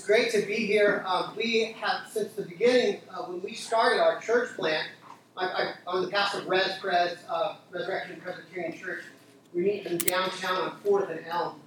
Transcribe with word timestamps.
it's 0.00 0.06
great 0.06 0.32
to 0.32 0.40
be 0.46 0.54
here. 0.66 1.04
Um, 1.06 1.34
we 1.36 1.76
have, 1.78 2.10
since 2.10 2.32
the 2.32 2.40
beginning, 2.40 3.02
uh, 3.10 3.24
when 3.24 3.42
we 3.42 3.52
started 3.52 4.00
our 4.00 4.18
church 4.18 4.56
plant, 4.56 4.88
I, 5.36 5.74
am 5.86 6.02
the 6.02 6.08
pastor 6.08 6.38
of 6.38 6.46
Res 6.46 6.78
Pres, 6.80 7.18
uh, 7.28 7.56
Resurrection 7.70 8.18
Presbyterian 8.18 8.78
Church. 8.78 9.02
We 9.52 9.60
meet 9.60 9.84
in 9.84 9.98
downtown 9.98 10.56
on 10.56 10.80
4th 10.82 11.10
and 11.10 11.26
Elm. 11.26 11.60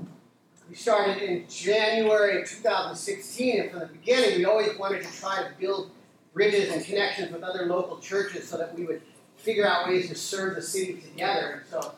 We 0.68 0.74
started 0.74 1.22
in 1.22 1.46
January 1.48 2.42
of 2.42 2.50
2016, 2.50 3.62
and 3.62 3.70
from 3.70 3.82
the 3.82 3.86
beginning, 3.86 4.40
we 4.40 4.46
always 4.46 4.76
wanted 4.79 5.04
to 5.04 5.13
try 5.13 5.44
to 5.44 5.50
build 5.60 5.92
bridges 6.34 6.74
and 6.74 6.84
connections 6.84 7.31
with 7.31 7.44
other 7.44 7.68
local 7.68 8.00
churches 8.00 8.47
so 8.47 8.58
that 8.58 8.76
we 8.76 8.86
would 8.86 9.04
figure 9.38 9.68
out 9.68 9.88
ways 9.88 10.10
to 10.10 10.15
serve 10.15 10.56
the 10.56 10.62
city 10.62 10.96
together. 10.96 11.62
And 11.62 11.70
so, 11.70 11.94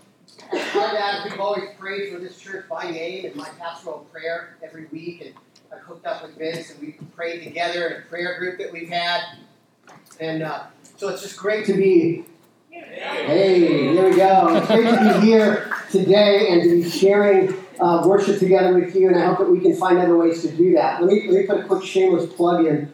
as 0.52 0.70
part 0.72 0.92
of 0.92 0.98
that, 0.98 1.30
we've 1.30 1.40
always 1.40 1.70
prayed 1.80 2.12
for 2.12 2.20
this 2.20 2.38
church 2.38 2.68
by 2.68 2.92
name 2.92 3.24
in 3.24 3.38
my 3.38 3.48
pastoral 3.58 4.00
prayer 4.12 4.58
every 4.62 4.88
week. 4.88 5.22
And 5.22 5.34
I've 5.72 5.80
hooked 5.80 6.06
up 6.06 6.24
with 6.24 6.38
Vince, 6.38 6.72
and 6.72 6.82
we 6.82 6.94
prayed 7.16 7.44
together 7.44 7.88
in 7.88 8.02
a 8.02 8.06
prayer 8.06 8.38
group 8.38 8.58
that 8.60 8.72
we've 8.72 8.90
had. 8.90 9.22
And 10.20 10.44
uh, 10.44 10.64
so 10.98 11.10
it's 11.10 11.22
just 11.22 11.38
great 11.38 11.66
to 11.68 11.74
be. 11.74 12.26
Hey, 12.72 13.94
here 13.94 14.10
we 14.10 14.16
go. 14.16 14.56
It's 14.56 14.68
great 14.68 14.90
to 14.90 15.20
be 15.20 15.26
here 15.26 15.72
today 15.92 16.50
and 16.50 16.62
to 16.64 16.84
be 16.84 16.90
sharing 16.90 17.54
uh, 17.80 18.04
worship 18.06 18.40
together 18.40 18.74
with 18.74 18.96
you, 18.96 19.08
and 19.08 19.18
I 19.18 19.26
hope 19.26 19.40
that 19.40 19.50
we 19.50 19.60
can 19.60 19.76
find 19.76 19.98
other 19.98 20.18
ways 20.18 20.42
to 20.42 20.52
do 20.52 20.74
that. 20.74 21.02
Let 21.02 21.12
me, 21.12 21.28
let 21.30 21.42
me 21.42 21.48
put 21.48 21.60
a 21.60 21.64
quick 21.64 21.84
shameless 21.84 22.32
plug 22.34 22.66
in. 22.66 22.94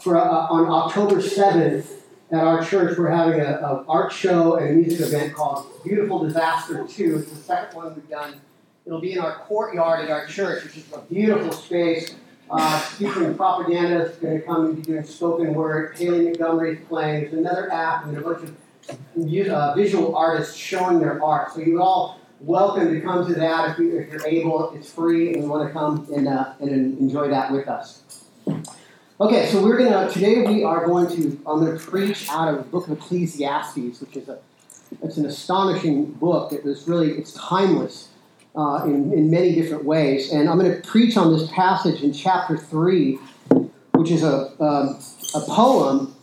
For 0.00 0.16
uh, 0.16 0.46
on 0.48 0.66
October 0.66 1.16
7th 1.16 1.90
at 2.30 2.44
our 2.44 2.64
church, 2.64 2.98
we're 2.98 3.10
having 3.10 3.40
an 3.40 3.56
art 3.88 4.12
show 4.12 4.56
and 4.56 4.68
a 4.68 4.72
music 4.72 5.06
event 5.06 5.34
called 5.34 5.66
Beautiful 5.84 6.22
Disaster 6.24 6.86
2. 6.86 7.16
It's 7.18 7.30
the 7.30 7.36
second 7.36 7.76
one 7.76 7.94
we've 7.94 8.08
done. 8.08 8.40
It'll 8.86 9.00
be 9.00 9.14
in 9.14 9.18
our 9.18 9.38
courtyard 9.38 10.04
at 10.04 10.10
our 10.10 10.26
church, 10.26 10.62
which 10.62 10.76
is 10.76 10.84
a 10.92 11.00
beautiful 11.00 11.50
space. 11.50 12.14
Uh, 12.48 12.78
featuring 12.78 13.34
propaganda 13.34 14.04
is 14.04 14.16
going 14.18 14.40
to 14.40 14.46
come 14.46 14.66
and 14.66 14.76
be 14.76 14.82
doing 14.82 15.02
spoken 15.02 15.52
word. 15.54 15.96
Haley 15.96 16.26
Montgomery's 16.26 16.78
playing. 16.86 17.22
There's 17.22 17.32
another 17.32 17.72
app 17.72 18.06
and 18.06 18.16
a 18.16 18.20
bunch 18.20 18.44
of 18.44 19.48
uh, 19.50 19.74
visual 19.74 20.14
artists 20.14 20.54
showing 20.54 21.00
their 21.00 21.20
art. 21.20 21.52
So 21.52 21.62
you're 21.62 21.80
all 21.80 22.20
welcome 22.40 22.94
to 22.94 23.00
come 23.00 23.26
to 23.26 23.34
that 23.34 23.70
if, 23.70 23.78
you, 23.80 23.98
are 23.98 24.24
able. 24.24 24.70
It's 24.76 24.92
free, 24.92 25.32
and 25.32 25.42
you 25.42 25.48
want 25.48 25.66
to 25.66 25.72
come 25.72 26.06
and, 26.14 26.28
uh, 26.28 26.52
and 26.60 26.96
enjoy 27.00 27.28
that 27.28 27.50
with 27.50 27.66
us. 27.66 28.02
Okay, 29.20 29.46
so 29.46 29.64
we're 29.64 29.78
gonna 29.78 30.08
today 30.12 30.42
we 30.42 30.62
are 30.62 30.86
going 30.86 31.08
to 31.16 31.40
I'm 31.46 31.64
going 31.64 31.76
to 31.76 31.84
preach 31.84 32.28
out 32.28 32.48
of 32.48 32.58
the 32.58 32.62
book 32.64 32.86
of 32.86 32.98
Ecclesiastes, 32.98 34.00
which 34.00 34.16
is 34.16 34.28
a 34.28 34.38
it's 35.02 35.16
an 35.16 35.26
astonishing 35.26 36.12
book. 36.12 36.52
It 36.52 36.62
was 36.62 36.86
really 36.86 37.12
it's 37.12 37.32
timeless 37.32 38.10
uh, 38.56 38.84
in 38.84 39.12
in 39.12 39.30
many 39.30 39.54
different 39.54 39.84
ways, 39.84 40.32
and 40.32 40.48
I'm 40.48 40.58
going 40.58 40.74
to 40.74 40.88
preach 40.88 41.16
on 41.16 41.32
this 41.32 41.50
passage 41.50 42.02
in 42.02 42.12
chapter 42.12 42.56
three, 42.56 43.18
which 43.92 44.10
is 44.10 44.22
a 44.22 44.50
um, 44.60 44.98
a 45.34 45.40
poem 45.40 46.14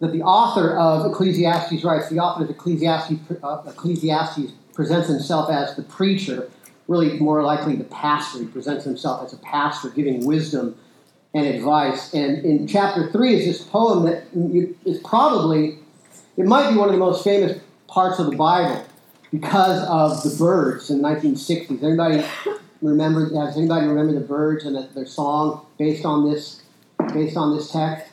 that 0.00 0.12
the 0.12 0.22
author 0.22 0.76
of 0.76 1.10
Ecclesiastes 1.10 1.82
writes. 1.82 2.08
The 2.08 2.18
author 2.18 2.44
of 2.44 2.50
Ecclesiastes 2.50 3.14
uh, 3.42 3.62
Ecclesiastes 3.66 4.52
presents 4.74 5.08
himself 5.08 5.50
as 5.50 5.74
the 5.74 5.82
preacher, 5.82 6.50
really 6.86 7.18
more 7.18 7.42
likely 7.42 7.76
the 7.76 7.84
pastor. 7.84 8.40
He 8.40 8.46
presents 8.46 8.84
himself 8.84 9.24
as 9.24 9.32
a 9.32 9.38
pastor, 9.38 9.88
giving 9.90 10.24
wisdom 10.26 10.76
and 11.34 11.46
advice. 11.46 12.14
And 12.14 12.44
in 12.44 12.66
chapter 12.66 13.10
three 13.10 13.34
is 13.34 13.44
this 13.46 13.66
poem 13.68 14.04
that 14.04 14.24
is 14.84 14.98
probably, 15.00 15.78
it 16.36 16.46
might 16.46 16.70
be 16.70 16.76
one 16.76 16.88
of 16.88 16.92
the 16.92 16.98
most 16.98 17.24
famous 17.24 17.58
parts 17.88 18.18
of 18.18 18.30
the 18.30 18.36
Bible 18.36 18.85
because 19.30 19.82
of 19.88 20.22
the 20.22 20.36
Byrds 20.38 20.90
in 20.90 21.02
the 21.02 21.08
1960s. 21.08 21.82
Anybody 21.82 22.24
remember? 22.82 23.28
Does 23.30 23.56
anybody 23.56 23.86
remember 23.86 24.12
the 24.14 24.26
Byrds 24.26 24.64
and 24.64 24.76
their 24.94 25.06
song 25.06 25.66
based 25.78 26.04
on 26.04 26.30
this, 26.30 26.62
based 27.12 27.36
on 27.36 27.56
this 27.56 27.70
text? 27.70 28.10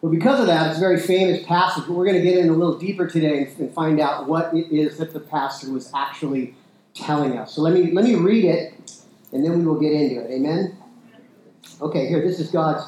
Well, 0.00 0.10
because 0.10 0.40
of 0.40 0.46
that, 0.48 0.68
it's 0.68 0.78
a 0.78 0.80
very 0.80 0.98
famous 0.98 1.44
passage, 1.44 1.84
but 1.86 1.94
we're 1.94 2.04
going 2.04 2.16
to 2.16 2.22
get 2.22 2.36
in 2.36 2.48
a 2.48 2.52
little 2.52 2.76
deeper 2.76 3.06
today 3.06 3.48
and 3.56 3.72
find 3.72 4.00
out 4.00 4.26
what 4.26 4.52
it 4.52 4.72
is 4.72 4.98
that 4.98 5.12
the 5.12 5.20
pastor 5.20 5.70
was 5.70 5.92
actually 5.94 6.56
telling 6.92 7.38
us. 7.38 7.54
So 7.54 7.62
let 7.62 7.72
me, 7.72 7.92
let 7.92 8.04
me 8.04 8.16
read 8.16 8.44
it, 8.44 8.74
and 9.30 9.44
then 9.44 9.56
we 9.56 9.64
will 9.64 9.78
get 9.78 9.92
into 9.92 10.20
it. 10.20 10.30
Amen? 10.32 10.76
Okay, 11.80 12.08
here, 12.08 12.20
this 12.20 12.40
is 12.40 12.50
God's 12.50 12.84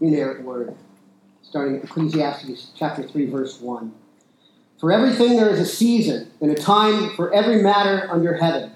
inerrant 0.00 0.42
word, 0.42 0.74
starting 1.42 1.76
at 1.76 1.84
Ecclesiastes 1.84 2.70
chapter 2.74 3.02
3, 3.02 3.26
verse 3.26 3.60
1. 3.60 3.92
For 4.78 4.92
everything 4.92 5.36
there 5.36 5.50
is 5.50 5.58
a 5.58 5.66
season 5.66 6.30
and 6.40 6.52
a 6.52 6.54
time 6.54 7.10
for 7.16 7.34
every 7.34 7.62
matter 7.62 8.08
under 8.12 8.34
heaven 8.34 8.72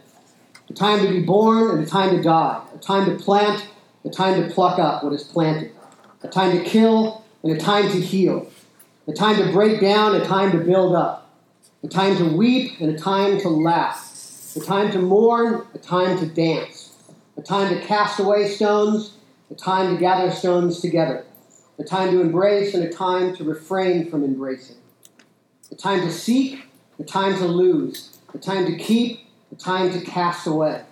a 0.69 0.75
time 0.75 1.05
to 1.05 1.09
be 1.09 1.21
born 1.21 1.71
and 1.71 1.87
a 1.87 1.87
time 1.87 2.17
to 2.17 2.23
die, 2.23 2.63
a 2.75 2.79
time 2.79 3.05
to 3.05 3.23
plant, 3.23 3.69
a 4.05 4.11
time 4.11 4.43
to 4.43 4.53
pluck 4.53 4.79
up 4.79 5.05
what 5.05 5.13
is 5.13 5.23
planted, 5.23 5.71
a 6.23 6.29
time 6.29 6.57
to 6.57 6.65
kill 6.65 7.25
and 7.43 7.53
a 7.53 7.59
time 7.59 7.91
to 7.91 8.01
heal, 8.01 8.51
a 9.07 9.13
time 9.13 9.37
to 9.37 9.53
break 9.53 9.81
down, 9.81 10.15
a 10.15 10.25
time 10.25 10.51
to 10.53 10.59
build 10.59 10.95
up, 10.95 11.31
a 11.85 11.89
time 11.89 12.17
to 12.17 12.25
weep 12.25 12.81
and 12.81 12.91
a 12.91 12.99
time 12.99 13.39
to 13.39 13.49
laugh, 13.49 14.57
a 14.57 14.61
time 14.61 14.91
to 14.91 14.99
mourn, 14.99 15.67
a 15.75 15.79
time 15.79 16.19
to 16.19 16.27
dance, 16.27 16.97
a 17.37 17.43
time 17.43 17.73
to 17.73 17.81
cast 17.87 18.19
away 18.19 18.49
stones, 18.49 19.19
a 19.51 19.55
time 19.55 19.95
to 19.95 20.01
gather 20.01 20.31
stones 20.31 20.81
together, 20.81 21.25
a 21.79 21.85
time 21.85 22.11
to 22.13 22.21
embrace 22.21 22.75
and 22.75 22.83
a 22.83 22.91
time 22.91 23.37
to 23.37 23.45
refrain 23.45 24.11
from 24.11 24.25
embracing, 24.25 24.77
a 25.73 25.75
time 25.75 26.03
to 26.03 26.13
seek, 26.13 26.67
a 27.01 27.03
time 27.03 27.37
to 27.39 27.47
lose, 27.47 28.19
a 28.33 28.39
time 28.39 28.67
to 28.67 28.77
keep, 28.77 29.27
a 29.51 29.57
time 29.57 29.91
to 29.91 30.01
cast 30.01 30.47
away, 30.47 30.83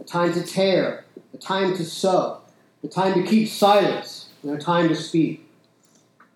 a 0.00 0.04
time 0.04 0.32
to 0.32 0.42
tear, 0.42 1.04
a 1.34 1.36
time 1.36 1.76
to 1.76 1.84
sow, 1.84 2.40
a 2.82 2.88
time 2.88 3.14
to 3.14 3.28
keep 3.28 3.48
silence, 3.48 4.30
and 4.42 4.52
a 4.52 4.58
time 4.58 4.88
to 4.88 4.94
speak 4.94 5.44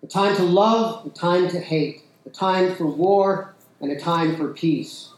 a 0.03 0.07
time 0.07 0.35
to 0.35 0.43
love, 0.43 1.05
a 1.05 1.09
time 1.09 1.49
to 1.49 1.59
hate, 1.59 2.03
a 2.25 2.29
time 2.29 2.75
for 2.75 2.87
war, 2.87 3.53
and 3.81 3.91
a 3.91 3.99
time 3.99 4.35
for 4.37 4.53
peace. 4.53 5.09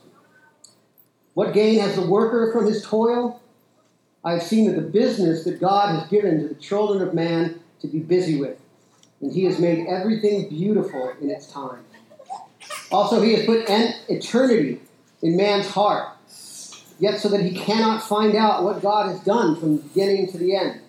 What 1.33 1.53
gain 1.53 1.79
has 1.79 1.95
the 1.95 2.05
worker 2.05 2.51
from 2.51 2.66
his 2.66 2.83
toil? 2.83 3.41
I 4.23 4.33
have 4.33 4.44
seen 4.44 4.67
that 4.67 4.75
the 4.75 4.88
business 4.88 5.44
that 5.45 5.59
God 5.59 5.97
has 5.97 6.09
given 6.09 6.41
to 6.41 6.47
the 6.47 6.55
children 6.55 7.07
of 7.07 7.13
man 7.13 7.59
to 7.81 7.88
be 7.88 8.00
busy 8.00 8.39
with, 8.39 8.59
and 9.21 9.31
he 9.31 9.45
has 9.45 9.59
made 9.59 9.88
everything 9.88 10.50
beautiful 10.50 11.13
in 11.21 11.29
its 11.29 11.47
time. 11.47 11.83
Also, 12.91 13.22
he 13.22 13.34
has 13.34 13.46
put 13.46 13.69
an 13.69 13.94
eternity 14.09 14.81
in 15.22 15.38
man's 15.38 15.68
heart, 15.68 16.09
yet 17.00 17.19
so 17.19 17.29
that 17.29 17.41
he 17.41 17.56
cannot 17.56 18.03
find 18.03 18.35
out 18.35 18.63
what 18.63 18.81
God 18.81 19.09
has 19.09 19.19
done 19.22 19.56
from 19.59 19.78
the 19.78 19.84
beginning 19.84 20.29
to 20.31 20.38
the 20.38 20.56
end. 20.56 20.81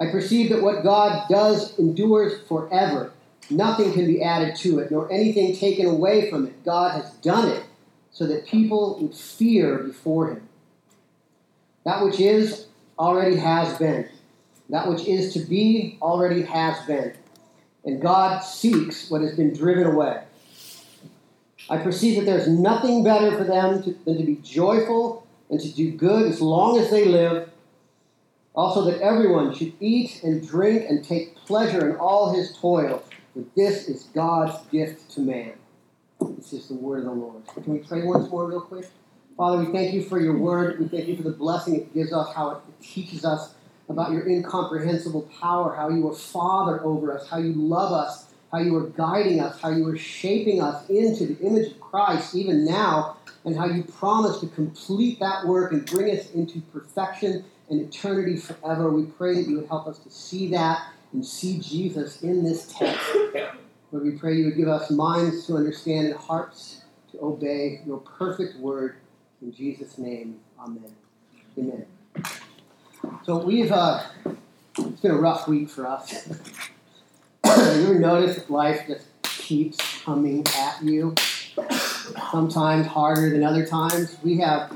I 0.00 0.10
perceive 0.10 0.50
that 0.50 0.62
what 0.62 0.82
God 0.82 1.28
does 1.28 1.78
endures 1.78 2.40
forever. 2.48 3.12
Nothing 3.50 3.92
can 3.92 4.06
be 4.06 4.22
added 4.22 4.56
to 4.56 4.78
it, 4.78 4.90
nor 4.90 5.12
anything 5.12 5.54
taken 5.54 5.86
away 5.86 6.30
from 6.30 6.46
it. 6.46 6.64
God 6.64 6.92
has 6.92 7.12
done 7.14 7.48
it 7.48 7.64
so 8.10 8.26
that 8.26 8.46
people 8.46 8.98
would 9.00 9.14
fear 9.14 9.78
before 9.78 10.30
him. 10.30 10.48
That 11.84 12.04
which 12.04 12.20
is 12.20 12.66
already 12.98 13.36
has 13.36 13.76
been. 13.78 14.08
That 14.70 14.88
which 14.88 15.06
is 15.06 15.34
to 15.34 15.40
be 15.40 15.98
already 16.00 16.42
has 16.42 16.84
been. 16.86 17.14
And 17.84 18.00
God 18.00 18.40
seeks 18.40 19.10
what 19.10 19.22
has 19.22 19.36
been 19.36 19.52
driven 19.52 19.86
away. 19.86 20.22
I 21.70 21.78
perceive 21.78 22.16
that 22.16 22.26
there's 22.26 22.48
nothing 22.48 23.04
better 23.04 23.36
for 23.36 23.44
them 23.44 23.82
to, 23.84 23.96
than 24.04 24.18
to 24.18 24.24
be 24.24 24.36
joyful 24.36 25.26
and 25.50 25.60
to 25.60 25.68
do 25.72 25.92
good 25.92 26.26
as 26.30 26.40
long 26.40 26.78
as 26.78 26.90
they 26.90 27.04
live 27.04 27.48
also, 28.54 28.84
that 28.84 29.00
everyone 29.00 29.54
should 29.54 29.72
eat 29.80 30.22
and 30.22 30.46
drink 30.46 30.84
and 30.88 31.02
take 31.02 31.36
pleasure 31.36 31.88
in 31.88 31.96
all 31.96 32.34
his 32.34 32.54
toil, 32.58 33.02
for 33.32 33.44
this 33.56 33.88
is 33.88 34.04
God's 34.14 34.62
gift 34.66 35.10
to 35.12 35.20
man. 35.20 35.54
This 36.36 36.52
is 36.52 36.68
the 36.68 36.74
word 36.74 36.98
of 37.00 37.04
the 37.06 37.12
Lord. 37.12 37.46
Can 37.46 37.64
we 37.72 37.78
pray 37.78 38.02
once 38.02 38.28
more, 38.30 38.46
real 38.46 38.60
quick? 38.60 38.86
Father, 39.38 39.64
we 39.64 39.72
thank 39.72 39.94
you 39.94 40.02
for 40.02 40.20
your 40.20 40.36
word. 40.36 40.78
We 40.78 40.86
thank 40.86 41.08
you 41.08 41.16
for 41.16 41.22
the 41.22 41.30
blessing 41.30 41.76
it 41.76 41.94
gives 41.94 42.12
us, 42.12 42.34
how 42.34 42.50
it 42.50 42.58
teaches 42.82 43.24
us 43.24 43.54
about 43.88 44.12
your 44.12 44.28
incomprehensible 44.28 45.30
power, 45.40 45.74
how 45.74 45.88
you 45.88 46.08
are 46.10 46.14
Father 46.14 46.84
over 46.84 47.16
us, 47.18 47.28
how 47.28 47.38
you 47.38 47.54
love 47.54 47.92
us, 47.92 48.26
how 48.52 48.58
you 48.58 48.76
are 48.76 48.88
guiding 48.90 49.40
us, 49.40 49.58
how 49.60 49.70
you 49.70 49.88
are 49.88 49.96
shaping 49.96 50.60
us 50.60 50.88
into 50.90 51.26
the 51.26 51.38
image 51.40 51.72
of 51.72 51.80
Christ 51.80 52.34
even 52.34 52.64
now, 52.64 53.16
and 53.44 53.56
how 53.56 53.66
you 53.66 53.82
promise 53.82 54.38
to 54.40 54.46
complete 54.48 55.18
that 55.20 55.46
work 55.46 55.72
and 55.72 55.84
bring 55.86 56.16
us 56.16 56.30
into 56.32 56.60
perfection 56.72 57.44
and 57.70 57.80
eternity 57.80 58.36
forever. 58.36 58.90
We 58.90 59.04
pray 59.04 59.34
that 59.36 59.48
you 59.48 59.56
would 59.56 59.68
help 59.68 59.86
us 59.86 59.98
to 60.00 60.10
see 60.10 60.48
that 60.48 60.86
and 61.12 61.24
see 61.24 61.58
Jesus 61.58 62.22
in 62.22 62.44
this 62.44 62.72
text. 62.72 63.02
Lord, 63.90 64.04
we 64.04 64.12
pray 64.12 64.36
you 64.36 64.46
would 64.46 64.56
give 64.56 64.68
us 64.68 64.90
minds 64.90 65.46
to 65.46 65.56
understand 65.56 66.08
and 66.08 66.16
hearts 66.16 66.82
to 67.12 67.22
obey 67.22 67.80
your 67.86 67.98
perfect 67.98 68.58
word. 68.58 68.96
In 69.40 69.52
Jesus' 69.52 69.98
name, 69.98 70.40
amen. 70.60 70.94
Amen. 71.58 71.86
So 73.24 73.38
we've, 73.38 73.72
uh, 73.72 74.04
it's 74.78 75.00
been 75.00 75.10
a 75.10 75.16
rough 75.16 75.48
week 75.48 75.68
for 75.68 75.86
us. 75.86 76.28
you 77.76 77.84
ever 77.84 77.98
notice 77.98 78.48
life 78.50 78.86
just 78.86 79.06
keeps 79.22 80.02
coming 80.02 80.46
at 80.56 80.82
you? 80.82 81.14
Sometimes 82.30 82.86
harder 82.86 83.30
than 83.30 83.42
other 83.42 83.66
times. 83.66 84.16
We 84.22 84.38
have 84.38 84.72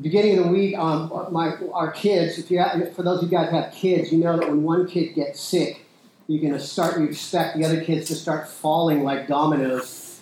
beginning 0.00 0.38
of 0.38 0.46
the 0.46 0.50
week, 0.50 0.76
um, 0.78 1.10
my 1.30 1.56
our 1.72 1.90
kids. 1.90 2.38
If 2.38 2.50
you 2.50 2.58
have, 2.58 2.94
for 2.94 3.02
those 3.02 3.22
of 3.22 3.30
you 3.30 3.36
guys 3.36 3.50
who 3.50 3.56
have 3.56 3.72
kids, 3.72 4.12
you 4.12 4.18
know 4.18 4.36
that 4.36 4.48
when 4.48 4.62
one 4.62 4.86
kid 4.86 5.14
gets 5.14 5.40
sick, 5.40 5.84
you 6.26 6.40
can 6.40 6.58
start. 6.58 6.98
You 6.98 7.06
expect 7.06 7.56
the 7.56 7.64
other 7.64 7.82
kids 7.82 8.08
to 8.08 8.14
start 8.14 8.48
falling 8.48 9.02
like 9.02 9.28
dominoes. 9.28 10.20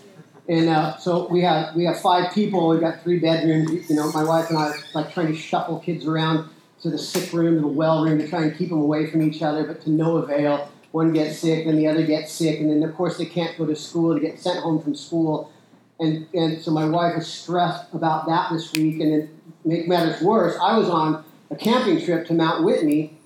And 0.48 0.68
uh, 0.68 0.96
so 0.96 1.28
we 1.28 1.42
have 1.42 1.76
we 1.76 1.84
have 1.84 2.00
five 2.00 2.32
people. 2.32 2.68
We've 2.68 2.80
got 2.80 3.02
three 3.02 3.18
bedrooms. 3.18 3.88
You 3.88 3.96
know, 3.96 4.10
my 4.12 4.24
wife 4.24 4.48
and 4.48 4.58
I 4.58 4.68
are 4.68 4.76
like 4.94 5.12
trying 5.12 5.28
to 5.28 5.36
shuffle 5.36 5.78
kids 5.80 6.06
around 6.06 6.48
to 6.82 6.90
the 6.90 6.98
sick 6.98 7.32
room, 7.32 7.56
to 7.56 7.60
the 7.60 7.66
well 7.66 8.04
room, 8.04 8.18
to 8.18 8.28
try 8.28 8.42
and 8.42 8.56
keep 8.56 8.70
them 8.70 8.80
away 8.80 9.06
from 9.10 9.22
each 9.22 9.42
other, 9.42 9.64
but 9.64 9.82
to 9.82 9.90
no 9.90 10.16
avail. 10.16 10.70
One 10.92 11.12
gets 11.12 11.38
sick, 11.38 11.66
and 11.66 11.78
the 11.78 11.86
other 11.86 12.04
gets 12.04 12.32
sick, 12.32 12.58
and 12.60 12.70
then 12.70 12.88
of 12.88 12.94
course 12.96 13.18
they 13.18 13.26
can't 13.26 13.56
go 13.56 13.66
to 13.66 13.76
school. 13.76 14.14
They 14.14 14.20
get 14.20 14.40
sent 14.40 14.60
home 14.60 14.82
from 14.82 14.94
school, 14.94 15.52
and 15.98 16.26
and 16.34 16.60
so 16.60 16.70
my 16.70 16.84
wife 16.84 17.16
is 17.16 17.26
stressed 17.26 17.92
about 17.94 18.26
that 18.26 18.52
this 18.52 18.72
week. 18.72 19.00
And 19.00 19.12
then 19.12 19.40
make 19.64 19.88
matters 19.88 20.20
worse, 20.20 20.56
I 20.60 20.76
was 20.76 20.88
on 20.88 21.24
a 21.50 21.56
camping 21.56 22.04
trip 22.04 22.26
to 22.28 22.34
Mount 22.34 22.64
Whitney, 22.64 23.16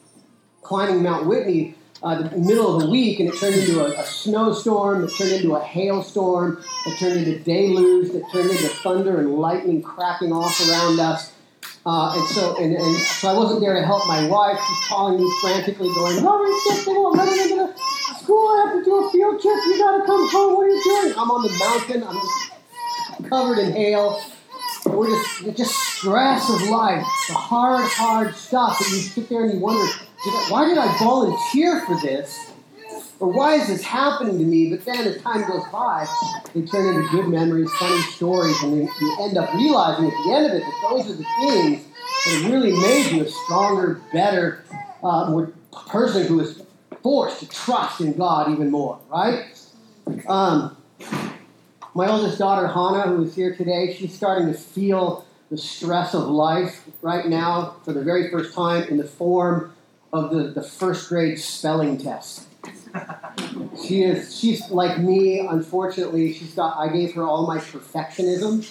climbing 0.62 1.02
Mount 1.02 1.26
Whitney 1.26 1.76
uh, 2.04 2.22
the 2.22 2.36
middle 2.36 2.76
of 2.76 2.82
the 2.82 2.90
week, 2.90 3.18
and 3.18 3.30
it 3.30 3.38
turned 3.38 3.54
into 3.54 3.82
a, 3.82 3.98
a, 3.98 4.04
snowstorm, 4.04 5.04
it 5.04 5.10
turned 5.16 5.32
into 5.32 5.54
a 5.54 5.60
hailstorm, 5.60 6.62
it 6.86 6.98
turned 6.98 7.16
into 7.16 7.38
deluge, 7.40 8.10
it 8.10 8.22
turned 8.30 8.50
into 8.50 8.68
thunder 8.68 9.18
and 9.18 9.34
lightning 9.34 9.80
cracking 9.80 10.30
off 10.30 10.60
around 10.68 11.00
us. 11.00 11.32
Uh, 11.86 12.14
and 12.16 12.28
so, 12.28 12.56
and, 12.56 12.74
and, 12.74 12.96
so 12.96 13.28
I 13.28 13.34
wasn't 13.36 13.60
there 13.60 13.74
to 13.74 13.84
help 13.84 14.06
my 14.06 14.26
wife. 14.26 14.58
She's 14.58 14.88
calling 14.88 15.20
me 15.20 15.30
frantically, 15.42 15.88
going, 15.94 16.22
"Mommy's 16.22 16.62
sick. 16.64 16.86
They 16.86 16.92
won't 16.92 17.16
let 17.18 17.28
me 17.30 17.42
into 17.42 17.74
school. 18.18 18.48
I 18.48 18.64
have 18.64 18.78
to 18.78 18.84
do 18.84 19.04
a 19.04 19.10
field 19.10 19.42
trip. 19.42 19.56
You 19.66 19.78
got 19.78 19.98
to 19.98 20.06
come 20.06 20.28
home. 20.30 20.54
What 20.54 20.66
are 20.66 20.70
you 20.70 20.82
doing?" 20.82 21.12
I'm 21.18 21.30
on 21.30 21.42
the 21.42 21.52
mountain. 21.58 22.04
I'm 22.04 23.28
covered 23.28 23.58
in 23.58 23.72
hail. 23.72 24.18
We're 24.86 25.08
just, 25.08 25.56
just 25.56 25.74
stress 25.74 26.50
of 26.50 26.68
life, 26.68 27.06
the 27.28 27.34
hard, 27.34 27.84
hard 27.86 28.34
stuff 28.34 28.78
that 28.78 28.88
you 28.90 28.96
sit 28.96 29.30
there 29.30 29.44
and 29.44 29.54
you 29.54 29.58
wonder, 29.58 29.90
why 30.50 30.68
did 30.68 30.76
I 30.76 30.94
volunteer 30.98 31.80
for 31.86 31.98
this? 32.02 32.52
Or 33.20 33.28
why 33.32 33.54
is 33.54 33.68
this 33.68 33.82
happening 33.82 34.38
to 34.38 34.44
me? 34.44 34.70
But 34.70 34.84
then 34.84 35.06
as 35.06 35.22
time 35.22 35.48
goes 35.48 35.64
by, 35.72 36.06
they 36.52 36.62
turn 36.62 36.94
into 36.94 37.08
good 37.10 37.28
memories, 37.28 37.70
funny 37.72 38.00
stories, 38.02 38.60
and 38.62 38.76
you 38.76 39.16
end 39.20 39.38
up 39.38 39.52
realizing 39.54 40.06
at 40.06 40.24
the 40.24 40.32
end 40.32 40.46
of 40.46 40.52
it 40.52 40.60
that 40.60 40.88
those 40.90 41.10
are 41.10 41.14
the 41.14 41.24
things 41.40 41.84
that 42.26 42.50
really 42.50 42.72
made 42.72 43.12
you 43.12 43.24
a 43.24 43.28
stronger, 43.28 44.00
better, 44.12 44.64
uh, 45.02 45.30
more 45.30 45.52
person 45.72 46.26
who 46.26 46.40
is 46.40 46.62
forced 47.02 47.40
to 47.40 47.48
trust 47.48 48.00
in 48.00 48.14
God 48.14 48.50
even 48.50 48.70
more, 48.70 48.98
right? 49.08 49.44
Um, 50.26 50.76
my 51.94 52.08
oldest 52.08 52.38
daughter, 52.38 52.66
Hannah, 52.66 53.02
who 53.02 53.22
is 53.24 53.34
here 53.34 53.54
today, 53.54 53.94
she's 53.94 54.14
starting 54.14 54.48
to 54.48 54.54
feel 54.54 55.24
the 55.50 55.58
stress 55.58 56.14
of 56.14 56.24
life 56.24 56.84
right 57.02 57.26
now 57.26 57.76
for 57.84 57.92
the 57.92 58.02
very 58.02 58.30
first 58.30 58.54
time 58.54 58.84
in 58.84 58.96
the 58.96 59.04
form 59.04 59.72
of 60.12 60.30
the, 60.30 60.48
the 60.48 60.62
first 60.62 61.08
grade 61.08 61.38
spelling 61.38 61.98
test. 61.98 62.48
She 63.86 64.02
is 64.02 64.38
she's 64.38 64.70
like 64.70 64.98
me, 64.98 65.40
unfortunately, 65.40 66.32
she's 66.32 66.54
got 66.54 66.76
I 66.76 66.92
gave 66.92 67.14
her 67.14 67.24
all 67.24 67.46
my 67.46 67.58
perfectionism. 67.58 68.66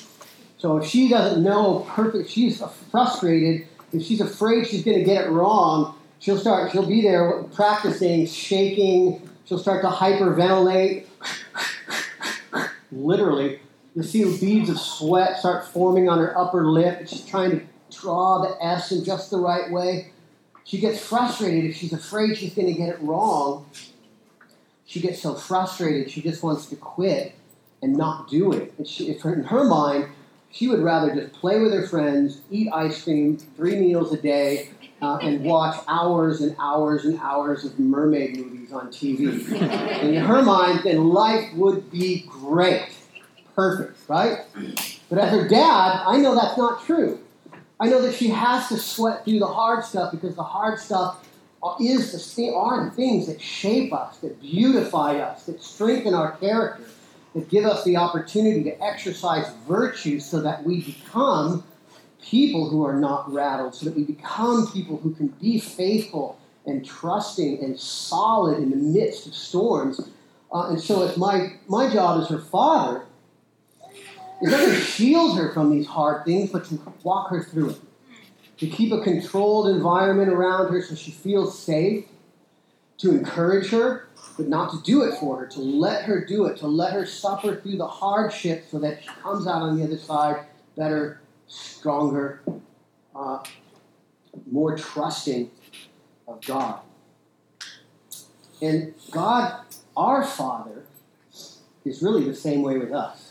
So 0.57 0.78
if 0.78 0.88
she 0.88 1.10
doesn't 1.10 1.44
know 1.44 1.86
perfect 1.90 2.30
she's 2.30 2.62
frustrated, 2.90 3.68
if 3.92 4.04
she's 4.04 4.22
afraid 4.22 4.68
she's 4.68 4.84
gonna 4.84 5.04
get 5.04 5.25
it 5.25 5.30
wrong, 5.30 5.95
she'll 6.19 6.38
start 6.38 6.72
she'll 6.72 6.88
be 6.88 7.01
there 7.01 7.44
practicing, 7.54 8.25
shaking, 8.28 9.30
she'll 9.45 9.60
start 9.60 9.81
to 9.81 9.90
hyperventilate. 9.90 11.06
Literally, 12.92 13.60
you'll 13.96 14.06
see 14.06 14.24
beads 14.39 14.69
of 14.69 14.80
sweat 14.80 15.38
start 15.39 15.68
forming 15.68 16.07
on 16.07 16.19
her 16.19 16.38
upper 16.38 16.66
lip, 16.66 17.07
she's 17.07 17.25
trying 17.25 17.51
to 17.51 17.62
draw 18.00 18.42
the 18.42 18.63
S 18.63 18.92
in 18.92 19.04
just 19.04 19.31
the 19.31 19.38
right 19.38 19.69
way. 19.72 20.12
She 20.65 20.80
gets 20.80 21.00
frustrated 21.00 21.65
if 21.69 21.75
she's 21.75 21.94
afraid 21.94 22.38
she's 22.38 22.54
going 22.54 22.68
to 22.68 22.74
get 22.74 22.89
it 22.89 23.01
wrong. 23.01 23.69
She 24.86 25.00
gets 25.00 25.21
so 25.21 25.36
frustrated, 25.36 26.12
she 26.12 26.21
just 26.21 26.44
wants 26.44 26.68
to 26.68 26.75
quit 26.75 27.36
and 27.81 27.95
not 27.95 28.30
do 28.30 28.51
it. 28.54 28.74
And 28.77 28.88
she, 28.88 29.10
if 29.10 29.25
in 29.25 29.44
her 29.44 29.63
mind, 29.63 30.07
she 30.51 30.68
would 30.68 30.81
rather 30.81 31.13
just 31.13 31.33
play 31.33 31.60
with 31.60 31.74
her 31.74 31.88
friends, 31.88 32.42
eat 32.51 32.69
ice 32.71 33.04
cream 33.04 33.38
three 33.38 33.75
meals 33.75 34.13
a 34.13 34.18
day, 34.18 34.69
uh, 35.01 35.18
and 35.18 35.44
watch 35.44 35.83
hours 35.88 36.42
and 36.42 36.56
hours 36.60 37.06
and 37.06 37.19
hours 37.19 37.65
of 37.65 37.77
mermaid 37.77 38.38
movies 38.38 38.71
on 38.71 38.88
TV. 38.88 39.51
and 39.51 40.15
in 40.15 40.24
her 40.24 40.42
mind, 40.42 40.81
then 40.83 41.10
life 41.10 41.54
would 41.56 41.92
be 41.92 42.25
great. 42.30 42.88
Perfect, 43.56 43.98
right? 44.07 44.42
But 45.10 45.18
as 45.19 45.31
her 45.31 45.48
dad, 45.48 46.04
I 46.07 46.18
know 46.18 46.36
that's 46.36 46.57
not 46.57 46.86
true. 46.86 47.19
I 47.84 47.88
know 47.88 48.02
that 48.04 48.16
she 48.16 48.30
has 48.30 48.70
to 48.70 48.78
sweat 48.78 49.26
through 49.26 49.40
the 49.40 49.46
hard 49.46 49.84
stuff 49.84 50.12
because 50.12 50.36
the 50.36 50.44
hard 50.44 50.80
stuff 50.80 51.28
is 51.82 52.34
the 52.36 52.54
are 52.54 52.86
the 52.86 52.92
things 52.92 53.28
that 53.28 53.42
shape 53.42 53.92
us, 53.92 54.20
that 54.20 54.40
beautify 54.40 55.18
us, 55.18 55.46
that 55.48 55.62
strengthen 55.62 56.14
our 56.14 56.32
character, 56.38 56.86
that 57.36 57.50
give 57.50 57.66
us 57.66 57.84
the 57.84 57.98
opportunity 57.98 58.64
to 58.64 58.82
exercise 58.82 59.52
virtue 59.68 60.22
so 60.22 60.40
that 60.40 60.64
we 60.64 60.80
become 60.80 61.62
people 62.22 62.70
who 62.70 62.86
are 62.86 62.96
not 62.96 63.30
rattled, 63.34 63.76
so 63.76 63.88
that 63.88 63.98
we 63.98 64.04
become 64.06 64.66
people 64.72 64.96
who 64.96 65.14
can 65.14 65.28
be 65.42 65.60
faithful 65.60 66.40
and 66.66 66.86
trusting 66.86 67.62
and 67.62 67.78
solid 67.78 68.60
in 68.60 68.70
the 68.70 68.78
midst 68.78 69.28
of 69.28 69.36
storms. 69.36 70.00
Uh, 70.54 70.70
and 70.70 70.80
so 70.80 71.04
it's 71.04 71.18
my, 71.18 71.58
my 71.68 71.92
job 71.92 72.22
as 72.22 72.30
her 72.30 72.40
father 72.40 73.04
it 74.44 74.50
doesn't 74.50 74.84
shield 74.84 75.38
her 75.38 75.54
from 75.54 75.69
these 75.69 75.88
hard 75.88 76.25
things, 76.25 76.51
but 76.51 76.66
to 76.66 76.78
walk 77.04 77.30
her 77.30 77.42
through 77.42 77.69
it. 77.69 77.80
To 78.57 78.68
keep 78.68 78.92
a 78.92 79.01
controlled 79.01 79.69
environment 79.69 80.30
around 80.30 80.72
her 80.72 80.81
so 80.81 80.95
she 80.95 81.12
feels 81.12 81.57
safe. 81.57 82.06
To 83.00 83.12
encourage 83.12 83.69
her, 83.72 84.07
but 84.38 84.48
not 84.48 84.72
to 84.72 84.81
do 84.84 85.04
it 85.04 85.18
for 85.18 85.40
her. 85.40 85.48
To 85.48 85.60
let 85.60 86.04
her 86.04 86.24
do 86.24 86.45
it. 86.45 86.57
To 86.57 86.68
let 86.68 86.94
her 86.94 87.06
suffer 87.06 87.56
through 87.56 87.78
the 87.78 87.88
hardship 87.88 88.66
so 88.69 88.80
that 88.80 89.01
she 89.01 89.10
comes 89.22 89.48
out 89.48 89.62
on 89.62 89.78
the 89.78 89.84
other 89.86 89.98
side 89.98 90.46
better, 90.75 91.22
stronger, 91.48 92.42
uh, 93.16 93.44
more 94.51 94.78
trusting 94.78 95.50
of 96.28 96.42
God. 96.46 96.81
And 98.62 98.94
God, 99.12 99.66
our 99.96 100.25
Father, 100.25 100.84
is 101.86 102.01
really 102.01 102.25
the 102.25 102.36
same 102.36 102.62
way 102.62 102.78
with 102.78 102.92
us 102.92 103.23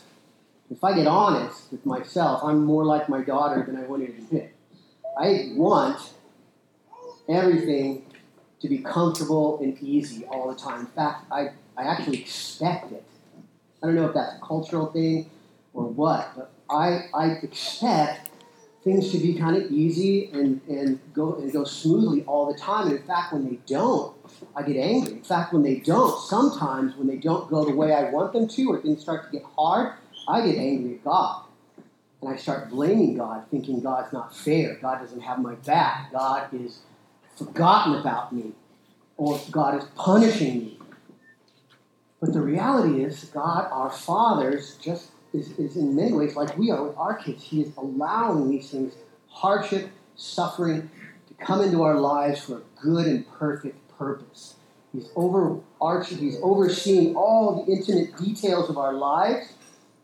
if 0.72 0.82
I 0.82 0.94
get 0.94 1.06
honest 1.06 1.70
with 1.70 1.84
myself, 1.84 2.42
I'm 2.42 2.64
more 2.64 2.84
like 2.84 3.08
my 3.08 3.22
daughter 3.22 3.62
than 3.62 3.76
I 3.76 3.82
want 3.82 4.06
to 4.06 4.12
admit. 4.12 4.54
I 5.18 5.52
want 5.54 6.12
everything 7.28 8.06
to 8.60 8.68
be 8.68 8.78
comfortable 8.78 9.60
and 9.60 9.78
easy 9.82 10.24
all 10.26 10.48
the 10.52 10.58
time. 10.58 10.80
In 10.80 10.86
fact, 10.86 11.26
I, 11.30 11.50
I 11.76 11.84
actually 11.84 12.20
expect 12.20 12.92
it. 12.92 13.04
I 13.82 13.86
don't 13.86 13.96
know 13.96 14.06
if 14.06 14.14
that's 14.14 14.36
a 14.36 14.40
cultural 14.40 14.86
thing 14.86 15.30
or 15.74 15.84
what, 15.84 16.32
but 16.36 16.52
I, 16.70 17.06
I 17.12 17.26
expect 17.42 18.30
things 18.84 19.12
to 19.12 19.18
be 19.18 19.34
kind 19.34 19.56
of 19.56 19.70
easy 19.70 20.30
and, 20.32 20.60
and 20.68 20.98
go 21.12 21.34
and 21.34 21.52
go 21.52 21.64
smoothly 21.64 22.24
all 22.24 22.52
the 22.52 22.58
time. 22.58 22.88
And 22.88 22.96
in 22.96 23.02
fact, 23.02 23.32
when 23.32 23.48
they 23.48 23.58
don't, 23.66 24.16
I 24.56 24.62
get 24.62 24.76
angry. 24.76 25.12
In 25.12 25.22
fact, 25.22 25.52
when 25.52 25.62
they 25.62 25.76
don't, 25.76 26.18
sometimes 26.20 26.96
when 26.96 27.06
they 27.06 27.16
don't 27.16 27.48
go 27.48 27.64
the 27.64 27.74
way 27.74 27.92
I 27.92 28.10
want 28.10 28.32
them 28.32 28.48
to, 28.48 28.72
or 28.72 28.80
things 28.80 29.02
start 29.02 29.24
to 29.26 29.38
get 29.38 29.46
hard, 29.56 29.94
I 30.28 30.46
get 30.46 30.56
angry 30.56 30.94
at 30.94 31.04
God. 31.04 31.44
And 32.20 32.30
I 32.30 32.36
start 32.36 32.70
blaming 32.70 33.16
God, 33.16 33.44
thinking 33.50 33.80
God's 33.80 34.12
not 34.12 34.34
fair. 34.34 34.78
God 34.80 35.00
doesn't 35.00 35.20
have 35.20 35.40
my 35.40 35.54
back. 35.56 36.12
God 36.12 36.52
is 36.54 36.80
forgotten 37.36 37.94
about 37.94 38.32
me. 38.32 38.52
Or 39.16 39.40
God 39.50 39.82
is 39.82 39.84
punishing 39.96 40.58
me. 40.58 40.78
But 42.20 42.32
the 42.32 42.40
reality 42.40 43.02
is, 43.02 43.24
God, 43.24 43.68
our 43.72 43.90
fathers, 43.90 44.76
just 44.80 45.10
is, 45.32 45.50
is 45.58 45.76
in 45.76 45.96
many 45.96 46.12
ways 46.12 46.36
like 46.36 46.56
we 46.56 46.70
are 46.70 46.84
with 46.84 46.96
our 46.96 47.16
kids. 47.16 47.42
He 47.42 47.62
is 47.62 47.72
allowing 47.76 48.50
these 48.50 48.70
things, 48.70 48.94
hardship, 49.28 49.90
suffering, 50.14 50.88
to 51.28 51.44
come 51.44 51.62
into 51.62 51.82
our 51.82 51.98
lives 51.98 52.44
for 52.44 52.58
a 52.58 52.62
good 52.80 53.06
and 53.06 53.28
perfect 53.32 53.76
purpose. 53.98 54.54
He's 54.92 55.08
overarching, 55.16 56.18
he's 56.18 56.36
overseeing 56.42 57.16
all 57.16 57.64
the 57.64 57.72
intimate 57.72 58.16
details 58.18 58.68
of 58.68 58.76
our 58.76 58.92
lives 58.92 59.54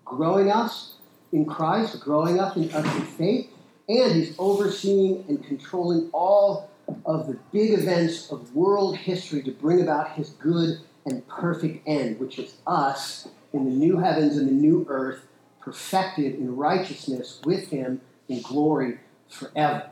growing 0.09 0.51
us 0.51 0.95
in 1.33 1.45
Christ, 1.45 2.01
growing 2.01 2.41
up 2.41 2.57
in 2.57 2.73
us 2.73 2.97
in 2.97 3.03
faith, 3.03 3.51
and 3.89 4.13
He's 4.13 4.35
overseeing 4.39 5.25
and 5.29 5.45
controlling 5.45 6.09
all 6.13 6.71
of 7.05 7.27
the 7.27 7.39
big 7.53 7.73
events 7.73 8.33
of 8.33 8.55
world 8.55 8.97
history 8.97 9.43
to 9.43 9.51
bring 9.51 9.83
about 9.83 10.13
His 10.13 10.31
good 10.31 10.81
and 11.05 11.27
perfect 11.29 11.87
end, 11.87 12.19
which 12.19 12.39
is 12.39 12.55
us 12.67 13.29
in 13.53 13.65
the 13.65 13.71
new 13.71 13.99
heavens 13.99 14.37
and 14.37 14.49
the 14.49 14.53
new 14.53 14.87
earth, 14.89 15.23
perfected 15.61 16.35
in 16.35 16.57
righteousness 16.57 17.41
with 17.45 17.69
Him 17.69 18.01
in 18.29 18.41
glory 18.43 18.99
forever. 19.29 19.91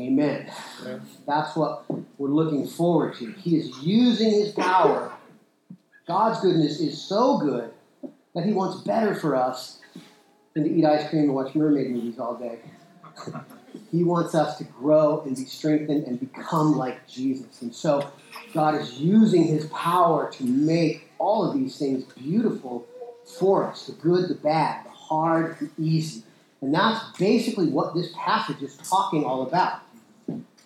Amen. 0.00 0.50
Yeah. 0.84 1.00
That's 1.26 1.56
what 1.56 1.84
we're 2.18 2.28
looking 2.28 2.66
forward 2.66 3.16
to. 3.16 3.32
He 3.32 3.56
is 3.56 3.76
using 3.78 4.30
His 4.30 4.52
power. 4.52 5.12
God's 6.06 6.40
goodness 6.40 6.80
is 6.80 7.02
so 7.02 7.38
good 7.38 7.72
that 8.34 8.44
he 8.44 8.52
wants 8.52 8.82
better 8.82 9.14
for 9.14 9.34
us 9.34 9.80
than 10.54 10.64
to 10.64 10.70
eat 10.70 10.84
ice 10.84 11.08
cream 11.08 11.24
and 11.24 11.34
watch 11.34 11.54
mermaid 11.54 11.90
movies 11.90 12.18
all 12.18 12.34
day. 12.34 12.58
he 13.90 14.04
wants 14.04 14.34
us 14.34 14.58
to 14.58 14.64
grow 14.64 15.22
and 15.22 15.36
be 15.36 15.44
strengthened 15.44 16.06
and 16.06 16.20
become 16.20 16.76
like 16.76 17.06
Jesus. 17.08 17.62
And 17.62 17.74
so 17.74 18.10
God 18.52 18.74
is 18.74 19.00
using 19.00 19.44
his 19.44 19.66
power 19.66 20.30
to 20.32 20.44
make 20.44 21.10
all 21.18 21.48
of 21.48 21.54
these 21.56 21.78
things 21.78 22.04
beautiful 22.14 22.86
for 23.38 23.66
us 23.66 23.86
the 23.86 23.92
good, 23.92 24.28
the 24.28 24.34
bad, 24.34 24.84
the 24.84 24.90
hard, 24.90 25.58
the 25.60 25.70
easy. 25.78 26.22
And 26.60 26.74
that's 26.74 27.16
basically 27.18 27.68
what 27.68 27.94
this 27.94 28.12
passage 28.16 28.62
is 28.62 28.76
talking 28.78 29.24
all 29.24 29.42
about. 29.42 29.80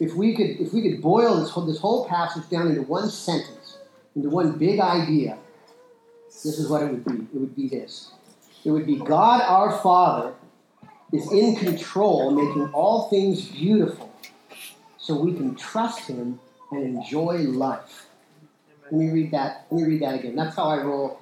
If 0.00 0.14
we 0.14 0.35
could, 0.35 0.61
if 0.61 0.73
we 0.73 0.83
could 0.83 1.02
boil 1.02 1.37
this 1.37 1.50
whole, 1.50 1.66
this 1.66 1.78
whole 1.78 2.09
passage 2.09 2.49
down 2.49 2.69
into 2.69 2.83
one 2.83 3.09
sentence, 3.11 3.78
into 4.16 4.31
one 4.31 4.59
big 4.59 4.81
idea, 4.81 5.38
this 6.44 6.58
is 6.58 6.68
what 6.68 6.82
it 6.82 6.90
would 6.90 7.04
be. 7.04 7.14
It 7.14 7.40
would 7.40 7.56
be 7.56 7.68
this. 7.68 8.12
It 8.64 8.70
would 8.70 8.86
be 8.86 8.96
God 8.96 9.42
our 9.42 9.78
Father 9.80 10.34
is 11.12 11.30
in 11.32 11.56
control, 11.56 12.30
making 12.30 12.72
all 12.72 13.08
things 13.08 13.46
beautiful, 13.46 14.12
so 14.98 15.14
we 15.14 15.34
can 15.34 15.54
trust 15.54 16.08
Him 16.08 16.40
and 16.70 16.82
enjoy 16.82 17.38
life. 17.38 18.06
Let 18.84 18.94
me 18.94 19.10
read 19.10 19.30
that. 19.32 19.66
Let 19.70 19.82
me 19.82 19.88
read 19.88 20.02
that 20.02 20.16
again. 20.16 20.36
That's 20.36 20.56
how 20.56 20.64
I 20.64 20.82
roll 20.82 21.20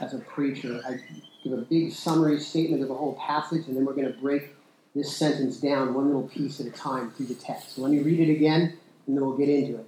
as 0.00 0.14
a 0.14 0.18
preacher. 0.18 0.80
I 0.86 0.98
give 1.42 1.52
a 1.52 1.62
big 1.62 1.92
summary 1.92 2.38
statement 2.40 2.82
of 2.82 2.88
the 2.88 2.94
whole 2.94 3.14
passage, 3.14 3.66
and 3.66 3.76
then 3.76 3.84
we're 3.84 3.94
going 3.94 4.12
to 4.12 4.18
break 4.20 4.54
this 4.94 5.16
sentence 5.16 5.58
down 5.58 5.94
one 5.94 6.06
little 6.06 6.28
piece 6.28 6.60
at 6.60 6.66
a 6.66 6.70
time 6.70 7.10
through 7.12 7.26
the 7.26 7.34
text. 7.34 7.76
So 7.76 7.82
let 7.82 7.92
me 7.92 8.00
read 8.00 8.20
it 8.20 8.32
again, 8.32 8.76
and 9.06 9.16
then 9.16 9.24
we'll 9.24 9.36
get 9.36 9.48
into 9.48 9.76
it. 9.76 9.86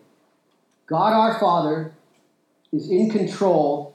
God 0.87 1.13
our 1.13 1.39
Father 1.39 1.93
is 2.73 2.91
in 2.91 3.11
control, 3.11 3.92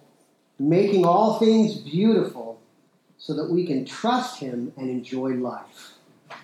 making 0.59 1.05
all 1.05 1.39
things 1.39 1.75
beautiful 1.75 2.59
so 3.17 3.33
that 3.33 3.49
we 3.49 3.65
can 3.65 3.85
trust 3.85 4.39
Him 4.39 4.73
and 4.77 4.89
enjoy 4.89 5.31
life. 5.31 5.93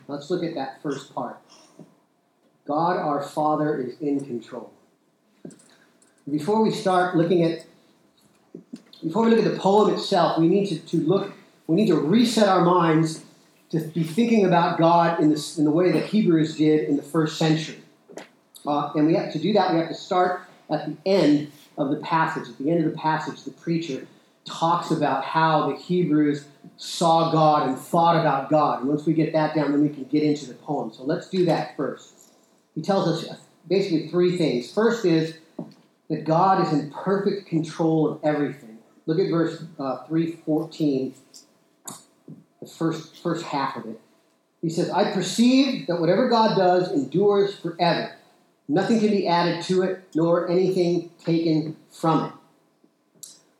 Let's 0.08 0.30
look 0.30 0.44
at 0.44 0.56
that 0.56 0.82
first 0.82 1.14
part. 1.14 1.38
God 2.66 2.98
our 2.98 3.22
Father 3.22 3.80
is 3.82 4.00
in 4.00 4.24
control. 4.26 4.72
Before 6.30 6.62
we 6.62 6.72
start 6.72 7.18
looking 7.18 7.44
at 7.44 7.66
before 9.04 9.26
we 9.26 9.32
look 9.32 9.46
at 9.46 9.52
the 9.52 9.60
poem 9.60 9.94
itself, 9.94 10.38
we 10.38 10.48
need 10.48 10.68
to, 10.68 10.80
to 10.80 10.98
look, 10.98 11.34
we 11.68 11.76
need 11.76 11.88
to 11.88 11.96
reset 11.96 12.48
our 12.48 12.64
minds 12.64 13.26
to 13.72 13.80
be 13.80 14.04
thinking 14.04 14.46
about 14.46 14.78
God 14.78 15.20
in, 15.20 15.30
this, 15.30 15.58
in 15.58 15.66
the 15.66 15.72
way 15.72 15.92
that 15.92 16.06
Hebrews 16.06 16.58
did 16.58 16.88
in 16.88 16.96
the 16.96 17.04
first 17.04 17.38
century. 17.38 17.82
Uh, 18.66 18.92
and 18.96 19.08
we 19.08 19.16
have 19.16 19.34
to 19.34 19.40
do 19.40 19.52
that, 19.54 19.74
we 19.74 19.80
have 19.80 19.90
to 19.90 19.94
start 19.94 20.44
at 20.70 20.86
the 20.86 20.96
end 21.06 21.52
of 21.78 21.90
the 21.90 21.98
passage. 21.98 22.50
At 22.50 22.58
the 22.58 22.70
end 22.70 22.86
of 22.86 22.92
the 22.92 22.98
passage, 22.98 23.44
the 23.44 23.52
preacher 23.52 24.08
talks 24.46 24.92
about 24.92 25.24
how 25.24 25.70
the 25.70 25.78
Hebrews 25.78 26.46
saw 26.78 27.32
God 27.32 27.70
and 27.70 27.78
thought 27.78 28.20
about 28.20 28.50
God. 28.50 28.82
And 28.82 28.90
once 28.90 29.06
we 29.06 29.14
get 29.14 29.34
that 29.34 29.56
down, 29.56 29.72
then 29.72 29.82
we 29.82 29.90
can 29.90 30.04
get 30.06 30.24
into 30.24 30.46
the 30.46 30.54
poem. 30.54 30.92
So 30.94 31.04
let's 31.04 31.30
do 31.30 31.46
that 31.46 31.78
first. 31.78 32.14
He 32.76 32.82
tells 32.82 33.08
us 33.08 33.38
basically 33.68 34.10
three 34.10 34.38
things. 34.38 34.72
First 34.72 35.06
is 35.06 35.36
that 36.10 36.26
God 36.26 36.66
is 36.66 36.74
in 36.74 36.92
perfect 36.92 37.48
control 37.48 38.10
of 38.10 38.20
everything. 38.24 38.80
Look 39.06 39.20
at 39.20 39.30
verse 39.30 39.64
uh, 39.80 40.06
314, 40.08 41.14
the 42.62 42.68
first, 42.68 43.18
first 43.18 43.46
half 43.46 43.78
of 43.78 43.86
it. 43.86 44.00
He 44.62 44.70
says, 44.70 44.90
I 44.90 45.12
perceive 45.12 45.88
that 45.88 46.00
whatever 46.00 46.30
God 46.30 46.56
does 46.56 46.92
endures 46.92 47.56
forever. 47.56 48.16
Nothing 48.68 49.00
can 49.00 49.10
be 49.10 49.28
added 49.28 49.64
to 49.66 49.84
it, 49.84 50.04
nor 50.16 50.50
anything 50.50 51.12
taken 51.24 51.76
from 51.92 52.26
it. 52.26 52.32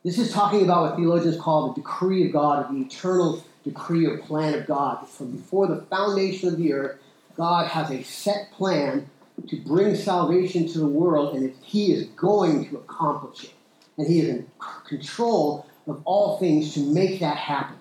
This 0.04 0.18
is 0.18 0.32
talking 0.32 0.62
about 0.62 0.82
what 0.82 0.96
theologians 0.96 1.40
call 1.40 1.68
the 1.68 1.80
decree 1.80 2.26
of 2.26 2.32
God, 2.32 2.70
the 2.70 2.80
eternal 2.80 3.42
decree 3.64 4.06
or 4.06 4.18
plan 4.18 4.54
of 4.54 4.66
God. 4.66 5.08
From 5.08 5.30
before 5.30 5.66
the 5.66 5.82
foundation 5.82 6.48
of 6.48 6.58
the 6.58 6.72
earth, 6.72 6.98
God 7.36 7.68
has 7.68 7.90
a 7.90 8.02
set 8.02 8.50
plan 8.52 9.08
to 9.48 9.56
bring 9.56 9.94
salvation 9.94 10.68
to 10.68 10.78
the 10.78 10.86
world, 10.86 11.34
and 11.34 11.54
He 11.62 11.92
is 11.92 12.06
going 12.08 12.68
to 12.68 12.76
accomplish 12.76 13.44
it 13.44 13.54
and 13.96 14.06
He 14.06 14.20
is 14.20 14.28
in 14.28 14.50
control 14.86 15.66
of 15.86 16.02
all 16.04 16.38
things 16.38 16.74
to 16.74 16.80
make 16.80 17.20
that 17.20 17.36
happen. 17.36 17.76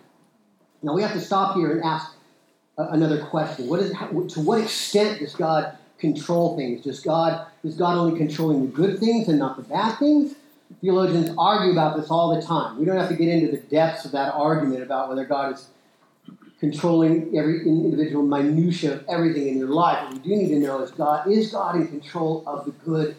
Now 0.81 0.93
we 0.93 1.01
have 1.01 1.13
to 1.13 1.21
stop 1.21 1.55
here 1.55 1.71
and 1.71 1.83
ask 1.83 2.13
uh, 2.77 2.87
another 2.89 3.23
question: 3.25 3.67
What 3.67 3.79
is 3.79 3.91
to 4.33 4.41
what 4.41 4.61
extent 4.61 5.19
does 5.19 5.35
God 5.35 5.77
control 6.03 6.57
things? 6.57 6.83
Does 6.83 6.99
God 6.99 7.47
is 7.63 7.75
God 7.75 7.97
only 7.97 8.17
controlling 8.17 8.65
the 8.65 8.71
good 8.71 8.99
things 8.99 9.29
and 9.29 9.39
not 9.39 9.55
the 9.55 9.63
bad 9.63 9.97
things? 9.97 10.35
Theologians 10.81 11.33
argue 11.37 11.71
about 11.71 11.95
this 11.95 12.11
all 12.11 12.35
the 12.35 12.41
time. 12.41 12.77
We 12.77 12.83
don't 12.85 12.97
have 12.97 13.07
to 13.07 13.15
get 13.15 13.29
into 13.29 13.49
the 13.55 13.63
depths 13.77 14.03
of 14.03 14.11
that 14.11 14.33
argument 14.33 14.83
about 14.83 15.07
whether 15.07 15.23
God 15.23 15.53
is 15.53 15.67
controlling 16.59 17.37
every 17.37 17.65
individual 17.65 18.25
minutia 18.25 18.93
of 18.95 19.05
everything 19.07 19.47
in 19.47 19.57
your 19.57 19.69
life. 19.69 20.03
What 20.03 20.13
we 20.13 20.19
do 20.19 20.35
need 20.35 20.49
to 20.49 20.59
know 20.59 20.81
is 20.81 20.91
God 20.91 21.31
is 21.31 21.51
God 21.51 21.77
in 21.77 21.87
control 21.87 22.43
of 22.45 22.65
the 22.65 22.71
good 22.71 23.15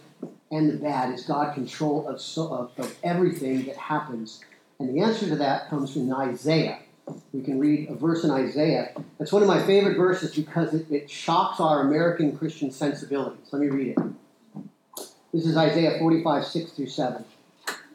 and 0.50 0.70
the 0.70 0.76
bad? 0.76 1.14
Is 1.14 1.24
God 1.24 1.54
control 1.54 2.06
of, 2.06 2.20
so, 2.20 2.52
of, 2.52 2.70
of 2.78 2.94
everything 3.02 3.64
that 3.64 3.76
happens? 3.76 4.40
And 4.78 4.94
the 4.94 5.00
answer 5.00 5.26
to 5.28 5.36
that 5.36 5.70
comes 5.70 5.92
from 5.94 6.12
Isaiah. 6.12 6.78
We 7.32 7.42
can 7.42 7.58
read 7.58 7.90
a 7.90 7.94
verse 7.94 8.24
in 8.24 8.30
Isaiah. 8.30 8.92
It's 9.20 9.32
one 9.32 9.42
of 9.42 9.48
my 9.48 9.62
favorite 9.62 9.96
verses 9.96 10.34
because 10.34 10.72
it, 10.72 10.86
it 10.90 11.10
shocks 11.10 11.60
our 11.60 11.82
American 11.82 12.36
Christian 12.36 12.70
sensibilities. 12.70 13.46
Let 13.52 13.60
me 13.60 13.68
read 13.68 13.88
it. 13.88 13.98
This 15.32 15.46
is 15.46 15.56
Isaiah 15.56 15.98
45, 15.98 16.46
6 16.46 16.70
through 16.72 16.86
7. 16.86 17.24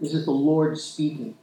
This 0.02 0.14
is 0.14 0.26
the 0.26 0.32
Lord 0.32 0.78
speaking. 0.78 1.36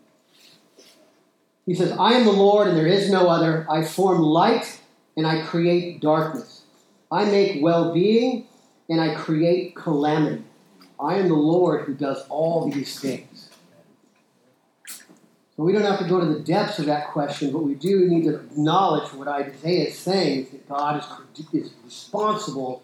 He 1.65 1.75
says, 1.75 1.93
I 1.99 2.13
am 2.13 2.25
the 2.25 2.33
Lord 2.33 2.69
and 2.69 2.77
there 2.77 2.87
is 2.87 3.11
no 3.11 3.29
other. 3.29 3.67
I 3.69 3.85
form 3.85 4.21
light 4.21 4.81
and 5.17 5.27
I 5.27 5.43
create 5.43 6.01
darkness. 6.01 6.63
I 7.11 7.25
make 7.25 7.63
well 7.63 7.93
being 7.93 8.47
and 8.89 9.01
I 9.01 9.15
create 9.15 9.75
calamity. 9.75 10.45
I 11.01 11.17
am 11.17 11.29
the 11.29 11.35
Lord 11.35 11.85
who 11.85 11.95
does 11.95 12.25
all 12.29 12.71
these 12.71 12.99
things. 13.01 13.36
So 15.57 15.63
we 15.63 15.73
don't 15.73 15.83
have 15.83 15.99
to 16.01 16.09
go 16.09 16.21
to 16.21 16.27
the 16.27 16.41
depths 16.41 16.79
of 16.79 16.87
that 16.87 17.09
question, 17.09 17.51
but 17.51 17.61
we 17.61 17.75
do 17.75 18.07
need 18.09 18.25
to 18.25 18.37
acknowledge 18.37 19.11
what 19.15 19.27
Isaiah 19.27 19.87
is 19.87 19.99
saying 19.99 20.49
that 20.53 20.69
God 20.69 21.03
is, 21.03 21.47
is 21.53 21.73
responsible 21.83 22.83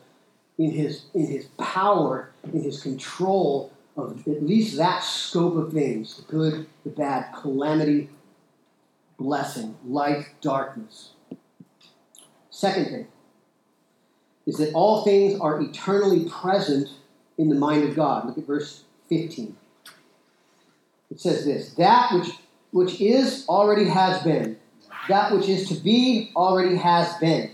in 0.57 0.71
his, 0.71 1.05
in 1.13 1.27
his 1.27 1.47
power, 1.59 2.31
in 2.51 2.63
his 2.63 2.83
control 2.83 3.73
of 3.97 4.27
at 4.27 4.43
least 4.43 4.77
that 4.79 5.05
scope 5.05 5.55
of 5.57 5.73
things 5.73 6.17
the 6.17 6.23
good, 6.23 6.67
the 6.85 6.91
bad, 6.91 7.33
calamity, 7.35 8.09
blessing, 9.19 9.77
light, 9.85 10.29
darkness. 10.41 11.11
Second 12.51 12.87
thing 12.87 13.07
is 14.47 14.57
that 14.57 14.73
all 14.73 15.05
things 15.05 15.39
are 15.41 15.61
eternally 15.61 16.25
present 16.29 16.89
in 17.39 17.49
the 17.49 17.55
mind 17.55 17.85
of 17.85 17.95
God. 17.95 18.27
Look 18.27 18.39
at 18.39 18.47
verse 18.47 18.85
15. 19.09 19.57
It 21.11 21.21
says 21.21 21.45
this 21.45 21.75
That 21.75 22.13
which, 22.15 22.31
which 22.73 23.01
is 23.01 23.47
already 23.49 23.85
has 23.85 24.23
been, 24.23 24.59
that 25.09 25.33
which 25.33 25.49
is 25.49 25.69
to 25.69 25.75
be 25.75 26.33
already 26.35 26.77
has 26.77 27.17
been. 27.19 27.51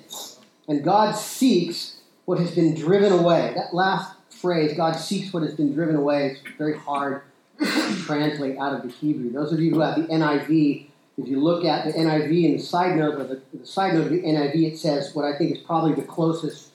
And 0.68 0.82
God 0.82 1.12
seeks 1.12 2.00
what 2.24 2.38
has 2.38 2.54
been 2.54 2.74
driven 2.74 3.12
away. 3.12 3.52
That 3.54 3.74
last 3.74 4.14
phrase, 4.30 4.76
God 4.76 4.92
seeks 4.94 5.32
what 5.32 5.42
has 5.42 5.54
been 5.54 5.74
driven 5.74 5.96
away, 5.96 6.28
is 6.28 6.38
very 6.56 6.76
hard 6.78 7.22
to 7.58 8.02
translate 8.04 8.58
out 8.58 8.74
of 8.74 8.82
the 8.82 8.88
Hebrew. 8.88 9.30
Those 9.32 9.52
of 9.52 9.60
you 9.60 9.72
who 9.72 9.80
have 9.80 9.96
the 9.96 10.06
NIV, 10.06 10.86
if 11.18 11.28
you 11.28 11.40
look 11.40 11.64
at 11.64 11.86
the 11.86 11.92
NIV 11.92 12.50
and 12.50 12.58
the 12.60 12.62
side 12.62 12.96
note 12.96 13.20
of 13.20 13.28
the, 13.28 13.40
the 13.52 13.66
side 13.66 13.94
note 13.94 14.06
of 14.06 14.10
the 14.10 14.22
NIV, 14.22 14.74
it 14.74 14.78
says 14.78 15.14
what 15.14 15.24
I 15.24 15.36
think 15.36 15.56
is 15.56 15.58
probably 15.58 15.94
the 15.94 16.06
closest 16.06 16.70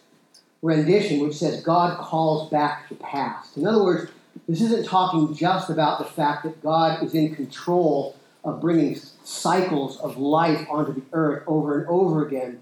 rendition, 0.61 1.19
which 1.19 1.35
says 1.35 1.61
God 1.61 1.97
calls 1.99 2.49
back 2.49 2.89
the 2.89 2.95
past. 2.95 3.55
In 3.55 3.65
other 3.65 3.83
words, 3.83 4.11
this 4.47 4.61
isn't 4.61 4.85
talking 4.85 5.33
just 5.33 5.69
about 5.69 5.99
the 5.99 6.05
fact 6.05 6.43
that 6.43 6.61
God 6.61 7.03
is 7.03 7.13
in 7.13 7.35
control 7.35 8.17
of 8.43 8.59
bringing 8.59 8.95
cycles 9.23 9.97
of 9.99 10.17
life 10.17 10.67
onto 10.69 10.93
the 10.93 11.03
earth 11.13 11.43
over 11.47 11.79
and 11.79 11.87
over 11.87 12.25
again. 12.25 12.59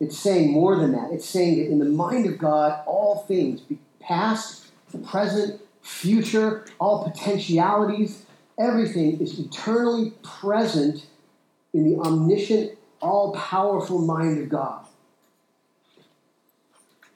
It's 0.00 0.18
saying 0.18 0.52
more 0.52 0.76
than 0.76 0.92
that. 0.92 1.12
It's 1.12 1.26
saying 1.26 1.58
that 1.58 1.70
in 1.70 1.78
the 1.78 1.84
mind 1.86 2.26
of 2.26 2.38
God, 2.38 2.82
all 2.86 3.24
things, 3.26 3.62
past, 4.00 4.66
present, 5.06 5.60
future, 5.82 6.66
all 6.78 7.04
potentialities, 7.04 8.26
everything 8.58 9.20
is 9.20 9.38
eternally 9.38 10.12
present 10.22 11.06
in 11.72 11.88
the 11.88 11.98
omniscient, 11.98 12.78
all 13.00 13.32
powerful 13.34 13.98
mind 13.98 14.42
of 14.42 14.48
God. 14.48 14.86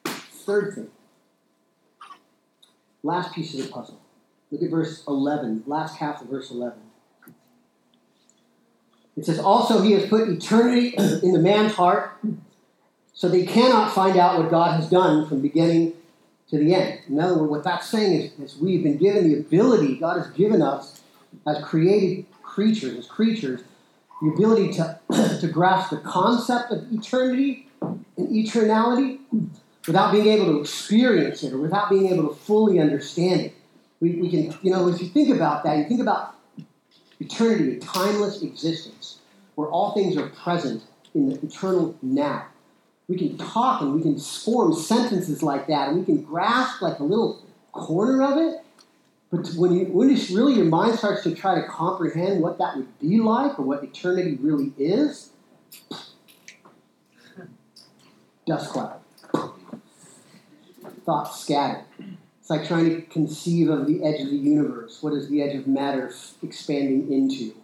Third 0.05 0.75
thing, 0.75 0.88
last 3.03 3.35
piece 3.35 3.53
of 3.55 3.67
the 3.67 3.69
puzzle. 3.69 4.00
Look 4.50 4.62
at 4.62 4.71
verse 4.71 5.05
11, 5.07 5.65
last 5.67 5.97
half 5.99 6.23
of 6.23 6.29
verse 6.29 6.50
11. 6.50 6.79
It 9.19 9.27
says, 9.27 9.41
Also, 9.41 9.83
he 9.83 9.93
has 9.93 10.09
put 10.09 10.29
eternity 10.29 10.95
in 11.23 11.33
the 11.33 11.41
man's 11.41 11.75
heart, 11.75 12.13
so 13.13 13.29
they 13.29 13.45
cannot 13.45 13.93
find 13.93 14.17
out 14.17 14.39
what 14.39 14.49
God 14.49 14.81
has 14.81 14.89
done 14.89 15.29
from 15.29 15.41
beginning 15.41 15.95
to 16.51 16.59
the 16.59 16.73
end. 16.73 17.01
In 17.09 17.19
other 17.19 17.37
words, 17.37 17.51
what 17.51 17.65
that's 17.65 17.89
saying 17.89 18.13
is, 18.13 18.39
is 18.39 18.57
we've 18.59 18.83
been 18.83 18.97
given 18.97 19.29
the 19.29 19.39
ability, 19.39 19.97
God 19.97 20.19
has 20.19 20.31
given 20.31 20.63
us 20.63 21.01
as 21.47 21.63
created 21.65 22.27
creatures, 22.43 22.97
as 22.97 23.07
creatures, 23.07 23.63
the 24.23 24.29
ability 24.29 24.73
to, 24.75 24.99
to 25.41 25.49
grasp 25.49 25.91
the 25.91 25.99
concept 25.99 26.71
of 26.71 26.91
eternity 26.93 27.67
and 27.81 28.29
eternality 28.29 29.19
without 29.87 30.13
being 30.13 30.27
able 30.27 30.47
to 30.47 30.61
experience 30.61 31.43
it 31.43 31.53
or 31.53 31.59
without 31.59 31.91
being 31.91 32.07
able 32.13 32.29
to 32.29 32.35
fully 32.35 32.79
understand 32.79 33.41
it. 33.41 33.55
We, 34.01 34.13
we 34.13 34.31
can, 34.31 34.57
you 34.63 34.71
know, 34.71 34.87
if 34.87 35.01
you 35.01 35.09
think 35.09 35.35
about 35.35 35.65
that, 35.65 35.77
you 35.77 35.85
think 35.85 36.01
about 36.01 36.38
eternity, 37.21 37.77
a 37.77 37.81
timeless 37.81 38.43
existence 38.43 39.19
where 39.55 39.69
all 39.69 39.93
things 39.93 40.17
are 40.17 40.29
present 40.29 40.83
in 41.15 41.31
the 41.31 41.35
eternal 41.45 41.97
now. 42.01 42.47
We 43.09 43.17
can 43.17 43.39
talk 43.39 43.81
and 43.81 43.95
we 43.95 44.03
can 44.03 44.19
form 44.19 44.75
sentences 44.75 45.43
like 45.43 45.67
that 45.69 45.89
and 45.89 45.99
we 45.99 46.05
can 46.05 46.23
grasp 46.23 46.83
like 46.83 46.99
a 46.99 47.05
little 47.05 47.43
corner 47.73 48.23
of 48.23 48.39
it. 48.39 48.61
But 49.31 49.49
when 49.57 49.73
you 49.73 49.87
when 49.87 50.09
you 50.09 50.37
really 50.37 50.55
your 50.55 50.65
mind 50.65 50.99
starts 50.99 51.23
to 51.25 51.35
try 51.35 51.55
to 51.55 51.67
comprehend 51.67 52.41
what 52.41 52.59
that 52.59 52.77
would 52.77 52.99
be 52.99 53.19
like 53.19 53.59
or 53.59 53.63
what 53.63 53.85
eternity 53.85 54.39
really 54.41 54.73
is, 54.79 55.31
dust 58.47 58.71
cloud. 58.71 59.01
Thoughts 61.05 61.41
scattered. 61.41 61.85
It's 62.49 62.57
like 62.59 62.67
trying 62.67 62.87
to 62.87 63.02
conceive 63.02 63.69
of 63.69 63.87
the 63.87 64.02
edge 64.02 64.23
of 64.23 64.31
the 64.31 64.37
universe. 64.37 65.02
What 65.02 65.12
is 65.12 65.28
the 65.28 65.43
edge 65.43 65.55
of 65.55 65.67
matter 65.67 66.11
expanding 66.43 67.12
into? 67.12 67.55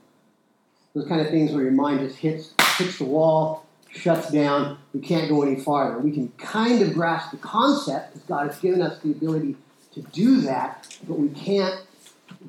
Those 0.95 1.09
kind 1.09 1.23
of 1.23 1.31
things 1.31 1.53
where 1.53 1.63
your 1.63 1.73
mind 1.73 2.01
just 2.01 2.19
hits 2.19 2.53
hits 2.77 2.99
the 2.99 3.07
wall, 3.07 3.65
shuts 3.91 4.31
down. 4.31 4.77
We 4.93 5.01
can't 5.01 5.31
go 5.31 5.43
any 5.43 5.59
farther. 5.59 5.99
We 5.99 6.13
can 6.13 6.29
kind 6.37 6.83
of 6.83 6.93
grasp 6.93 7.31
the 7.31 7.39
concept 7.39 8.13
because 8.13 8.29
God 8.29 8.47
has 8.49 8.61
given 8.61 8.83
us 8.83 9.01
the 9.01 9.13
ability 9.13 9.57
to 9.95 10.03
do 10.03 10.43
that, 10.43 10.95
but 11.09 11.19
we 11.19 11.31
can't 11.31 11.81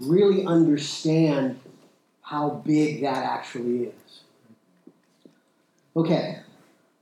really 0.02 0.46
understand 0.46 1.58
how 2.22 2.62
big 2.66 3.00
that 3.04 3.24
actually 3.24 3.84
is. 3.86 4.20
Okay, 5.96 6.40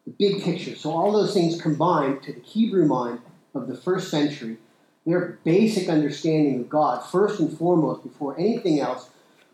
the 0.06 0.12
big 0.12 0.44
picture. 0.44 0.76
So, 0.76 0.92
all 0.92 1.12
those 1.12 1.34
things 1.34 1.60
combined 1.60 2.22
to 2.22 2.34
the 2.34 2.42
Hebrew 2.42 2.86
mind 2.86 3.22
of 3.56 3.68
the 3.68 3.76
first 3.76 4.12
century, 4.12 4.58
their 5.06 5.40
basic 5.44 5.90
understanding 5.90 6.62
of 6.62 6.70
God, 6.70 7.06
first 7.06 7.40
and 7.40 7.56
foremost, 7.58 8.04
before 8.04 8.40
anything 8.40 8.80
else, 8.80 9.10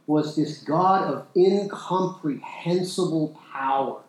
was 0.05 0.35
this 0.35 0.63
God 0.63 1.11
of 1.11 1.27
incomprehensible 1.35 3.39
power. 3.51 4.01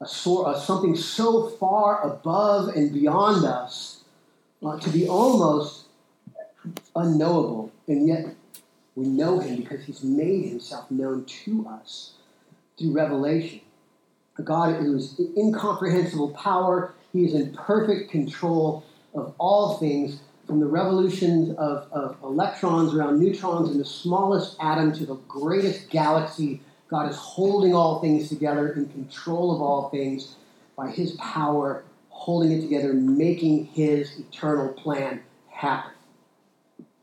A, 0.00 0.06
sort, 0.06 0.48
of 0.48 0.62
something 0.62 0.96
so 0.96 1.48
far 1.48 2.02
above 2.02 2.68
and 2.68 2.92
beyond 2.92 3.44
us 3.44 4.02
uh, 4.64 4.78
to 4.80 4.90
be 4.90 5.06
almost 5.06 5.86
unknowable, 6.96 7.72
and 7.86 8.08
yet 8.08 8.34
we 8.96 9.06
know 9.06 9.38
him 9.38 9.56
because 9.56 9.84
he's 9.84 10.02
made 10.02 10.46
himself 10.46 10.90
known 10.90 11.24
to 11.24 11.66
us 11.68 12.14
through 12.78 12.92
revelation. 12.92 13.60
A 14.38 14.42
God 14.42 14.76
who 14.76 14.96
is 14.96 15.20
incomprehensible 15.36 16.30
power, 16.30 16.94
he 17.12 17.24
is 17.24 17.34
in 17.34 17.54
perfect 17.54 18.10
control 18.10 18.84
of 19.14 19.34
all 19.38 19.76
things, 19.78 20.20
from 20.46 20.60
the 20.60 20.66
revolutions 20.66 21.50
of, 21.56 21.88
of 21.92 22.16
electrons 22.22 22.94
around 22.94 23.20
neutrons 23.20 23.70
in 23.70 23.78
the 23.78 23.84
smallest 23.84 24.56
atom 24.60 24.92
to 24.92 25.06
the 25.06 25.14
greatest 25.28 25.88
galaxy. 25.90 26.60
God 26.88 27.10
is 27.10 27.16
holding 27.16 27.74
all 27.74 28.00
things 28.00 28.28
together, 28.28 28.72
in 28.72 28.86
control 28.88 29.54
of 29.54 29.62
all 29.62 29.88
things 29.88 30.36
by 30.76 30.90
his 30.90 31.12
power 31.12 31.84
holding 32.10 32.52
it 32.52 32.60
together, 32.60 32.92
making 32.92 33.66
his 33.66 34.18
eternal 34.18 34.68
plan 34.68 35.22
happen. 35.48 35.92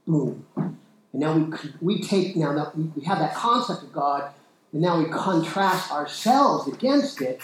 Boom. 0.08 0.46
And 0.56 0.78
now 1.14 1.34
we, 1.34 1.54
we 1.82 2.02
take, 2.02 2.36
now 2.36 2.54
that 2.54 2.78
we 2.78 3.04
have 3.04 3.20
that 3.20 3.34
concept 3.34 3.84
of 3.84 3.92
God, 3.92 4.32
and 4.72 4.82
now 4.82 5.00
we 5.00 5.10
contrast 5.10 5.92
ourselves 5.92 6.68
against 6.68 7.22
it. 7.22 7.42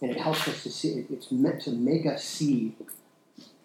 And 0.00 0.10
it 0.10 0.16
helps 0.18 0.48
us 0.48 0.62
to 0.62 0.70
see, 0.70 1.04
it's 1.10 1.30
meant 1.30 1.60
to 1.62 1.72
make 1.72 2.06
us 2.06 2.24
see 2.24 2.74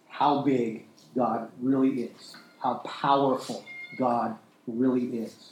how 0.10 0.42
big 0.42 0.86
God 1.16 1.50
really 1.62 2.04
is, 2.04 2.36
how 2.62 2.76
powerful 2.76 3.64
God 3.98 4.38
really 4.68 5.18
is. 5.18 5.52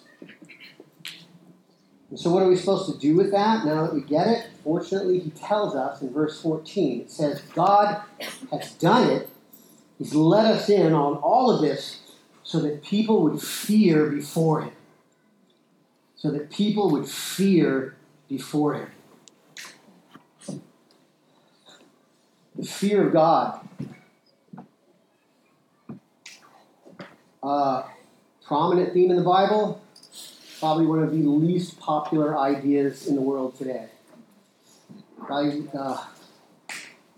And 2.10 2.20
so, 2.20 2.30
what 2.30 2.44
are 2.44 2.48
we 2.48 2.56
supposed 2.56 2.92
to 2.94 3.00
do 3.00 3.16
with 3.16 3.32
that 3.32 3.66
now 3.66 3.88
that 3.88 3.94
we 3.94 4.02
get 4.02 4.28
it? 4.28 4.48
Fortunately, 4.64 5.20
he 5.20 5.32
tells 5.32 5.76
us 5.76 6.02
in 6.02 6.14
verse 6.14 6.40
14 6.42 7.02
it 7.02 7.12
says, 7.12 7.42
God 7.56 8.04
has 8.52 8.72
done 8.74 9.10
it. 9.10 9.30
He's 9.98 10.14
let 10.14 10.46
us 10.46 10.70
in 10.70 10.94
on 10.94 11.16
all 11.16 11.50
of 11.50 11.62
this 11.62 12.02
so 12.44 12.60
that 12.60 12.84
people 12.84 13.24
would 13.24 13.42
fear 13.42 14.12
before 14.12 14.62
him. 14.62 14.74
So 16.16 16.30
that 16.30 16.52
people 16.52 16.92
would 16.92 17.08
fear 17.08 17.96
before 18.30 18.76
him. 18.76 18.92
The 22.64 22.70
fear 22.70 23.08
of 23.08 23.12
God. 23.12 23.60
Uh, 27.44 27.84
prominent 28.46 28.94
theme 28.94 29.12
in 29.12 29.18
the 29.18 29.24
Bible 29.24 29.82
probably 30.62 30.86
one 30.86 31.04
of 31.04 31.12
the 31.12 31.18
least 31.18 31.78
popular 31.82 32.40
ideas 32.40 33.06
in 33.06 33.16
the 33.16 33.22
world 33.22 33.58
today. 33.58 33.90
I, 35.30 35.64
uh, 35.78 36.06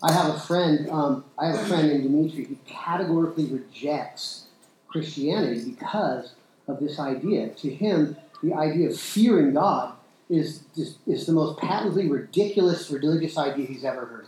I 0.02 0.12
have 0.12 0.34
a 0.34 0.40
friend. 0.40 0.90
Um, 0.90 1.24
I 1.38 1.46
have 1.46 1.60
a 1.60 1.64
friend 1.66 1.90
named 1.90 2.02
Dimitri 2.02 2.46
who 2.46 2.56
categorically 2.66 3.46
rejects 3.46 4.46
Christianity 4.88 5.70
because 5.70 6.34
of 6.66 6.80
this 6.80 6.98
idea. 6.98 7.50
To 7.50 7.70
him, 7.72 8.16
the 8.42 8.52
idea 8.52 8.88
of 8.88 8.98
fearing 8.98 9.54
God 9.54 9.94
is, 10.28 10.64
is, 10.76 10.96
is 11.06 11.26
the 11.26 11.32
most 11.32 11.60
patently 11.60 12.08
ridiculous 12.08 12.90
religious 12.90 13.38
idea 13.38 13.66
he's 13.66 13.84
ever 13.84 14.06
heard. 14.06 14.26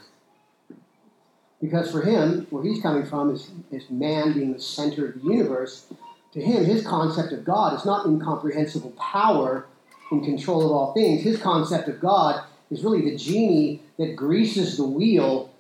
Because 1.61 1.91
for 1.91 2.03
him, 2.03 2.47
where 2.51 2.63
he's 2.63 2.81
coming 2.81 3.05
from 3.05 3.35
is, 3.35 3.51
is 3.71 3.91
man 3.91 4.33
being 4.33 4.53
the 4.53 4.61
center 4.61 5.09
of 5.09 5.15
the 5.15 5.29
universe, 5.29 5.87
to 6.33 6.41
him, 6.41 6.65
his 6.65 6.87
concept 6.87 7.33
of 7.33 7.45
God 7.45 7.75
is 7.75 7.85
not 7.85 8.07
incomprehensible 8.07 8.91
power 8.93 9.67
in 10.13 10.25
control 10.25 10.65
of 10.65 10.73
all 10.73 10.93
things. 10.95 11.23
His 11.23 11.41
concept 11.41 11.89
of 11.89 12.01
God 12.01 12.45
is 12.71 12.85
really 12.85 13.11
the 13.11 13.17
genie 13.17 13.83
that 13.99 14.15
greases 14.15 14.77
the 14.77 14.87
wheel 14.87 15.51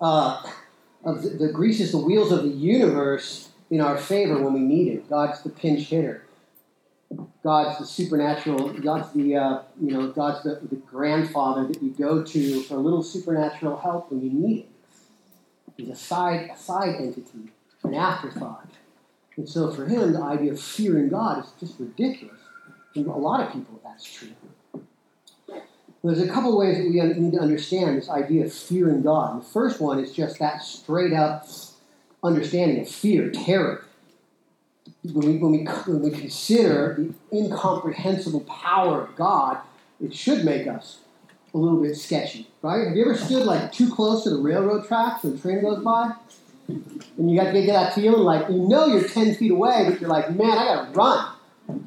uh, 0.00 0.42
of 1.04 1.22
the, 1.22 1.30
the 1.30 1.52
greases 1.52 1.92
the 1.92 1.98
wheels 1.98 2.32
of 2.32 2.42
the 2.42 2.48
universe 2.48 3.50
in 3.70 3.80
our 3.80 3.96
favor 3.96 4.42
when 4.42 4.52
we 4.52 4.60
need 4.60 4.88
it. 4.88 5.08
God's 5.08 5.42
the 5.42 5.50
pinch 5.50 5.88
hitter. 5.88 6.24
God's 7.42 7.78
the 7.78 7.86
supernatural. 7.86 8.70
God's 8.74 9.12
the 9.12 9.36
uh, 9.36 9.62
you 9.80 9.92
know 9.92 10.10
God's 10.10 10.42
the, 10.44 10.60
the 10.70 10.76
grandfather 10.76 11.66
that 11.66 11.82
you 11.82 11.90
go 11.90 12.22
to 12.22 12.62
for 12.62 12.74
a 12.74 12.78
little 12.78 13.02
supernatural 13.02 13.76
help 13.78 14.10
when 14.10 14.22
you 14.22 14.30
need 14.30 14.58
it. 14.60 14.68
He's 15.82 15.90
a 15.90 15.96
side 15.96 16.48
a 16.54 16.56
side 16.56 16.94
entity, 17.00 17.50
an 17.82 17.94
afterthought. 17.94 18.68
And 19.36 19.48
so 19.48 19.72
for 19.72 19.86
him, 19.86 20.12
the 20.12 20.22
idea 20.22 20.52
of 20.52 20.60
fearing 20.60 21.08
God 21.08 21.44
is 21.44 21.52
just 21.58 21.80
ridiculous. 21.80 22.38
And 22.94 23.06
a 23.06 23.10
lot 23.10 23.40
of 23.40 23.52
people, 23.52 23.80
that's 23.82 24.04
true. 24.04 24.28
There's 26.04 26.20
a 26.20 26.28
couple 26.28 26.56
ways 26.56 26.76
that 26.76 26.84
we 26.84 27.00
need 27.20 27.32
to 27.32 27.40
understand 27.40 27.96
this 27.96 28.08
idea 28.08 28.44
of 28.44 28.52
fearing 28.52 29.02
God. 29.02 29.40
The 29.40 29.46
first 29.46 29.80
one 29.80 29.98
is 29.98 30.12
just 30.12 30.38
that 30.38 30.62
straight 30.62 31.12
up 31.12 31.48
understanding 32.22 32.80
of 32.80 32.88
fear, 32.88 33.30
terror. 33.30 33.84
When 35.02 35.26
we, 35.26 35.36
when 35.38 35.52
we, 35.52 35.64
when 35.64 36.00
we 36.00 36.10
consider 36.10 36.96
the 36.96 37.36
incomprehensible 37.36 38.42
power 38.42 39.02
of 39.02 39.16
God, 39.16 39.58
it 40.00 40.14
should 40.14 40.44
make 40.44 40.68
us 40.68 41.00
a 41.54 41.58
little 41.58 41.82
bit 41.82 41.96
sketchy, 41.96 42.48
right? 42.62 42.86
Have 42.86 42.96
you 42.96 43.04
ever 43.04 43.16
stood 43.16 43.44
like 43.44 43.72
too 43.72 43.92
close 43.92 44.24
to 44.24 44.30
the 44.30 44.38
railroad 44.38 44.86
tracks 44.86 45.22
when 45.22 45.34
a 45.34 45.38
train 45.38 45.60
goes 45.60 45.82
by? 45.82 46.12
And 46.68 47.30
you 47.30 47.36
got 47.36 47.52
to 47.52 47.52
get 47.52 47.66
that 47.66 47.94
feeling 47.94 48.22
like 48.22 48.48
you 48.48 48.68
know 48.68 48.86
you're 48.86 49.06
10 49.06 49.34
feet 49.34 49.50
away, 49.50 49.86
but 49.88 50.00
you're 50.00 50.08
like, 50.08 50.34
man, 50.34 50.56
I 50.56 50.64
got 50.64 50.86
to 50.86 50.98
run. 50.98 51.82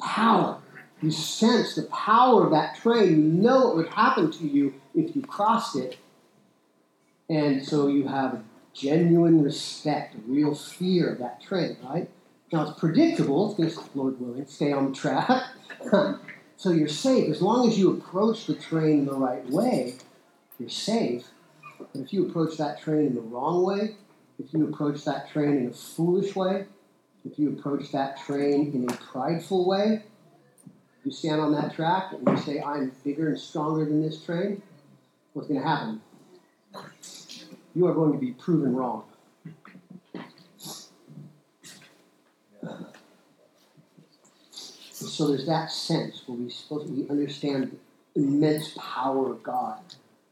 Power. 0.00 0.58
You 1.00 1.10
sense 1.10 1.74
the 1.74 1.82
power 1.84 2.44
of 2.44 2.50
that 2.52 2.76
train. 2.76 3.10
You 3.10 3.42
know 3.42 3.66
what 3.66 3.76
would 3.76 3.88
happen 3.88 4.30
to 4.32 4.46
you 4.46 4.74
if 4.94 5.14
you 5.14 5.22
crossed 5.22 5.76
it. 5.76 5.98
And 7.28 7.64
so 7.64 7.88
you 7.88 8.08
have 8.08 8.34
a 8.34 8.44
genuine 8.72 9.42
respect, 9.42 10.14
a 10.14 10.18
real 10.26 10.54
fear 10.54 11.12
of 11.12 11.18
that 11.18 11.42
train, 11.42 11.76
right? 11.84 12.08
Now 12.52 12.68
it's 12.68 12.78
predictable. 12.78 13.50
It's 13.58 13.76
going 13.76 13.88
to, 13.88 13.98
Lord 13.98 14.20
willing, 14.20 14.46
stay 14.46 14.72
on 14.72 14.90
the 14.90 14.96
track. 14.96 15.44
so 16.56 16.70
you're 16.70 16.88
safe. 16.88 17.30
As 17.30 17.42
long 17.42 17.68
as 17.68 17.78
you 17.78 17.90
approach 17.90 18.46
the 18.46 18.54
train 18.54 19.06
the 19.06 19.14
right 19.14 19.48
way, 19.50 19.96
you're 20.58 20.68
safe. 20.68 21.26
But 21.78 21.88
if 21.94 22.12
you 22.12 22.28
approach 22.28 22.56
that 22.58 22.80
train 22.80 23.06
in 23.06 23.14
the 23.14 23.20
wrong 23.20 23.64
way, 23.64 23.96
if 24.38 24.52
you 24.52 24.68
approach 24.68 25.04
that 25.04 25.30
train 25.30 25.56
in 25.56 25.66
a 25.68 25.72
foolish 25.72 26.34
way, 26.34 26.66
if 27.24 27.38
you 27.38 27.50
approach 27.50 27.90
that 27.92 28.18
train 28.18 28.72
in 28.72 28.88
a 28.90 28.96
prideful 28.96 29.66
way, 29.66 30.02
you 31.04 31.10
stand 31.10 31.40
on 31.40 31.52
that 31.52 31.74
track 31.74 32.12
and 32.12 32.26
you 32.26 32.36
say, 32.42 32.60
I'm 32.60 32.92
bigger 33.04 33.28
and 33.28 33.38
stronger 33.38 33.84
than 33.84 34.02
this 34.02 34.24
train, 34.24 34.62
what's 35.32 35.48
going 35.48 35.60
to 35.60 35.66
happen? 35.66 36.00
You 37.74 37.86
are 37.86 37.94
going 37.94 38.12
to 38.12 38.18
be 38.18 38.32
proven 38.32 38.74
wrong. 38.74 39.04
So 45.12 45.28
there's 45.28 45.46
that 45.46 45.70
sense 45.70 46.22
where 46.26 46.38
we 46.38 46.52
we 46.70 47.08
understand 47.08 47.78
the 48.14 48.20
immense 48.20 48.76
power 48.76 49.30
of 49.30 49.42
God. 49.42 49.80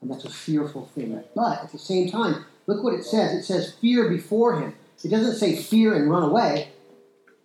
And 0.01 0.11
that's 0.11 0.25
a 0.25 0.31
fearful 0.31 0.87
thing. 0.95 1.23
But 1.35 1.63
at 1.63 1.73
the 1.73 1.79
same 1.79 2.11
time, 2.11 2.45
look 2.67 2.83
what 2.83 2.95
it 2.95 3.05
says. 3.05 3.39
It 3.39 3.45
says 3.45 3.75
fear 3.81 4.09
before 4.09 4.61
him. 4.61 4.75
It 5.05 5.09
doesn't 5.09 5.37
say 5.37 5.57
fear 5.57 5.95
and 5.95 6.11
run 6.11 6.25
away. 6.25 6.71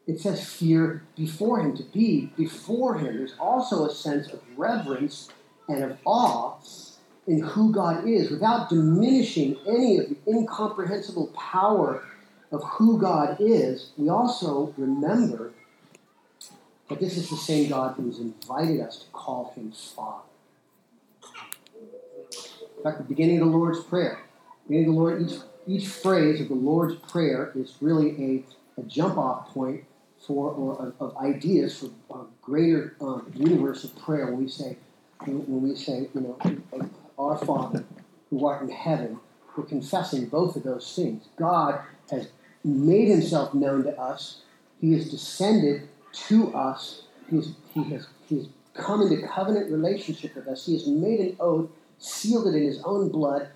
It 0.08 0.22
says 0.22 0.48
fear 0.48 1.04
before 1.16 1.60
him, 1.60 1.76
to 1.76 1.84
be 1.84 2.32
before 2.38 2.98
him. 2.98 3.18
There's 3.18 3.36
also 3.40 3.86
a 3.86 3.94
sense 3.94 4.32
of 4.32 4.42
reverence 4.56 5.30
and 5.68 5.84
of 5.84 5.98
awe 6.06 6.58
in 7.28 7.42
who 7.42 7.74
God 7.74 8.08
is 8.08 8.32
without 8.32 8.70
diminishing 8.70 9.58
any 9.68 9.98
of 9.98 10.10
the 10.10 10.18
incomprehensible 10.28 11.28
power 11.28 12.04
of 12.52 12.64
who 12.64 12.98
God 12.98 13.38
is. 13.40 13.92
We 13.98 14.10
also 14.10 14.74
remember 14.78 15.52
that 16.90 17.00
this 17.00 17.18
is 17.18 17.30
the 17.30 17.38
same 17.38 17.70
God 17.70 17.96
who's 17.96 18.20
invited 18.20 18.82
us 18.82 19.00
to 19.00 19.06
call 19.12 19.54
him 19.56 19.72
Father. 19.72 20.24
In 22.78 22.84
fact, 22.84 23.00
the 23.00 23.04
beginning 23.04 23.42
of 23.42 23.50
the 23.50 23.58
Lord's 23.58 23.84
Prayer, 23.84 24.22
beginning 24.68 24.90
of 24.90 24.96
the 24.96 25.00
Lord, 25.00 25.22
each, 25.22 25.40
each 25.66 25.88
phrase 25.88 26.40
of 26.40 26.48
the 26.48 26.56
Lord's 26.56 26.96
Prayer 26.96 27.52
is 27.56 27.76
really 27.82 28.44
a, 28.78 28.80
a 28.82 28.84
jump 28.84 29.18
off 29.18 29.50
point 29.50 29.84
for 30.26 30.52
or 30.52 30.88
of, 30.88 30.94
of 31.00 31.18
ideas 31.18 31.78
for 31.78 31.90
a 32.16 32.26
greater 32.42 32.96
uh, 33.02 33.20
universe 33.34 33.84
of 33.84 33.96
prayer. 33.98 34.28
When 34.28 34.44
we 34.44 34.50
say, 34.50 34.78
when 35.26 35.62
we 35.62 35.76
say, 35.76 36.08
you 36.14 36.22
know, 36.22 36.90
our 37.18 37.38
Father 37.38 37.84
who 38.30 38.46
art 38.46 38.62
in 38.62 38.70
heaven, 38.70 39.20
we're 39.56 39.66
confessing 39.66 40.28
both 40.28 40.56
of 40.56 40.64
those 40.64 40.96
things. 40.96 41.28
God 41.38 41.82
has 42.12 42.30
made 42.64 43.08
himself 43.08 43.54
known 43.54 43.84
to 43.84 44.00
us. 44.00 44.42
He 44.80 44.94
has 44.94 45.10
descended 45.10 45.90
to 46.28 46.54
us. 46.54 47.04
He's, 47.30 47.54
he, 47.74 47.84
has, 47.84 48.08
come 48.74 49.02
into 49.02 49.28
covenant 49.28 49.72
relationship 49.72 50.36
with 50.36 50.48
us. 50.48 50.66
He 50.66 50.74
has 50.74 50.88
made 50.88 51.20
an 51.20 51.38
oath, 51.40 51.70
sealed 52.00 52.48
it 52.48 52.56
in 52.56 52.64
his 52.64 52.82
own 52.84 53.10
blood, 53.10 53.50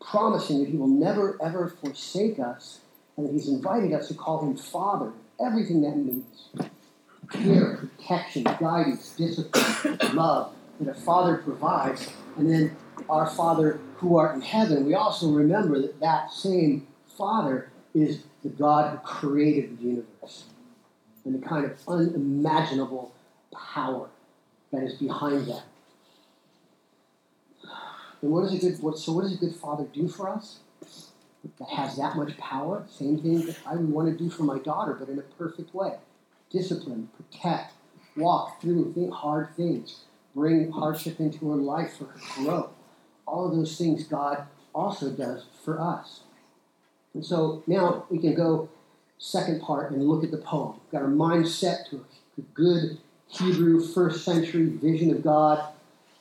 promising 0.00 0.60
that 0.60 0.68
he 0.68 0.76
will 0.76 0.88
never, 0.88 1.38
ever 1.42 1.68
forsake 1.68 2.38
us, 2.38 2.80
and 3.16 3.26
that 3.26 3.32
he's 3.32 3.48
invited 3.48 3.92
us 3.92 4.08
to 4.08 4.14
call 4.14 4.44
him 4.44 4.56
Father. 4.56 5.12
Everything 5.44 5.82
that 5.82 5.96
means 5.96 6.48
care, 7.30 7.76
protection, 7.76 8.44
guidance, 8.44 9.14
discipline, 9.16 9.98
love 10.14 10.52
that 10.80 10.90
a 10.90 11.00
father 11.00 11.38
provides. 11.38 12.10
And 12.36 12.50
then 12.50 12.76
our 13.08 13.26
Father 13.26 13.78
who 13.96 14.16
art 14.16 14.34
in 14.34 14.40
heaven, 14.40 14.86
we 14.86 14.94
also 14.94 15.30
remember 15.30 15.80
that 15.80 16.00
that 16.00 16.32
same 16.32 16.86
Father 17.16 17.70
is 17.94 18.24
the 18.42 18.48
God 18.48 18.90
who 18.90 18.98
created 18.98 19.78
the 19.78 19.84
universe 19.84 20.44
and 21.24 21.34
the 21.40 21.46
kind 21.46 21.64
of 21.64 21.78
unimaginable 21.88 23.14
power 23.52 24.08
that 24.72 24.82
is 24.82 24.94
behind 24.94 25.46
that. 25.46 25.64
And 28.22 28.30
what 28.30 28.42
does 28.42 28.54
a 28.54 28.58
good 28.58 28.82
what, 28.82 28.98
so 28.98 29.12
what 29.12 29.22
does 29.22 29.34
a 29.34 29.36
good 29.36 29.54
father 29.54 29.84
do 29.92 30.08
for 30.08 30.28
us? 30.28 30.60
That 31.58 31.68
has 31.68 31.96
that 31.96 32.16
much 32.16 32.36
power. 32.38 32.84
Same 32.88 33.18
thing 33.18 33.46
that 33.46 33.56
I 33.66 33.74
would 33.74 33.90
want 33.90 34.08
to 34.08 34.16
do 34.16 34.30
for 34.30 34.44
my 34.44 34.58
daughter, 34.58 34.94
but 34.94 35.08
in 35.08 35.18
a 35.18 35.22
perfect 35.22 35.74
way. 35.74 35.96
Discipline, 36.50 37.08
protect, 37.16 37.72
walk 38.16 38.60
through 38.60 39.10
hard 39.12 39.56
things, 39.56 40.02
bring 40.34 40.70
hardship 40.70 41.18
into 41.18 41.50
her 41.50 41.56
life 41.56 41.96
for 41.98 42.04
her 42.04 42.20
growth. 42.36 42.70
All 43.26 43.48
of 43.48 43.56
those 43.56 43.76
things 43.76 44.04
God 44.04 44.46
also 44.74 45.10
does 45.10 45.46
for 45.64 45.80
us. 45.80 46.20
And 47.14 47.24
so 47.24 47.62
now 47.66 48.06
we 48.08 48.18
can 48.18 48.34
go 48.34 48.68
second 49.22 49.62
part 49.62 49.92
and 49.92 50.02
look 50.02 50.24
at 50.24 50.32
the 50.32 50.36
poem. 50.36 50.72
We've 50.72 50.92
got 50.92 51.02
our 51.02 51.08
mind 51.08 51.48
set 51.48 51.86
to 51.90 52.04
a 52.36 52.40
good 52.54 52.98
Hebrew 53.28 53.80
first 53.80 54.24
century 54.24 54.66
vision 54.66 55.14
of 55.14 55.22
God. 55.22 55.64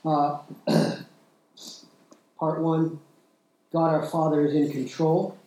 Uh, 0.05 0.39
part 2.39 2.61
one, 2.61 2.99
God 3.73 3.93
our 3.93 4.05
Father 4.05 4.45
is 4.45 4.53
in 4.53 4.71
control. 4.71 5.37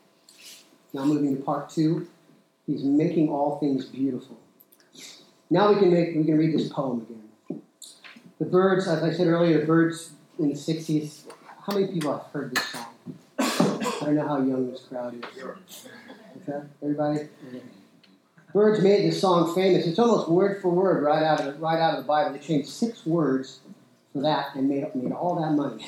Now 0.92 1.04
moving 1.04 1.36
to 1.36 1.42
part 1.42 1.70
two, 1.70 2.08
He's 2.66 2.82
making 2.82 3.28
all 3.28 3.58
things 3.58 3.84
beautiful. 3.84 4.38
Now 5.48 5.72
we 5.72 5.78
can 5.78 5.92
make 5.92 6.16
we 6.16 6.24
can 6.24 6.36
read 6.36 6.54
this 6.54 6.68
poem 6.68 7.02
again. 7.02 7.62
The 8.38 8.46
Byrds, 8.46 8.88
as 8.88 9.02
I 9.02 9.12
said 9.12 9.28
earlier, 9.28 9.60
the 9.60 9.66
Byrds 9.66 10.10
in 10.38 10.48
the 10.48 10.54
'60s. 10.54 11.22
How 11.66 11.74
many 11.74 11.92
people 11.92 12.12
have 12.12 12.26
heard 12.32 12.54
this 12.54 12.64
song? 12.64 12.86
I 13.38 14.06
don't 14.06 14.16
know 14.16 14.26
how 14.26 14.38
young 14.38 14.70
this 14.70 14.82
crowd 14.82 15.14
is. 15.14 15.44
Okay, 16.46 16.66
everybody. 16.82 17.20
Byrds 18.52 18.82
made 18.82 19.04
this 19.04 19.20
song 19.20 19.54
famous. 19.54 19.86
It's 19.86 19.98
almost 19.98 20.28
word 20.28 20.60
for 20.60 20.68
word 20.68 21.02
right 21.02 21.22
out 21.22 21.40
of 21.40 21.46
the, 21.46 21.52
right 21.54 21.80
out 21.80 21.98
of 21.98 22.04
the 22.04 22.06
Bible. 22.06 22.34
They 22.34 22.38
changed 22.38 22.68
six 22.68 23.04
words 23.06 23.60
for 24.12 24.20
that 24.20 24.54
and 24.54 24.68
made 24.68 24.94
made 24.94 25.12
all 25.12 25.40
that 25.40 25.52
money 25.52 25.86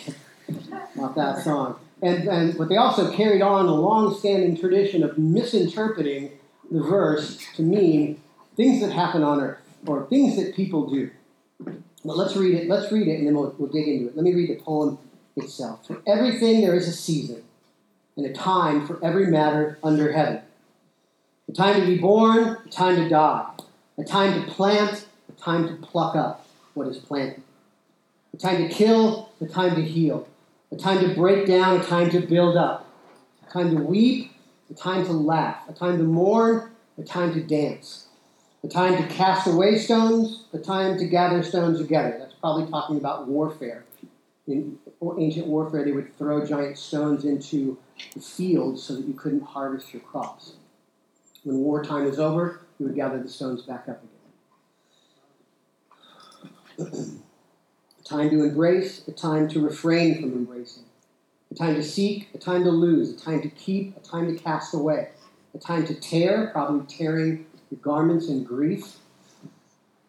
off 0.98 1.14
that 1.14 1.44
song. 1.44 1.78
And, 2.00 2.26
and 2.26 2.56
but 2.56 2.68
they 2.68 2.76
also 2.76 3.12
carried 3.12 3.42
on 3.42 3.66
a 3.66 3.74
long-standing 3.74 4.58
tradition 4.58 5.02
of 5.02 5.18
misinterpreting 5.18 6.32
the 6.70 6.80
verse 6.80 7.38
to 7.56 7.62
mean 7.62 8.20
things 8.56 8.80
that 8.80 8.92
happen 8.92 9.22
on 9.22 9.40
earth 9.40 9.58
or 9.86 10.06
things 10.06 10.36
that 10.36 10.56
people 10.56 10.88
do. 10.88 11.10
But 11.60 12.16
let's 12.16 12.34
read 12.34 12.54
it. 12.54 12.68
Let's 12.68 12.90
read 12.90 13.08
it, 13.08 13.18
and 13.18 13.26
then 13.26 13.34
we'll, 13.34 13.54
we'll 13.58 13.70
dig 13.70 13.88
into 13.88 14.08
it. 14.08 14.16
Let 14.16 14.24
me 14.24 14.32
read 14.32 14.48
the 14.48 14.62
poem 14.62 14.98
itself. 15.36 15.86
For 15.86 16.00
everything 16.06 16.62
there 16.62 16.74
is 16.74 16.88
a 16.88 16.92
season 16.92 17.42
and 18.16 18.24
a 18.24 18.32
time 18.32 18.86
for 18.86 19.02
every 19.04 19.26
matter 19.26 19.78
under 19.82 20.12
heaven. 20.12 20.40
A 21.48 21.52
time 21.52 21.80
to 21.80 21.87
be 21.87 21.96
born, 21.96 22.59
a 22.66 22.68
time 22.68 22.96
to 22.96 23.09
die. 23.09 23.48
A 23.98 24.04
time 24.04 24.42
to 24.42 24.50
plant, 24.50 25.06
a 25.28 25.40
time 25.40 25.68
to 25.68 25.74
pluck 25.76 26.16
up 26.16 26.44
what 26.74 26.88
is 26.88 26.98
planted. 26.98 27.40
A 28.35 28.37
time 28.37 28.68
to 28.68 28.68
kill, 28.68 29.30
a 29.40 29.46
time 29.46 29.76
to 29.76 29.82
heal. 29.82 30.26
A 30.72 30.76
time 30.76 30.98
to 31.00 31.14
break 31.14 31.46
down, 31.46 31.80
a 31.80 31.85
time 31.85 32.11
to 32.11 32.20
build 32.20 32.56
up. 32.56 32.90
A 33.46 33.52
time 33.52 33.76
to 33.76 33.82
weep, 33.82 34.32
a 34.70 34.74
time 34.74 35.06
to 35.06 35.12
laugh. 35.12 35.68
A 35.68 35.72
time 35.72 35.98
to 35.98 36.04
mourn, 36.04 36.72
a 36.98 37.04
time 37.04 37.32
to 37.35 37.40
dance. 37.40 38.09
A 38.64 38.68
time 38.68 39.00
to 39.00 39.09
cast 39.14 39.46
away 39.46 39.78
stones, 39.78 40.46
a 40.52 40.59
time 40.59 40.98
to 40.98 41.06
gather 41.06 41.44
stones 41.44 41.78
together. 41.78 42.16
That's 42.18 42.35
probably 42.35 42.68
talking 42.68 42.96
about 42.96 43.28
warfare. 43.28 43.85
In 44.48 44.78
ancient 45.18 45.46
warfare, 45.46 45.85
they 45.85 45.92
would 45.92 46.16
throw 46.18 46.44
giant 46.44 46.76
stones 46.76 47.24
into 47.24 47.78
the 48.14 48.20
fields 48.20 48.82
so 48.82 48.96
that 48.96 49.06
you 49.06 49.14
couldn't 49.14 49.42
harvest 49.42 49.92
your 49.92 50.02
crops. 50.02 50.54
When 51.46 51.59
wartime 51.59 52.06
was 52.06 52.18
over, 52.18 52.62
you 52.76 52.87
would 52.87 52.96
gather 52.96 53.22
the 53.22 53.28
stones 53.28 53.62
back 53.62 53.88
up 53.88 54.02
again. 56.76 57.12
a 58.00 58.02
time 58.02 58.30
to 58.30 58.42
embrace, 58.42 59.06
a 59.06 59.12
time 59.12 59.48
to 59.50 59.61
refrain 59.61 60.20
from 60.20 60.32
embracing. 60.32 60.82
A 61.52 61.54
time 61.54 61.76
to 61.76 61.85
seek, 61.85 62.30
a 62.35 62.38
time 62.38 62.64
to 62.64 62.70
lose, 62.70 63.14
a 63.14 63.16
time 63.16 63.42
to 63.42 63.48
keep, 63.48 63.96
a 63.96 64.00
time 64.00 64.26
to 64.26 64.42
cast 64.42 64.74
away. 64.74 65.11
A 65.54 65.59
time 65.59 65.87
to 65.87 65.94
tear, 65.94 66.50
probably 66.52 66.85
tearing 66.87 67.46
your 67.70 67.78
garments 67.80 68.28
in 68.28 68.42
grief. 68.42 68.96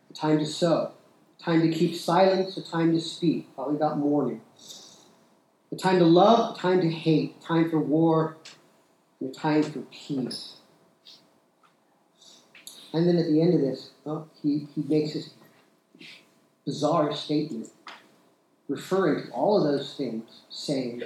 A 0.09 0.13
time 0.13 0.39
to 0.39 0.45
sow. 0.45 0.93
A 1.39 1.43
time 1.43 1.61
to 1.61 1.69
keep 1.69 1.95
silence, 1.95 2.57
a 2.57 2.63
time 2.63 2.93
to 2.93 2.99
speak, 2.99 3.53
probably 3.53 3.75
about 3.75 3.99
mourning 3.99 4.41
a 5.71 5.75
time 5.75 5.99
to 5.99 6.05
love, 6.05 6.55
a 6.55 6.59
time 6.59 6.81
to 6.81 6.89
hate, 6.89 7.35
a 7.39 7.45
time 7.45 7.69
for 7.69 7.79
war, 7.79 8.37
and 9.19 9.29
a 9.29 9.33
time 9.33 9.63
for 9.63 9.81
peace. 9.91 10.56
And 12.93 13.07
then 13.07 13.17
at 13.17 13.27
the 13.27 13.41
end 13.41 13.53
of 13.53 13.61
this, 13.61 13.91
well, 14.03 14.27
he, 14.41 14.67
he 14.73 14.83
makes 14.87 15.13
this 15.13 15.31
bizarre 16.65 17.13
statement 17.13 17.69
referring 18.67 19.25
to 19.25 19.31
all 19.31 19.57
of 19.57 19.71
those 19.71 19.95
things, 19.95 20.41
saying, 20.49 21.03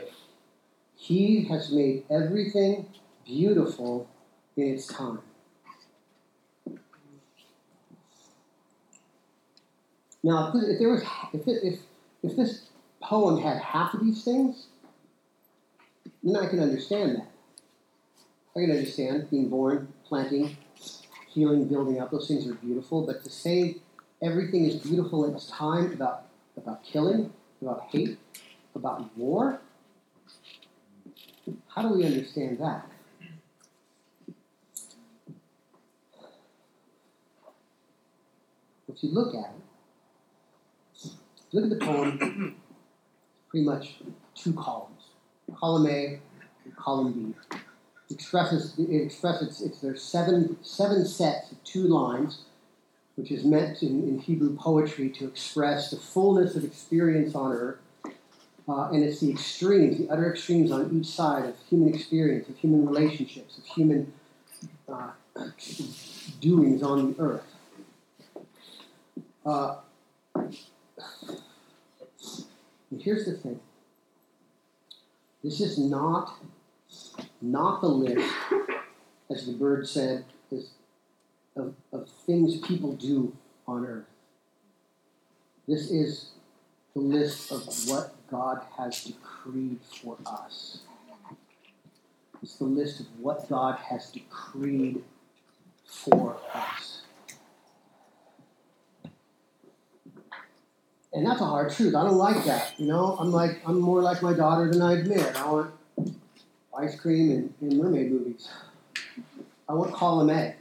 He 0.96 1.46
has 1.46 1.72
made 1.72 2.04
everything 2.10 2.88
beautiful 3.26 4.08
in 4.58 4.68
its 4.68 4.88
time. 4.88 5.20
Now, 10.24 10.52
if, 10.54 10.80
there 10.80 10.90
was, 10.90 11.02
if, 11.34 11.48
if, 11.48 11.80
if 12.22 12.36
this 12.36 12.68
poem 13.02 13.42
had 13.42 13.58
half 13.58 13.94
of 13.94 14.04
these 14.04 14.24
things, 14.24 14.68
then 16.24 16.36
I 16.36 16.48
can 16.48 16.60
understand 16.60 17.16
that. 17.16 17.28
I 18.56 18.62
can 18.62 18.72
understand 18.72 19.30
being 19.32 19.50
born, 19.50 19.88
planting, 20.06 20.58
healing, 21.34 21.68
building 21.68 22.00
up. 22.00 22.12
Those 22.12 22.28
things 22.28 22.48
are 22.48 22.54
beautiful. 22.56 23.06
But 23.06 23.24
to 23.24 23.30
say 23.30 23.78
everything 24.22 24.66
is 24.66 24.76
beautiful 24.76 25.26
in 25.26 25.36
its 25.36 25.48
time 25.48 25.92
about, 25.94 26.26
about 26.58 26.84
killing, 26.84 27.34
about 27.62 27.88
hate, 27.90 28.18
about 28.76 29.16
war, 29.18 29.60
how 31.68 31.82
do 31.82 31.96
we 31.96 32.06
understand 32.06 32.60
that? 32.60 32.88
If 38.88 39.04
you 39.04 39.12
look 39.12 39.34
at 39.34 39.54
it, 41.06 41.12
look 41.54 41.64
at 41.64 41.80
the 41.80 41.86
poem 41.86 42.56
pretty 43.50 43.66
much 43.66 44.00
two 44.36 44.54
columns. 44.54 45.02
Column 45.56 45.88
A 45.88 46.20
and 46.66 46.76
column 46.76 47.36
B. 47.52 47.58
Expresses 48.12 48.78
it 48.78 49.02
expresses 49.02 49.62
it's 49.62 49.80
there's 49.80 50.02
seven 50.02 50.58
seven 50.64 51.06
sets 51.06 51.52
of 51.52 51.64
two 51.64 51.84
lines 51.84 52.40
which 53.16 53.32
is 53.32 53.44
meant 53.44 53.84
in, 53.84 54.08
in 54.08 54.20
Hebrew 54.20 54.56
poetry 54.56 55.10
to 55.10 55.28
express 55.28 55.92
the 55.92 55.98
fullness 55.98 56.56
of 56.56 56.64
experience 56.64 57.36
on 57.36 57.52
earth. 57.52 57.78
Uh, 58.68 58.90
and 58.92 59.04
it's 59.04 59.20
the 59.20 59.30
extremes, 59.30 59.98
the 59.98 60.10
utter 60.10 60.32
extremes 60.32 60.72
on 60.72 60.90
each 60.98 61.08
side 61.08 61.46
of 61.46 61.56
human 61.70 61.94
experience, 61.94 62.48
of 62.48 62.58
human 62.58 62.86
relationships, 62.86 63.58
of 63.58 63.66
human 63.66 64.14
uh, 64.88 65.10
doings 66.40 66.82
on 66.82 67.14
the 67.14 67.20
earth. 67.22 67.44
Uh, 69.46 69.76
here's 73.00 73.26
the 73.26 73.34
thing. 73.34 73.60
This 75.44 75.60
is 75.60 75.78
not 75.80 76.36
not 77.42 77.82
the 77.82 77.88
list, 77.88 78.34
as 79.30 79.46
the 79.46 79.54
bird 79.54 79.88
said, 79.88 80.26
is 80.52 80.72
of, 81.56 81.74
of 81.92 82.10
things 82.26 82.58
people 82.60 82.94
do 82.94 83.36
on 83.68 83.86
earth. 83.86 84.06
This 85.68 85.92
is 85.92 86.32
the 86.94 87.02
list 87.02 87.52
of 87.52 87.64
what 87.88 88.14
God 88.30 88.62
has 88.78 89.04
decreed 89.04 89.80
for 90.02 90.18
us. 90.26 90.80
It's 92.44 92.56
the 92.56 92.66
list 92.66 93.02
of 93.02 93.06
what 93.20 93.48
God 93.50 93.78
has 93.78 94.12
decreed 94.12 95.04
for 95.86 96.38
us. 96.54 97.02
And 101.14 101.26
that's 101.26 101.42
a 101.42 101.46
hard 101.46 101.72
truth. 101.74 101.94
I 101.94 102.04
don't 102.04 102.18
like 102.18 102.46
that. 102.46 102.74
You 102.80 102.88
know, 102.88 103.18
I'm 103.20 103.32
like 103.32 103.62
I'm 103.66 103.80
more 103.80 104.02
like 104.02 104.22
my 104.22 104.34
daughter 104.34 104.72
than 104.72 104.82
I 104.82 104.94
admit. 104.94 105.36
I 105.36 105.52
want 105.52 105.72
ice 106.78 107.00
cream 107.00 107.32
and, 107.32 107.54
and 107.62 107.80
mermaid 107.80 108.12
movies. 108.12 108.50
I 109.68 109.74
want 109.74 109.94
column 109.94 110.30
A. 110.30 110.56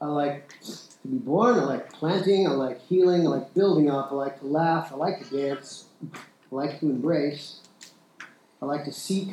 I 0.00 0.06
like 0.06 0.60
to 0.60 1.08
be 1.08 1.18
born. 1.18 1.58
I 1.58 1.64
like 1.64 1.92
planting. 1.92 2.46
I 2.46 2.50
like 2.50 2.80
healing. 2.86 3.26
I 3.26 3.30
like 3.30 3.54
building 3.54 3.90
up. 3.90 4.10
I 4.10 4.14
like 4.14 4.40
to 4.40 4.46
laugh. 4.46 4.92
I 4.92 4.96
like 4.96 5.28
to 5.28 5.36
dance. 5.36 5.86
I 6.12 6.16
like 6.54 6.80
to 6.80 6.86
embrace. 6.86 7.60
I 8.60 8.66
like 8.66 8.84
to 8.84 8.92
seek. 8.92 9.28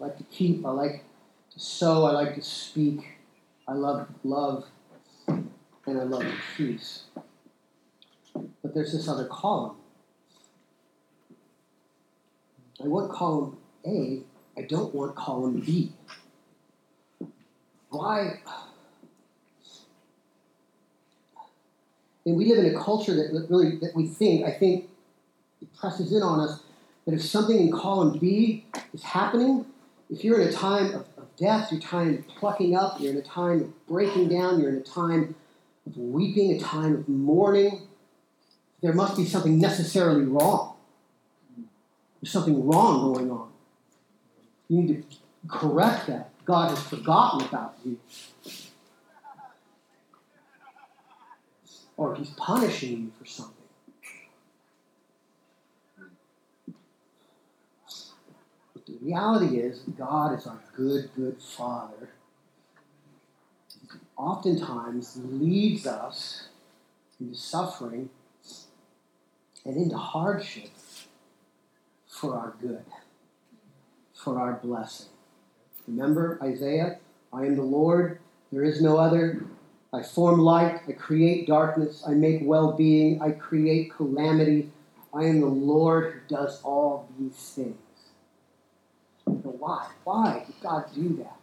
I 0.00 0.04
like 0.04 0.18
to 0.18 0.24
keep. 0.24 0.64
I 0.64 0.70
like 0.70 1.04
to 1.52 1.60
sow. 1.60 2.04
I 2.04 2.12
like 2.12 2.34
to 2.36 2.42
speak. 2.42 3.18
I 3.66 3.72
love 3.72 4.08
love. 4.22 4.66
And 5.28 6.00
I 6.00 6.02
love 6.02 6.24
peace. 6.56 7.04
But 8.34 8.74
there's 8.74 8.92
this 8.92 9.08
other 9.08 9.26
column. 9.26 9.76
I 12.82 12.88
want 12.88 13.12
column 13.12 13.56
A. 13.86 14.22
I 14.56 14.62
don't 14.62 14.94
want 14.94 15.14
column 15.14 15.60
B. 15.60 15.92
Why? 17.90 18.40
And 22.24 22.36
we 22.36 22.46
live 22.46 22.64
in 22.64 22.74
a 22.74 22.78
culture 22.78 23.14
that 23.14 23.46
really 23.48 23.76
that 23.76 23.94
we 23.94 24.06
think, 24.06 24.44
I 24.44 24.50
think, 24.50 24.88
it 25.62 25.74
presses 25.76 26.12
in 26.12 26.22
on 26.22 26.40
us 26.40 26.60
that 27.06 27.14
if 27.14 27.22
something 27.22 27.58
in 27.58 27.70
column 27.70 28.18
B 28.18 28.66
is 28.92 29.02
happening, 29.02 29.64
if 30.10 30.24
you're 30.24 30.40
in 30.40 30.48
a 30.48 30.52
time 30.52 30.86
of, 30.86 31.06
of 31.16 31.36
death, 31.36 31.70
you're 31.70 31.80
time 31.80 32.18
of 32.18 32.28
plucking 32.28 32.76
up, 32.76 33.00
you're 33.00 33.12
in 33.12 33.18
a 33.18 33.22
time 33.22 33.60
of 33.60 33.86
breaking 33.86 34.28
down, 34.28 34.60
you're 34.60 34.70
in 34.70 34.76
a 34.76 34.80
time 34.80 35.34
of 35.86 35.96
weeping, 35.96 36.52
a 36.52 36.58
time 36.58 36.94
of 36.94 37.08
mourning, 37.08 37.86
there 38.82 38.92
must 38.92 39.16
be 39.16 39.24
something 39.24 39.58
necessarily 39.58 40.24
wrong. 40.24 40.74
There's 42.20 42.32
something 42.32 42.66
wrong 42.66 43.12
going 43.12 43.30
on. 43.30 43.50
You 44.68 44.82
need 44.82 45.10
to 45.10 45.16
correct 45.48 46.06
that. 46.08 46.30
God 46.44 46.70
has 46.70 46.82
forgotten 46.82 47.46
about 47.46 47.74
you. 47.84 47.98
Or 51.96 52.14
he's 52.14 52.30
punishing 52.30 52.90
you 52.90 53.12
for 53.18 53.24
something. 53.24 53.54
But 58.74 58.86
the 58.86 58.98
reality 59.00 59.58
is, 59.58 59.80
God 59.96 60.38
is 60.38 60.46
our 60.46 60.60
good, 60.76 61.10
good 61.16 61.40
Father. 61.40 62.10
He 63.80 63.98
oftentimes 64.16 65.18
leads 65.24 65.86
us 65.86 66.48
into 67.18 67.34
suffering 67.34 68.10
and 69.64 69.76
into 69.76 69.96
hardship 69.96 70.70
for 72.06 72.34
our 72.34 72.54
good, 72.60 72.84
for 74.26 74.40
our 74.40 74.54
blessing. 74.54 75.06
Remember 75.86 76.36
Isaiah? 76.42 76.98
I 77.32 77.46
am 77.46 77.54
the 77.54 77.62
Lord, 77.62 78.18
there 78.50 78.64
is 78.64 78.82
no 78.82 78.96
other. 78.96 79.44
I 79.92 80.02
form 80.02 80.40
light, 80.40 80.80
I 80.88 80.92
create 80.92 81.46
darkness, 81.46 82.02
I 82.04 82.10
make 82.10 82.40
well 82.42 82.72
being, 82.72 83.22
I 83.22 83.30
create 83.30 83.94
calamity. 83.94 84.72
I 85.14 85.26
am 85.26 85.40
the 85.40 85.46
Lord 85.46 86.12
who 86.12 86.34
does 86.34 86.60
all 86.64 87.08
these 87.16 87.36
things. 87.54 87.76
But 89.24 89.60
why? 89.60 89.86
Why 90.02 90.42
did 90.44 90.60
God 90.60 90.86
do 90.92 91.16
that? 91.18 91.36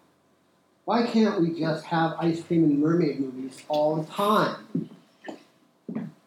Why 0.84 1.08
can't 1.08 1.40
we 1.40 1.58
just 1.58 1.86
have 1.86 2.18
ice 2.20 2.44
cream 2.44 2.66
and 2.66 2.80
mermaid 2.80 3.22
movies 3.22 3.64
all 3.70 3.96
the 3.96 4.12
time? 4.12 4.90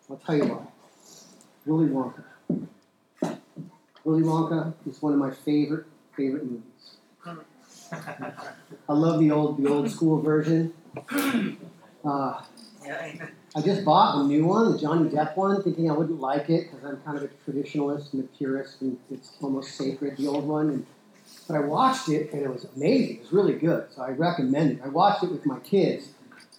I'll 0.08 0.16
tell 0.24 0.36
you 0.36 0.46
why. 0.46 0.66
Willy 1.66 1.88
Wonka. 1.88 2.24
Willy 4.04 4.22
Wonka 4.22 4.72
is 4.88 5.02
one 5.02 5.12
of 5.12 5.18
my 5.18 5.30
favorite 5.30 5.84
favorite 6.16 6.44
movies. 6.44 6.96
I 8.88 8.92
love 8.92 9.20
the 9.20 9.30
old 9.30 9.58
the 9.62 9.68
old 9.68 9.90
school 9.90 10.20
version. 10.20 10.72
Uh, 12.04 12.40
I 13.56 13.62
just 13.64 13.84
bought 13.84 14.18
the 14.18 14.24
new 14.24 14.44
one, 14.44 14.72
the 14.72 14.78
Johnny 14.78 15.08
Depp 15.08 15.36
one, 15.36 15.62
thinking 15.62 15.90
I 15.90 15.94
wouldn't 15.94 16.20
like 16.20 16.48
it 16.50 16.70
because 16.70 16.84
I'm 16.84 17.00
kind 17.02 17.16
of 17.16 17.24
a 17.24 17.28
traditionalist 17.50 18.12
and 18.12 18.24
a 18.24 18.26
purist, 18.36 18.80
and 18.80 18.98
it's 19.10 19.32
almost 19.40 19.76
sacred. 19.76 20.16
The 20.16 20.28
old 20.28 20.46
one, 20.46 20.68
and, 20.68 20.86
but 21.48 21.56
I 21.56 21.60
watched 21.60 22.08
it 22.08 22.32
and 22.32 22.42
it 22.42 22.52
was 22.52 22.66
amazing. 22.76 23.16
It 23.16 23.22
was 23.22 23.32
really 23.32 23.54
good, 23.54 23.86
so 23.94 24.02
I 24.02 24.10
recommend 24.10 24.72
it. 24.72 24.80
I 24.84 24.88
watched 24.88 25.24
it 25.24 25.30
with 25.32 25.46
my 25.46 25.58
kids, 25.60 26.10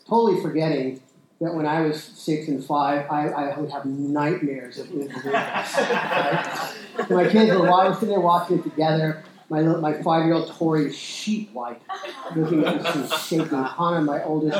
totally 0.07 0.41
forgetting 0.41 1.01
that 1.39 1.53
when 1.53 1.65
I 1.65 1.81
was 1.81 2.03
six 2.03 2.47
and 2.47 2.63
five, 2.63 3.05
I, 3.11 3.27
I 3.29 3.59
would 3.59 3.69
have 3.69 3.85
nightmares 3.85 4.79
of 4.79 4.91
right? 5.25 7.09
my 7.09 7.27
kids 7.29 7.51
were 7.51 7.67
there 8.01 8.19
watching 8.19 8.59
it 8.59 8.63
together. 8.63 9.23
My, 9.49 9.62
my 9.62 9.93
five 10.01 10.25
year 10.25 10.33
old 10.33 10.49
Tori 10.51 10.88
is 10.88 10.97
sheet 10.97 11.49
white, 11.53 11.81
looking 12.36 12.65
at 12.65 12.95
me, 12.95 13.07
shaking. 13.17 13.63
Hannah, 13.63 14.01
my 14.01 14.21
oldest, 14.23 14.57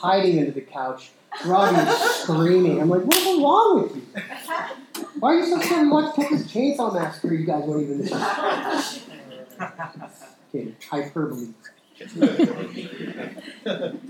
hiding 0.00 0.38
under 0.38 0.52
the 0.52 0.62
couch. 0.62 1.10
Robbie 1.44 1.90
screaming. 1.90 2.80
I'm 2.80 2.88
like, 2.88 3.04
what's 3.04 3.24
wrong 3.24 3.82
with 3.82 3.96
you? 3.96 4.02
Why 5.20 5.34
are 5.34 5.34
you 5.40 5.46
so 5.46 5.60
scared? 5.60 5.90
Watched 5.90 6.16
Texas 6.16 6.52
Chainsaw 6.52 6.92
Massacre. 6.92 7.34
You 7.34 7.46
guys 7.46 7.64
won't 7.64 7.82
even. 7.82 8.08
Okay, 10.52 10.74
hyperbole. 10.90 11.48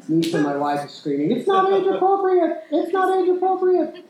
Me 0.09 0.33
and 0.33 0.43
my 0.45 0.57
wife 0.57 0.87
is 0.87 0.95
screaming, 0.95 1.33
it's 1.33 1.47
not 1.47 1.73
age 1.73 1.87
appropriate! 1.87 2.63
It's 2.71 2.93
not 2.93 3.21
age 3.21 3.29
appropriate! 3.29 4.07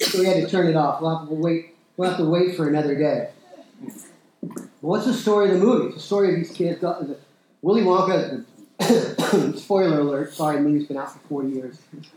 so 0.00 0.18
we 0.18 0.24
had 0.24 0.42
to 0.42 0.48
turn 0.48 0.68
it 0.68 0.76
off. 0.76 1.02
We'll 1.02 1.26
to 1.26 1.34
wait, 1.34 1.76
we'll 1.98 2.08
have 2.08 2.18
to 2.18 2.24
wait 2.24 2.56
for 2.56 2.66
another 2.66 2.94
day. 2.94 3.28
what's 4.80 5.04
the 5.04 5.12
story 5.12 5.50
of 5.50 5.58
the 5.58 5.64
movie? 5.64 5.88
It's 5.88 5.96
the 5.96 6.00
story 6.00 6.30
of 6.30 6.36
these 6.36 6.52
kids. 6.52 6.82
Willy 7.60 7.82
Wonka, 7.82 8.44
spoiler 9.58 10.00
alert, 10.00 10.32
sorry, 10.32 10.56
the 10.56 10.62
movie's 10.62 10.86
been 10.86 10.96
out 10.96 11.12
for 11.12 11.18
40 11.28 11.48
years. 11.50 11.78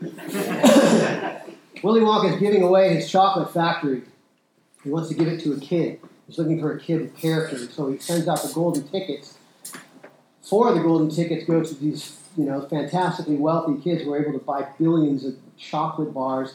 Willy 1.82 2.00
Wonka 2.00 2.32
is 2.32 2.40
giving 2.40 2.62
away 2.62 2.94
his 2.94 3.10
chocolate 3.10 3.52
factory. 3.52 4.02
He 4.82 4.90
wants 4.90 5.10
to 5.10 5.14
give 5.14 5.28
it 5.28 5.42
to 5.42 5.52
a 5.52 5.60
kid. 5.60 6.00
He's 6.28 6.38
looking 6.38 6.60
for 6.60 6.72
a 6.72 6.80
kid 6.80 7.02
with 7.02 7.16
character, 7.16 7.58
so 7.58 7.90
he 7.90 7.98
sends 7.98 8.28
out 8.28 8.40
the 8.42 8.52
golden 8.54 8.86
tickets. 8.88 9.36
Four 10.42 10.68
of 10.68 10.76
the 10.76 10.82
golden 10.82 11.10
tickets 11.10 11.44
go 11.44 11.62
to 11.62 11.74
these, 11.74 12.16
you 12.36 12.44
know, 12.44 12.62
fantastically 12.68 13.36
wealthy 13.36 13.82
kids 13.82 14.02
who 14.02 14.12
are 14.12 14.22
able 14.22 14.38
to 14.38 14.44
buy 14.44 14.68
billions 14.78 15.24
of 15.24 15.34
chocolate 15.58 16.14
bars. 16.14 16.54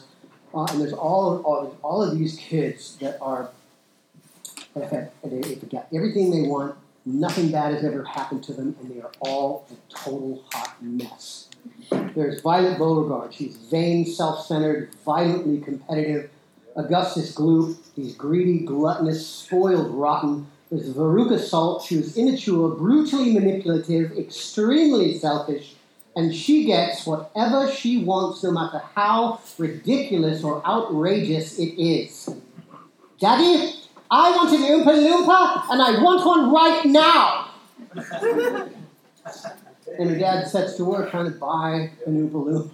Uh, 0.54 0.66
and 0.70 0.80
there's 0.80 0.92
all, 0.92 1.38
all, 1.42 1.76
all 1.82 2.02
of 2.02 2.18
these 2.18 2.36
kids 2.36 2.96
that 3.00 3.18
are 3.20 3.50
they, 4.74 5.54
got 5.70 5.86
everything 5.94 6.30
they 6.30 6.48
want. 6.48 6.76
Nothing 7.04 7.50
bad 7.50 7.72
has 7.72 7.84
ever 7.84 8.04
happened 8.04 8.44
to 8.44 8.52
them, 8.52 8.76
and 8.80 8.94
they 8.94 9.00
are 9.00 9.10
all 9.20 9.66
a 9.70 9.94
total 9.94 10.44
hot 10.52 10.76
mess. 10.82 11.48
There's 12.14 12.40
Violet 12.42 12.76
Beauregarde. 12.76 13.32
She's 13.32 13.56
vain, 13.56 14.04
self-centered, 14.04 14.90
violently 15.04 15.60
competitive 15.60 16.30
Augustus 16.78 17.34
Gloop, 17.34 17.76
he's 17.96 18.14
greedy, 18.14 18.60
gluttonous, 18.60 19.26
spoiled, 19.26 19.90
rotten. 19.90 20.46
There's 20.70 20.94
Veruca 20.94 21.40
Salt, 21.40 21.82
she 21.82 21.96
was 21.96 22.16
immature, 22.16 22.68
brutally 22.68 23.32
manipulative, 23.32 24.16
extremely 24.16 25.18
selfish, 25.18 25.74
and 26.18 26.34
she 26.34 26.64
gets 26.64 27.06
whatever 27.06 27.70
she 27.70 28.02
wants, 28.02 28.42
no 28.42 28.50
matter 28.50 28.82
how 28.96 29.40
ridiculous 29.56 30.42
or 30.42 30.66
outrageous 30.66 31.60
it 31.60 31.80
is. 31.80 32.28
Daddy, 33.20 33.74
I 34.10 34.32
want 34.32 34.52
an 34.52 34.62
Oompa 34.62 34.94
Loompa, 34.98 35.70
and 35.70 35.80
I 35.80 36.02
want 36.02 36.26
one 36.26 36.52
right 36.52 36.84
now. 36.84 37.50
And 39.98 40.10
her 40.10 40.18
dad 40.18 40.46
sets 40.46 40.74
to 40.76 40.84
work 40.84 41.10
trying 41.10 41.32
to 41.32 41.38
buy 41.38 41.90
a 42.06 42.10
new 42.10 42.28
balloon 42.28 42.70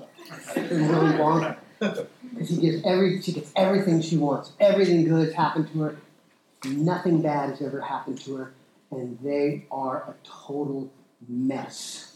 and 0.56 0.88
Willy 0.88 1.12
Wonka. 1.12 1.56
Because 1.78 2.48
he 2.48 2.56
gets 2.56 2.84
every, 2.84 3.22
she 3.22 3.32
gets 3.32 3.52
everything 3.56 4.02
she 4.02 4.16
wants. 4.16 4.52
Everything 4.60 5.04
good 5.04 5.26
has 5.26 5.34
happened 5.34 5.70
to 5.72 5.80
her. 5.82 5.96
Nothing 6.66 7.22
bad 7.22 7.50
has 7.50 7.62
ever 7.62 7.80
happened 7.80 8.20
to 8.22 8.36
her. 8.36 8.52
And 8.90 9.18
they 9.20 9.64
are 9.70 9.98
a 10.08 10.14
total 10.24 10.92
mess. 11.28 12.13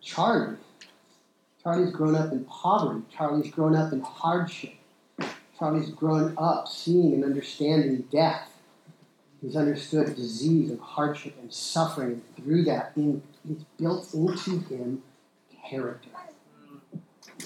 Charlie, 0.00 0.56
Charlie's 1.62 1.92
grown 1.92 2.14
up 2.14 2.32
in 2.32 2.44
poverty. 2.44 3.02
Charlie's 3.16 3.50
grown 3.50 3.74
up 3.74 3.92
in 3.92 4.00
hardship. 4.00 4.74
Charlie's 5.58 5.90
grown 5.90 6.34
up 6.36 6.68
seeing 6.68 7.14
and 7.14 7.24
understanding 7.24 8.04
death. 8.12 8.52
He's 9.40 9.56
understood 9.56 10.16
disease 10.16 10.70
and 10.70 10.80
hardship 10.80 11.36
and 11.40 11.52
suffering, 11.52 12.22
through 12.36 12.64
that, 12.64 12.92
it's 12.96 13.64
built 13.78 14.12
into 14.14 14.58
him 14.58 15.02
character. 15.68 16.10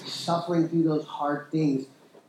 Suffering 0.05 0.69
through 0.69 0.83
those 0.83 1.05
hard 1.05 1.51
things, 1.51 1.85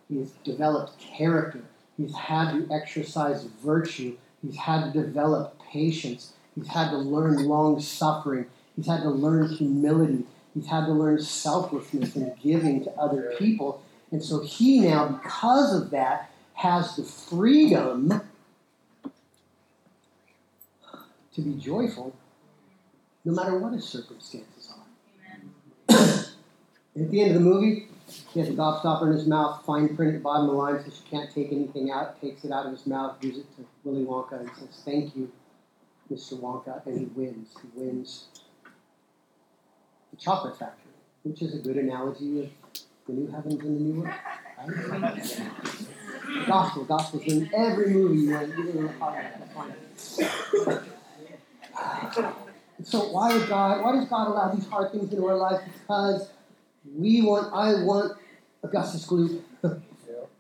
he's 0.09 0.31
developed 0.45 0.99
character. 0.99 1.63
He's 1.97 2.15
had 2.15 2.53
to 2.53 2.73
exercise 2.73 3.45
virtue. 3.65 4.17
He's 4.43 4.57
had 4.57 4.93
to 4.93 5.03
develop 5.03 5.61
patience. 5.71 6.33
He's 6.55 6.69
had 6.69 6.91
to 6.91 6.99
learn 6.99 7.47
long 7.47 7.81
suffering. 7.81 8.47
He's 8.77 8.87
had 8.87 9.03
to 9.03 9.11
learn 9.11 9.49
humility. 9.49 10.25
He's 10.55 10.67
had 10.67 10.87
to 10.87 10.93
learn 10.93 11.21
selflessness 11.21 12.17
and 12.17 12.39
giving 12.41 12.85
to 12.85 12.91
other 12.93 13.35
people. 13.39 13.83
And 14.11 14.23
so 14.23 14.41
he 14.41 14.81
now, 14.81 15.21
because 15.23 15.75
of 15.75 15.91
that, 15.91 16.31
has 16.55 16.97
the 16.97 17.03
freedom 17.03 18.23
to 21.35 21.41
be 21.41 21.55
joyful 21.55 22.15
no 23.25 23.33
matter 23.33 23.59
what 23.59 23.73
his 23.73 23.85
circumstances 23.85 24.71
are. 24.71 24.83
At 26.95 27.11
the 27.11 27.23
end 27.23 27.35
of 27.35 27.43
the 27.43 27.49
movie, 27.49 27.89
he 28.35 28.41
has 28.41 28.49
a 28.49 28.53
gobstopper 28.53 29.07
in 29.07 29.13
his 29.13 29.27
mouth, 29.27 29.65
fine 29.65 29.97
print 29.97 30.15
at 30.15 30.19
the 30.19 30.23
bottom 30.23 30.49
of 30.49 30.53
the 30.53 30.59
line 30.59 30.83
says 30.83 31.01
you 31.03 31.19
can't 31.19 31.33
take 31.33 31.51
anything 31.53 31.91
out, 31.91 32.21
takes 32.21 32.45
it 32.45 32.53
out 32.53 32.67
of 32.67 32.73
his 32.73 32.87
mouth, 32.87 33.19
gives 33.21 33.39
it 33.39 33.47
to 33.57 33.65
Willy 33.85 34.05
Wonka, 34.05 34.41
and 34.41 34.51
says, 34.59 34.83
Thank 34.85 35.17
you, 35.17 35.33
Mr. 36.11 36.39
Wonka, 36.39 36.85
and 36.85 36.99
he 36.99 37.05
wins. 37.07 37.49
He 37.63 37.81
wins 37.81 38.27
the 40.13 40.17
chocolate 40.19 40.59
factory, 40.59 40.93
which 41.25 41.43
is 41.43 41.55
a 41.55 41.59
good 41.59 41.77
analogy 41.77 42.45
of 42.45 42.51
the 43.07 43.13
new 43.13 43.27
heavens 43.31 43.61
and 43.63 43.77
the 43.77 43.81
new 43.81 44.07
earth. 44.07 44.15
Right? 44.59 46.47
Gospel, 46.47 46.85
gospel's 46.85 47.25
in 47.25 47.51
every 47.55 47.89
movie 47.89 48.21
you. 48.21 48.91
So 52.85 53.13
why 53.13 53.33
is 53.33 53.45
God? 53.45 53.83
Why 53.83 53.93
does 53.93 54.07
God 54.09 54.29
allow 54.29 54.53
these 54.53 54.67
hard 54.67 54.93
things 54.93 55.13
into 55.13 55.27
our 55.27 55.37
lives? 55.37 55.63
Because 55.81 56.31
we 56.97 57.23
want. 57.23 57.53
I 57.53 57.85
want 57.85 58.19
Augustus 58.63 59.07
Gloop. 59.07 59.43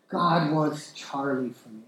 God 0.08 0.52
wants 0.52 0.92
Charlie 0.92 1.50
for 1.50 1.70
me. 1.70 1.82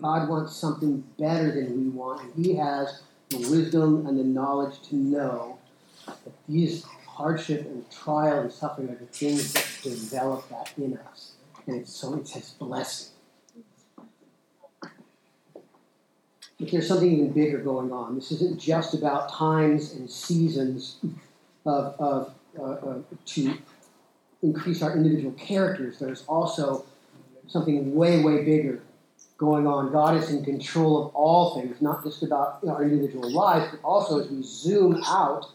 God 0.00 0.28
wants 0.28 0.54
something 0.54 1.02
better 1.18 1.52
than 1.52 1.84
we 1.84 1.88
want, 1.88 2.22
He 2.36 2.54
has 2.56 3.02
the 3.30 3.38
wisdom 3.38 4.06
and 4.06 4.18
the 4.18 4.24
knowledge 4.24 4.80
to 4.88 4.96
know 4.96 5.58
that 6.06 6.32
these 6.48 6.84
hardship 7.16 7.62
and 7.62 7.90
trial 7.90 8.40
and 8.40 8.52
suffering 8.52 8.90
are 8.90 8.94
the 8.94 9.06
things 9.06 9.54
that 9.54 9.66
develop 9.82 10.46
that 10.50 10.72
in 10.76 10.98
us. 10.98 11.32
And 11.66 11.76
it's 11.76 11.92
so 11.92 12.14
it's 12.14 12.34
His 12.34 12.50
blessing. 12.50 13.12
But 16.58 16.70
there's 16.70 16.88
something 16.88 17.10
even 17.10 17.32
bigger 17.32 17.58
going 17.58 17.90
on. 17.90 18.14
This 18.14 18.32
isn't 18.32 18.60
just 18.60 18.94
about 18.94 19.30
times 19.32 19.92
and 19.92 20.10
seasons 20.10 20.98
of, 21.64 21.94
of 21.98 22.34
uh, 22.58 22.62
uh, 22.62 22.98
to 23.26 23.58
increase 24.42 24.82
our 24.82 24.94
individual 24.94 25.32
characters. 25.32 25.98
There's 25.98 26.24
also 26.26 26.84
something 27.46 27.94
way, 27.94 28.22
way 28.22 28.44
bigger 28.44 28.82
going 29.38 29.66
on. 29.66 29.92
God 29.92 30.16
is 30.16 30.30
in 30.30 30.44
control 30.44 31.06
of 31.06 31.14
all 31.14 31.60
things, 31.60 31.80
not 31.82 32.04
just 32.04 32.22
about 32.22 32.60
our 32.66 32.82
individual 32.82 33.30
lives, 33.30 33.66
but 33.70 33.80
also 33.82 34.20
as 34.20 34.30
we 34.30 34.42
zoom 34.42 35.02
out 35.06 35.50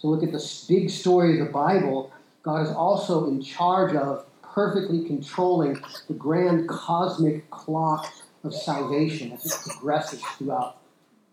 to 0.00 0.06
look 0.06 0.22
at 0.22 0.32
the 0.32 0.64
big 0.68 0.90
story 0.90 1.38
of 1.38 1.46
the 1.46 1.52
Bible, 1.52 2.12
God 2.42 2.66
is 2.66 2.72
also 2.72 3.28
in 3.28 3.42
charge 3.42 3.94
of 3.94 4.24
perfectly 4.42 5.04
controlling 5.04 5.82
the 6.08 6.14
grand 6.14 6.68
cosmic 6.68 7.48
clock 7.50 8.12
of 8.42 8.54
salvation 8.54 9.32
as 9.32 9.46
it 9.46 9.52
progresses 9.68 10.22
throughout, 10.38 10.78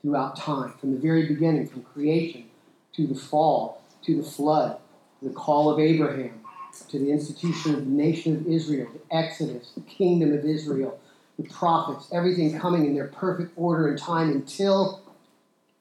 throughout 0.02 0.36
time, 0.36 0.74
from 0.80 0.94
the 0.94 1.00
very 1.00 1.28
beginning, 1.28 1.68
from 1.68 1.82
creation 1.84 2.46
to 2.94 3.08
the 3.08 3.16
fall, 3.16 3.82
to 4.04 4.18
the 4.18 4.24
flood, 4.24 4.78
to 5.22 5.30
the 5.30 5.34
call 5.34 5.70
of 5.70 5.80
Abraham, 5.80 6.42
to 6.90 7.00
the 7.00 7.12
institution 7.12 7.74
of 7.74 7.86
the 7.86 7.92
nation 7.92 8.36
of 8.36 8.48
Israel, 8.48 8.90
the 8.94 9.16
Exodus, 9.16 9.72
the 9.72 9.82
kingdom 9.82 10.34
of 10.34 10.46
Israel, 10.46 11.00
the 11.40 11.48
prophets, 11.50 12.10
everything 12.12 12.60
coming 12.60 12.86
in 12.86 12.96
their 12.96 13.08
perfect 13.08 13.54
order 13.56 13.88
and 13.88 13.98
time 13.98 14.32
until 14.32 15.02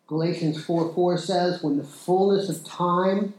Galatians 0.07 0.63
4 0.65 0.93
4 0.95 1.19
says, 1.19 1.63
when 1.63 1.79
the 1.79 1.85
fullness 1.85 2.49
of 2.49 2.65
time 2.65 3.35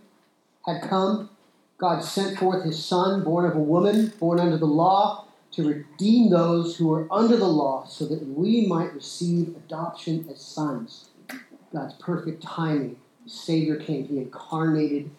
had 0.65 0.81
come, 0.81 1.29
God 1.77 2.03
sent 2.03 2.37
forth 2.37 2.65
his 2.65 2.83
Son, 2.83 3.23
born 3.23 3.45
of 3.45 3.55
a 3.55 3.59
woman, 3.59 4.11
born 4.19 4.39
under 4.39 4.57
the 4.57 4.65
law, 4.65 5.25
to 5.51 5.67
redeem 5.67 6.29
those 6.29 6.75
who 6.75 6.93
are 6.93 7.07
under 7.11 7.37
the 7.37 7.47
law, 7.47 7.85
so 7.85 8.05
that 8.05 8.25
we 8.27 8.65
might 8.65 8.93
receive 8.93 9.49
adoption 9.49 10.27
as 10.29 10.41
sons. 10.41 11.09
God's 11.71 11.93
perfect 11.95 12.43
timing. 12.43 12.97
The 13.23 13.29
Savior 13.29 13.77
came, 13.77 14.07
he 14.07 14.17
incarnated 14.17 15.09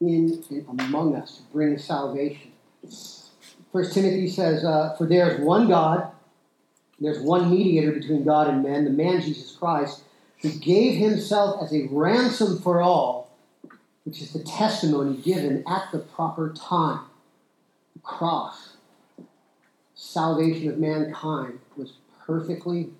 in 0.00 0.42
and 0.50 0.80
among 0.80 1.14
us 1.14 1.36
to 1.36 1.42
bring 1.52 1.78
salvation. 1.78 2.52
First 3.72 3.92
Timothy 3.92 4.28
says, 4.28 4.64
uh, 4.64 4.94
For 4.96 5.06
there 5.06 5.30
is 5.30 5.40
one 5.40 5.68
God, 5.68 6.10
there's 6.98 7.20
one 7.20 7.50
mediator 7.50 7.92
between 7.92 8.24
God 8.24 8.48
and 8.48 8.62
men, 8.62 8.84
the 8.84 8.90
man 8.90 9.20
Jesus 9.20 9.52
Christ, 9.52 10.02
who 10.42 10.50
gave 10.50 10.98
himself 10.98 11.62
as 11.62 11.72
a 11.72 11.86
ransom 11.90 12.58
for 12.60 12.80
all, 12.80 13.30
which 14.04 14.22
is 14.22 14.32
the 14.32 14.42
testimony 14.42 15.16
given 15.16 15.62
at 15.68 15.88
the 15.92 15.98
proper 15.98 16.50
time. 16.50 17.00
The 17.94 18.00
cross, 18.00 18.76
salvation 19.94 20.70
of 20.70 20.78
mankind, 20.78 21.58
was 21.76 21.94
perfectly 22.24 22.90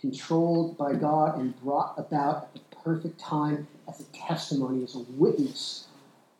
controlled 0.00 0.76
by 0.76 0.94
God 0.94 1.38
and 1.38 1.60
brought 1.62 1.94
about 1.96 2.48
at 2.54 2.54
the 2.54 2.76
perfect 2.76 3.20
time 3.20 3.68
as 3.88 4.00
a 4.00 4.04
testimony, 4.04 4.82
as 4.82 4.96
a 4.96 5.04
witness 5.10 5.86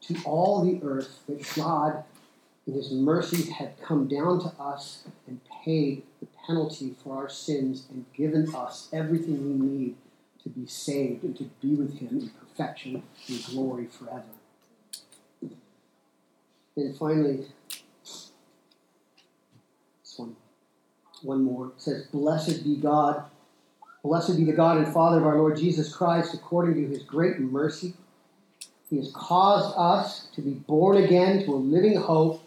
to 0.02 0.16
all 0.24 0.64
the 0.64 0.80
earth 0.84 1.20
that 1.28 1.46
God, 1.54 2.02
in 2.66 2.74
His 2.74 2.90
mercy, 2.90 3.50
had 3.52 3.80
come 3.80 4.08
down 4.08 4.40
to 4.40 4.52
us 4.60 5.04
and 5.28 5.40
paid 5.64 6.02
the 6.18 6.26
penalty 6.46 6.94
for 7.02 7.16
our 7.16 7.28
sins 7.28 7.87
and 7.90 8.05
given 8.14 8.55
us 8.55 8.88
everything 8.92 9.44
we 9.44 9.66
need 9.66 9.96
to 10.42 10.48
be 10.48 10.66
saved 10.66 11.22
and 11.22 11.37
to 11.37 11.44
be 11.61 11.74
with 11.74 11.98
Him 11.98 12.09
in 12.20 12.31
perfection 12.31 13.02
and 13.28 13.44
glory 13.46 13.87
forever. 13.87 14.22
And 16.74 16.96
finally, 16.96 17.46
this 18.05 18.33
one, 20.16 20.37
one 21.22 21.44
more 21.44 21.66
it 21.68 21.81
says, 21.81 22.07
Blessed 22.07 22.64
be 22.64 22.76
God, 22.76 23.24
blessed 24.02 24.37
be 24.37 24.44
the 24.44 24.52
God 24.52 24.78
and 24.78 24.92
Father 24.92 25.18
of 25.18 25.26
our 25.26 25.37
Lord 25.37 25.57
Jesus 25.57 25.94
Christ, 25.94 26.35
according 26.35 26.74
to 26.74 26.88
His 26.88 27.02
great 27.02 27.38
mercy. 27.38 27.94
He 28.88 28.96
has 28.98 29.11
caused 29.12 29.74
us 29.78 30.28
to 30.35 30.42
be 30.42 30.50
born 30.50 30.98
again 31.02 31.44
to 31.44 31.55
a 31.55 31.57
living 31.57 31.96
hope 31.96 32.41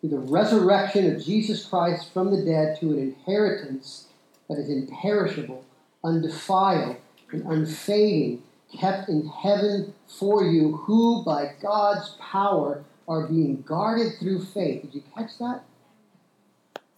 through 0.00 0.10
the 0.10 0.18
resurrection 0.18 1.14
of 1.14 1.24
Jesus 1.24 1.64
Christ 1.64 2.12
from 2.12 2.30
the 2.30 2.44
dead 2.44 2.78
to 2.80 2.92
an 2.92 2.98
inheritance 2.98 4.06
that 4.48 4.58
is 4.58 4.70
imperishable, 4.70 5.64
undefiled, 6.04 6.96
and 7.32 7.44
unfading, 7.44 8.42
kept 8.78 9.08
in 9.08 9.26
heaven 9.26 9.94
for 10.06 10.44
you, 10.44 10.76
who 10.76 11.22
by 11.24 11.52
God's 11.60 12.16
power 12.20 12.84
are 13.06 13.26
being 13.26 13.62
guarded 13.62 14.18
through 14.18 14.44
faith. 14.44 14.82
Did 14.82 14.94
you 14.94 15.02
catch 15.14 15.38
that? 15.38 15.62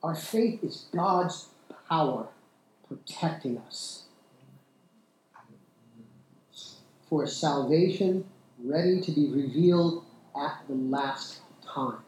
Our 0.03 0.14
faith 0.14 0.62
is 0.62 0.86
God's 0.94 1.48
power 1.88 2.28
protecting 2.88 3.59
us 3.59 4.05
for 7.09 7.26
salvation 7.26 8.24
ready 8.62 9.01
to 9.01 9.11
be 9.12 9.30
revealed 9.30 10.05
at 10.36 10.61
the 10.68 10.74
last 10.74 11.40
time. 11.66 11.98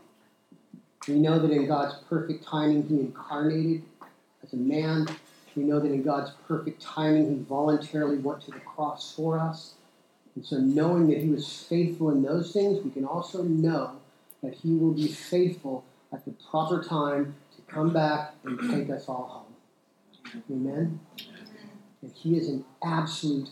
We 1.08 1.14
know 1.14 1.38
that 1.38 1.50
in 1.50 1.66
God's 1.66 1.94
perfect 2.08 2.44
timing, 2.44 2.84
He 2.84 3.00
incarnated 3.00 3.82
as 4.42 4.52
a 4.52 4.56
man. 4.56 5.08
We 5.56 5.64
know 5.64 5.80
that 5.80 5.90
in 5.90 6.02
God's 6.02 6.30
perfect 6.46 6.80
timing, 6.80 7.30
He 7.30 7.42
voluntarily 7.42 8.18
went 8.18 8.42
to 8.42 8.52
the 8.52 8.60
cross 8.60 9.14
for 9.14 9.38
us. 9.38 9.74
And 10.34 10.44
so, 10.44 10.56
knowing 10.58 11.08
that 11.08 11.18
He 11.18 11.28
was 11.28 11.64
faithful 11.68 12.10
in 12.10 12.22
those 12.22 12.52
things, 12.52 12.82
we 12.84 12.90
can 12.90 13.04
also 13.04 13.42
know 13.42 13.96
that 14.42 14.54
He 14.54 14.74
will 14.74 14.92
be 14.92 15.08
faithful 15.08 15.84
at 16.12 16.24
the 16.24 16.32
proper 16.50 16.82
time 16.82 17.34
to 17.56 17.72
come 17.72 17.92
back 17.92 18.34
and 18.44 18.58
take 18.70 18.88
us 18.90 19.08
all 19.08 19.46
home. 20.24 20.42
Amen? 20.50 21.00
And 22.00 22.12
He 22.12 22.36
is 22.36 22.48
in 22.48 22.64
absolute 22.84 23.50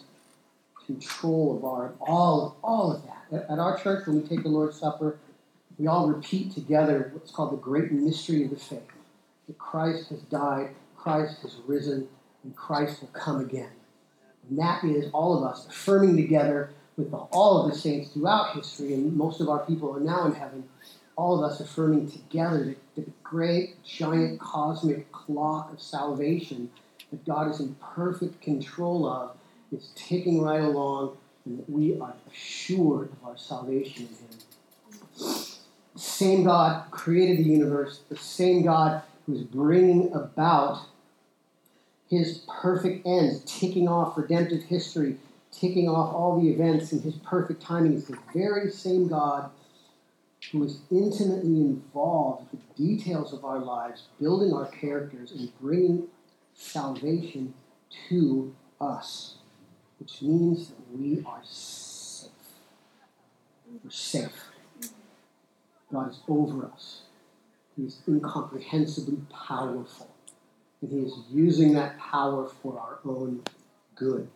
control 0.86 1.57
of 1.57 1.64
our 1.64 1.92
all 2.01 2.57
all 2.62 2.92
of 2.92 3.03
that. 3.05 3.24
At, 3.32 3.51
at 3.51 3.59
our 3.59 3.78
church, 3.78 4.07
when 4.07 4.22
we 4.22 4.28
take 4.28 4.42
the 4.42 4.48
Lord's 4.48 4.78
Supper, 4.78 5.18
we 5.81 5.87
all 5.87 6.09
repeat 6.09 6.53
together 6.53 7.11
what's 7.14 7.31
called 7.31 7.53
the 7.53 7.57
great 7.57 7.91
mystery 7.91 8.45
of 8.45 8.51
the 8.51 8.57
faith. 8.57 8.83
That 9.47 9.57
Christ 9.57 10.11
has 10.11 10.20
died, 10.20 10.74
Christ 10.95 11.41
has 11.41 11.57
risen, 11.66 12.07
and 12.45 12.55
Christ 12.55 13.01
will 13.01 13.09
come 13.09 13.41
again. 13.41 13.70
And 14.47 14.59
that 14.59 14.85
is 14.85 15.11
all 15.14 15.39
of 15.39 15.51
us 15.51 15.66
affirming 15.66 16.18
together 16.18 16.70
with 16.99 17.14
all 17.14 17.62
of 17.62 17.72
the 17.72 17.78
saints 17.78 18.11
throughout 18.11 18.55
history, 18.55 18.93
and 18.93 19.16
most 19.16 19.41
of 19.41 19.49
our 19.49 19.61
people 19.61 19.97
are 19.97 20.01
now 20.01 20.26
in 20.26 20.35
heaven, 20.35 20.64
all 21.16 21.43
of 21.43 21.51
us 21.51 21.61
affirming 21.61 22.11
together 22.11 22.76
that 22.95 23.07
the 23.07 23.12
great, 23.24 23.83
giant, 23.83 24.39
cosmic 24.39 25.11
clock 25.12 25.72
of 25.72 25.81
salvation 25.81 26.70
that 27.11 27.24
God 27.24 27.51
is 27.51 27.59
in 27.59 27.74
perfect 27.95 28.43
control 28.43 29.09
of 29.09 29.35
is 29.72 29.93
ticking 29.95 30.43
right 30.43 30.61
along, 30.61 31.16
and 31.47 31.59
that 31.59 31.70
we 31.70 31.99
are 31.99 32.12
assured 32.31 33.11
of 33.12 33.28
our 33.28 33.39
salvation 33.39 34.03
in 34.03 34.09
Him. 34.09 34.39
Same 35.97 36.45
God 36.45 36.91
created 36.91 37.38
the 37.38 37.49
universe, 37.49 38.01
the 38.09 38.16
same 38.16 38.62
God 38.62 39.03
who's 39.26 39.43
bringing 39.43 40.12
about 40.12 40.86
His 42.09 42.45
perfect 42.49 43.07
ends, 43.07 43.43
ticking 43.45 43.88
off 43.88 44.16
redemptive 44.16 44.62
history, 44.62 45.16
ticking 45.53 45.88
off 45.88 46.14
all 46.14 46.41
the 46.41 46.49
events 46.49 46.93
in 46.93 47.03
His 47.03 47.14
perfect 47.16 47.61
timing. 47.62 47.95
It's 47.95 48.07
the 48.07 48.18
very 48.34 48.70
same 48.70 49.09
God 49.09 49.51
who 50.53 50.64
is 50.64 50.80
intimately 50.91 51.61
involved 51.61 52.51
with 52.51 52.61
the 52.76 52.97
details 52.97 53.32
of 53.32 53.45
our 53.45 53.59
lives, 53.59 54.05
building 54.20 54.55
our 54.55 54.66
characters, 54.66 55.32
and 55.32 55.53
bringing 55.61 56.09
salvation 56.55 57.53
to 58.09 58.55
us 58.80 59.34
which 60.01 60.22
means 60.22 60.68
that 60.68 60.99
we 60.99 61.22
are 61.26 61.43
safe. 61.45 62.30
We're 63.84 63.91
safe. 63.91 64.49
God 65.93 66.11
is 66.11 66.20
over 66.28 66.66
us. 66.66 67.03
He 67.76 67.84
is 67.84 68.01
incomprehensibly 68.07 69.18
powerful. 69.32 70.09
And 70.82 70.91
He 70.91 70.99
is 70.99 71.14
using 71.30 71.74
that 71.74 71.99
power 71.99 72.49
for 72.62 72.78
our 72.78 72.99
own 73.05 73.43
good, 73.95 74.28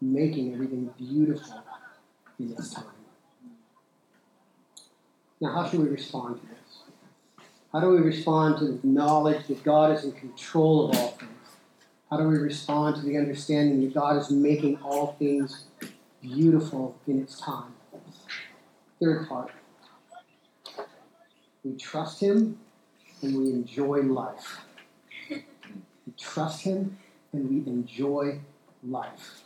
making 0.00 0.52
everything 0.52 0.90
beautiful 0.98 1.62
in 2.38 2.52
its 2.52 2.74
time. 2.74 2.84
Now, 5.40 5.52
how 5.52 5.68
should 5.68 5.80
we 5.80 5.88
respond 5.88 6.40
to 6.40 6.46
this? 6.46 7.44
How 7.72 7.80
do 7.80 7.88
we 7.88 7.98
respond 7.98 8.58
to 8.58 8.66
the 8.66 8.86
knowledge 8.86 9.46
that 9.48 9.64
God 9.64 9.96
is 9.96 10.04
in 10.04 10.12
control 10.12 10.90
of 10.90 10.96
all 10.96 11.08
things? 11.08 11.30
How 12.08 12.18
do 12.18 12.28
we 12.28 12.38
respond 12.38 12.96
to 12.96 13.02
the 13.02 13.18
understanding 13.18 13.80
that 13.80 13.92
God 13.92 14.16
is 14.16 14.30
making 14.30 14.78
all 14.78 15.16
things 15.18 15.64
beautiful 16.22 16.96
in 17.08 17.20
its 17.20 17.40
time? 17.40 17.74
Third 19.00 19.28
part. 19.28 19.50
We 21.64 21.76
trust 21.76 22.20
Him 22.20 22.58
and 23.22 23.36
we 23.36 23.50
enjoy 23.50 24.02
life. 24.02 24.58
We 25.30 26.12
trust 26.18 26.62
Him 26.62 26.98
and 27.32 27.50
we 27.50 27.70
enjoy 27.70 28.38
life. 28.86 29.40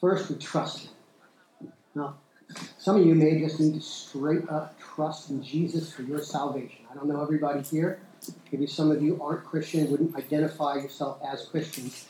First, 0.00 0.30
we 0.30 0.36
trust 0.36 0.86
Him. 0.86 1.72
Now, 1.94 2.16
some 2.78 2.96
of 2.96 3.06
you 3.06 3.14
may 3.14 3.38
just 3.38 3.60
need 3.60 3.74
to 3.74 3.80
straight 3.80 4.48
up 4.48 4.78
trust 4.80 5.30
in 5.30 5.42
Jesus 5.42 5.92
for 5.92 6.02
your 6.02 6.20
salvation. 6.20 6.84
I 6.90 6.94
don't 6.94 7.06
know 7.06 7.22
everybody 7.22 7.62
here. 7.62 8.00
Maybe 8.50 8.66
some 8.66 8.90
of 8.90 9.00
you 9.02 9.22
aren't 9.22 9.44
Christian, 9.44 9.90
wouldn't 9.90 10.16
identify 10.16 10.74
yourself 10.74 11.20
as 11.22 11.46
Christians. 11.46 12.06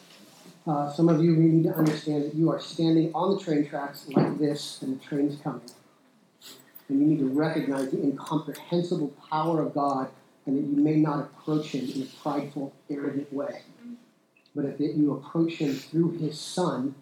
Uh, 0.67 0.91
some 0.93 1.09
of 1.09 1.23
you 1.23 1.37
need 1.37 1.65
to 1.65 1.75
understand 1.75 2.25
that 2.25 2.35
you 2.35 2.51
are 2.51 2.61
standing 2.61 3.13
on 3.15 3.37
the 3.37 3.43
train 3.43 3.69
tracks 3.69 4.07
like 4.09 4.39
this, 4.39 4.83
and 4.83 4.99
the 4.99 5.05
train's 5.05 5.41
coming. 5.41 5.63
And 6.91 7.01
you 7.01 7.07
need 7.07 7.21
to 7.21 7.29
recognize 7.29 7.93
the 7.93 8.03
incomprehensible 8.03 9.15
power 9.31 9.63
of 9.63 9.75
God, 9.75 10.11
and 10.45 10.57
that 10.57 10.63
you 10.63 10.83
may 10.83 10.97
not 10.97 11.21
approach 11.21 11.69
Him 11.69 11.89
in 11.89 12.03
a 12.03 12.07
prideful, 12.21 12.75
arrogant 12.91 13.33
way. 13.33 13.63
But 14.57 14.65
if 14.65 14.81
you 14.81 15.15
approach 15.15 15.55
Him 15.55 15.73
through 15.73 16.19
His 16.19 16.39
Son, 16.39 16.97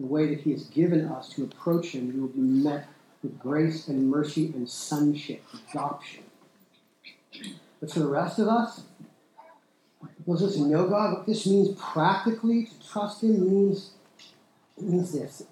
the 0.00 0.06
way 0.06 0.26
that 0.34 0.40
He 0.40 0.50
has 0.50 0.64
given 0.64 1.04
us 1.06 1.28
to 1.30 1.44
approach 1.44 1.94
Him, 1.94 2.12
you 2.12 2.22
will 2.22 2.28
be 2.28 2.40
met 2.40 2.88
with 3.22 3.38
grace 3.38 3.86
and 3.86 4.10
mercy 4.10 4.46
and 4.46 4.68
sonship, 4.68 5.44
adoption. 5.70 6.24
But 7.80 7.92
for 7.92 8.00
the 8.00 8.08
rest 8.08 8.40
of 8.40 8.48
us, 8.48 8.82
those 10.26 10.42
us 10.42 10.56
know 10.56 10.88
God, 10.88 11.18
what 11.18 11.26
this 11.26 11.46
means 11.46 11.78
practically 11.78 12.64
to 12.66 12.88
trust 12.88 13.22
Him 13.22 13.48
means 13.48 13.92
means 14.76 15.12
this. 15.12 15.44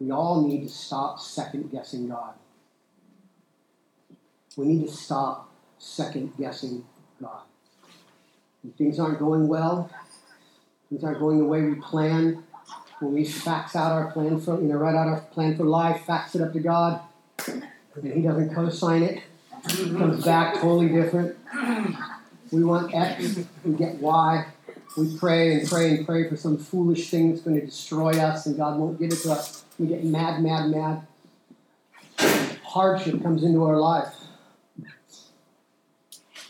We 0.00 0.10
all 0.10 0.46
need 0.46 0.62
to 0.62 0.68
stop 0.68 1.20
second 1.20 1.70
guessing 1.70 2.08
God. 2.08 2.34
We 4.56 4.66
need 4.66 4.86
to 4.86 4.92
stop 4.92 5.50
second 5.78 6.32
guessing 6.38 6.84
God. 7.20 7.42
When 8.62 8.72
things 8.72 8.98
aren't 8.98 9.18
going 9.18 9.48
well, 9.48 9.90
things 10.88 11.04
aren't 11.04 11.18
going 11.18 11.38
the 11.38 11.44
way 11.44 11.62
we 11.62 11.74
planned, 11.76 12.42
when 13.00 13.12
we 13.12 13.24
fax 13.24 13.74
out 13.76 13.92
our 13.92 14.10
plan 14.12 14.40
for, 14.40 14.60
you 14.60 14.68
know, 14.68 14.76
write 14.76 14.94
out 14.94 15.08
our 15.08 15.20
plan 15.20 15.56
for 15.56 15.64
life, 15.64 16.02
fax 16.06 16.34
it 16.34 16.40
up 16.40 16.52
to 16.52 16.60
God, 16.60 17.00
and 17.46 17.64
he 18.02 18.22
doesn't 18.22 18.54
co-sign 18.54 19.02
it. 19.02 19.22
It 19.66 19.96
comes 19.96 20.24
back 20.24 20.54
totally 20.54 20.88
different. 20.88 21.36
We 22.52 22.64
want 22.64 22.94
X, 22.94 23.40
we 23.64 23.72
get 23.74 23.96
Y. 23.96 24.46
We 24.96 25.16
pray 25.18 25.54
and 25.54 25.68
pray 25.68 25.96
and 25.96 26.06
pray 26.06 26.28
for 26.28 26.36
some 26.36 26.56
foolish 26.56 27.10
thing 27.10 27.30
that's 27.30 27.42
going 27.42 27.58
to 27.58 27.66
destroy 27.66 28.12
us, 28.12 28.46
and 28.46 28.56
God 28.56 28.78
won't 28.78 28.98
give 29.00 29.12
it 29.12 29.16
to 29.22 29.32
us. 29.32 29.63
We 29.78 29.86
get 29.86 30.04
mad, 30.04 30.42
mad, 30.42 30.70
mad. 30.70 31.06
Hardship 32.62 33.22
comes 33.22 33.42
into 33.42 33.64
our 33.64 33.78
life. 33.78 34.14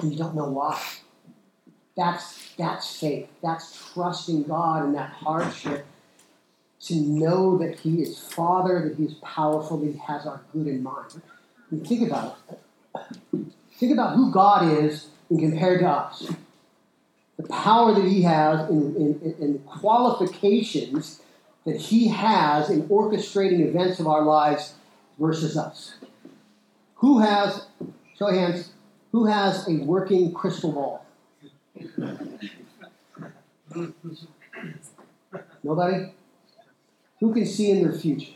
And 0.00 0.12
you 0.12 0.18
don't 0.18 0.34
know 0.34 0.48
why. 0.48 0.80
That's 1.96 2.54
that's 2.56 2.98
faith. 2.98 3.28
That's 3.42 3.92
trusting 3.92 4.44
God 4.44 4.84
in 4.84 4.92
that 4.92 5.10
hardship 5.10 5.86
to 6.82 6.94
know 6.94 7.56
that 7.58 7.80
He 7.80 8.02
is 8.02 8.18
Father, 8.18 8.88
that 8.88 8.96
He 8.96 9.04
is 9.04 9.14
powerful, 9.14 9.78
that 9.78 9.92
He 9.92 9.98
has 9.98 10.26
our 10.26 10.42
good 10.52 10.66
in 10.66 10.82
mind. 10.82 11.22
And 11.70 11.86
think 11.86 12.08
about 12.08 12.38
it. 12.50 12.60
Think 13.76 13.92
about 13.92 14.16
who 14.16 14.32
God 14.32 14.84
is 14.84 15.08
in 15.30 15.38
compared 15.38 15.80
to 15.80 15.88
us. 15.88 16.30
The 17.36 17.48
power 17.48 17.94
that 17.94 18.04
He 18.04 18.22
has 18.22 18.68
in, 18.68 18.94
in, 18.96 19.34
in 19.40 19.58
qualifications 19.60 21.20
that 21.64 21.76
He 21.76 22.08
has 22.08 22.70
in 22.70 22.82
orchestrating 22.88 23.60
events 23.60 24.00
of 24.00 24.06
our 24.06 24.22
lives 24.22 24.74
versus 25.18 25.56
us. 25.56 25.94
Who 26.96 27.20
has, 27.20 27.66
show 28.18 28.30
hands, 28.30 28.72
who 29.12 29.26
has 29.26 29.68
a 29.68 29.76
working 29.78 30.32
crystal 30.32 30.72
ball? 30.72 31.06
Nobody? 35.62 36.12
Who 37.20 37.32
can 37.32 37.46
see 37.46 37.70
in 37.70 37.82
their 37.82 37.92
future? 37.92 38.32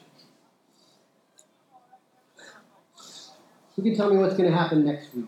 Who 3.76 3.82
can 3.82 3.94
tell 3.94 4.10
me 4.10 4.16
what's 4.16 4.36
going 4.36 4.50
to 4.50 4.56
happen 4.56 4.84
next 4.84 5.14
week? 5.14 5.26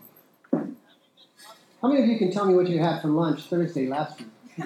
How 1.81 1.87
many 1.87 2.03
of 2.03 2.09
you 2.09 2.17
can 2.17 2.31
tell 2.31 2.45
me 2.45 2.53
what 2.53 2.67
you 2.67 2.79
had 2.79 3.01
for 3.01 3.07
lunch 3.07 3.43
Thursday 3.43 3.87
last 3.87 4.19
week? 4.19 4.27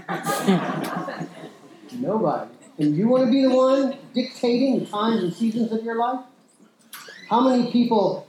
Nobody. 1.94 2.55
And 2.78 2.96
you 2.96 3.08
want 3.08 3.26
to 3.26 3.32
be 3.32 3.42
the 3.42 3.56
one 3.56 3.98
dictating 4.14 4.80
the 4.80 4.86
times 4.86 5.24
and 5.24 5.34
seasons 5.34 5.72
of 5.72 5.84
your 5.84 5.96
life? 5.96 6.26
How 7.30 7.42
many 7.42 7.72
people 7.72 8.28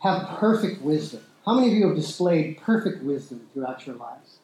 have 0.00 0.38
perfect 0.38 0.82
wisdom? 0.82 1.22
How 1.44 1.54
many 1.54 1.68
of 1.68 1.74
you 1.74 1.86
have 1.88 1.96
displayed 1.96 2.58
perfect 2.58 3.02
wisdom 3.02 3.46
throughout 3.52 3.86
your 3.86 3.96
lives? 3.96 4.38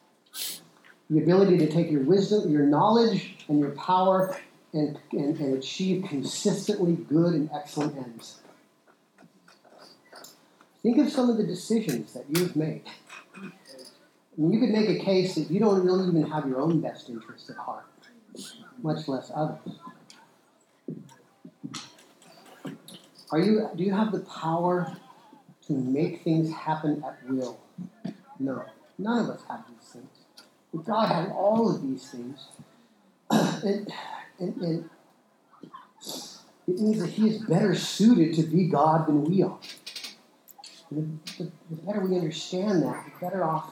The 1.09 1.19
ability 1.19 1.57
to 1.59 1.71
take 1.71 1.89
your 1.89 2.03
wisdom, 2.03 2.51
your 2.51 2.65
knowledge, 2.65 3.37
and 3.47 3.59
your 3.59 3.71
power 3.71 4.37
and, 4.73 4.99
and, 5.11 5.37
and 5.39 5.57
achieve 5.57 6.05
consistently 6.07 6.93
good 6.93 7.33
and 7.33 7.49
excellent 7.53 7.97
ends. 7.97 8.41
Think 10.83 10.97
of 10.97 11.09
some 11.11 11.29
of 11.29 11.37
the 11.37 11.43
decisions 11.43 12.13
that 12.13 12.25
you've 12.29 12.55
made. 12.55 12.83
You 14.37 14.59
could 14.59 14.69
make 14.69 14.89
a 14.89 15.03
case 15.03 15.35
that 15.35 15.51
you 15.51 15.59
don't 15.59 15.83
really 15.85 16.07
even 16.07 16.23
have 16.31 16.47
your 16.47 16.61
own 16.61 16.81
best 16.81 17.09
interest 17.09 17.49
at 17.49 17.57
heart, 17.57 17.85
much 18.83 19.07
less 19.07 19.31
others. 19.33 19.59
Are 23.31 23.39
you, 23.39 23.69
do 23.75 23.83
you 23.83 23.93
have 23.93 24.11
the 24.11 24.19
power 24.19 24.97
to 25.67 25.73
make 25.73 26.23
things 26.23 26.51
happen 26.53 27.03
at 27.05 27.17
will? 27.29 27.59
No. 28.39 28.65
None 28.97 29.19
of 29.19 29.29
us 29.29 29.41
have 29.47 29.63
these 29.67 29.89
things. 29.89 30.09
But 30.73 30.85
God 30.85 31.07
has 31.07 31.29
all 31.31 31.73
of 31.73 31.81
these 31.81 32.09
things. 32.09 32.47
and, 33.31 33.93
and, 34.39 34.61
and 34.61 34.89
it 36.67 36.79
means 36.79 36.99
that 36.99 37.09
He 37.09 37.29
is 37.29 37.37
better 37.39 37.73
suited 37.75 38.35
to 38.35 38.43
be 38.43 38.67
God 38.67 39.07
than 39.07 39.23
we 39.23 39.43
are. 39.43 39.57
The, 40.91 41.07
the, 41.37 41.51
the, 41.69 41.75
better 41.85 42.01
we 42.01 42.15
understand 42.17 42.83
that, 42.83 43.05
the 43.05 43.25
better 43.25 43.43
off 43.43 43.71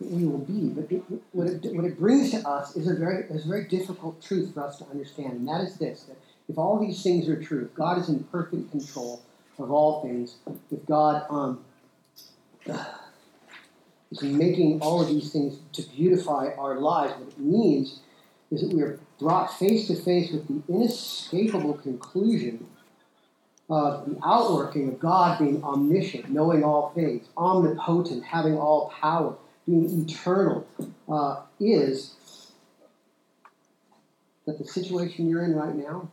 we 0.00 0.24
will 0.24 0.38
be. 0.38 0.68
But 0.68 0.90
it, 0.90 1.02
what, 1.32 1.46
it, 1.48 1.74
what 1.74 1.84
it 1.84 1.98
brings 1.98 2.30
to 2.32 2.46
us 2.48 2.76
is 2.76 2.88
a 2.88 2.94
very 2.94 3.24
is 3.24 3.44
a 3.44 3.48
very 3.48 3.64
difficult 3.66 4.22
truth 4.22 4.54
for 4.54 4.64
us 4.64 4.78
to 4.78 4.86
understand, 4.86 5.32
and 5.32 5.48
that 5.48 5.60
is 5.60 5.76
this: 5.76 6.04
that 6.04 6.16
if 6.48 6.58
all 6.58 6.78
these 6.78 7.02
things 7.02 7.28
are 7.28 7.40
true, 7.42 7.64
if 7.64 7.74
God 7.74 7.98
is 7.98 8.08
in 8.08 8.24
perfect 8.24 8.70
control 8.70 9.22
of 9.58 9.70
all 9.70 10.02
things, 10.02 10.36
if 10.70 10.84
God 10.86 11.24
um, 11.30 11.64
is 14.10 14.22
making 14.22 14.80
all 14.80 15.00
of 15.00 15.08
these 15.08 15.32
things 15.32 15.58
to 15.72 15.82
beautify 15.82 16.50
our 16.58 16.78
lives, 16.78 17.14
what 17.14 17.28
it 17.28 17.38
means 17.38 18.00
is 18.50 18.60
that 18.60 18.74
we 18.74 18.82
are 18.82 18.98
brought 19.18 19.58
face 19.58 19.86
to 19.88 19.94
face 19.94 20.30
with 20.30 20.46
the 20.48 20.72
inescapable 20.72 21.74
conclusion 21.74 22.66
of 23.70 24.08
the 24.08 24.18
outworking 24.24 24.88
of 24.88 24.98
God 24.98 25.38
being 25.38 25.62
omniscient, 25.64 26.28
knowing 26.30 26.62
all 26.62 26.90
things, 26.90 27.26
omnipotent, 27.36 28.24
having 28.24 28.58
all 28.58 28.92
power, 29.00 29.36
being 29.66 30.06
eternal, 30.08 30.66
uh, 31.08 31.42
is 31.60 32.14
that 34.46 34.58
the 34.58 34.64
situation 34.64 35.28
you're 35.28 35.44
in 35.44 35.54
right 35.54 35.74
now, 35.74 36.08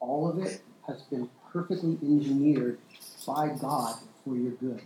all 0.00 0.28
of 0.28 0.38
it 0.38 0.62
has 0.86 1.02
been 1.02 1.28
perfectly 1.52 1.98
engineered 2.02 2.78
by 3.26 3.48
God 3.48 3.96
for 4.24 4.36
your 4.36 4.52
good. 4.52 4.82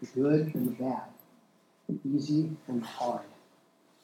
The 0.00 0.06
good 0.14 0.54
and 0.54 0.68
the 0.68 0.82
bad, 0.82 1.02
the 1.88 1.98
easy 2.08 2.50
and 2.68 2.82
the 2.82 2.86
hard. 2.86 3.26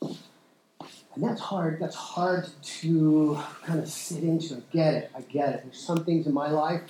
And 0.03 1.23
that's 1.23 1.41
hard. 1.41 1.79
That's 1.81 1.95
hard 1.95 2.49
to 2.63 3.39
kind 3.65 3.79
of 3.79 3.89
sit 3.89 4.25
into. 4.25 4.57
I 4.57 4.63
get 4.73 4.95
it. 4.95 5.11
I 5.17 5.21
get 5.21 5.49
it. 5.51 5.61
There's 5.65 5.79
some 5.79 6.05
things 6.05 6.27
in 6.27 6.35
my 6.35 6.51
life, 6.51 6.83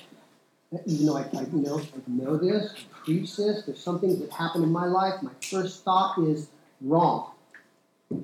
even 0.85 1.05
though 1.05 1.17
I, 1.17 1.21
I 1.21 1.41
you 1.41 1.61
know, 1.61 1.79
I 1.79 1.83
know 2.07 2.37
this, 2.37 2.73
I 2.73 3.05
preach 3.05 3.37
this. 3.37 3.65
There's 3.65 3.79
some 3.79 3.99
things 3.99 4.19
that 4.19 4.31
happen 4.31 4.63
in 4.63 4.71
my 4.71 4.85
life. 4.85 5.21
My 5.21 5.31
first 5.41 5.83
thought 5.83 6.17
is 6.19 6.49
wrong. 6.81 7.31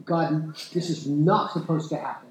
God, 0.06 0.56
this 0.74 0.90
is 0.90 1.08
not 1.08 1.54
supposed 1.54 1.90
to 1.90 1.98
happen. 1.98 2.30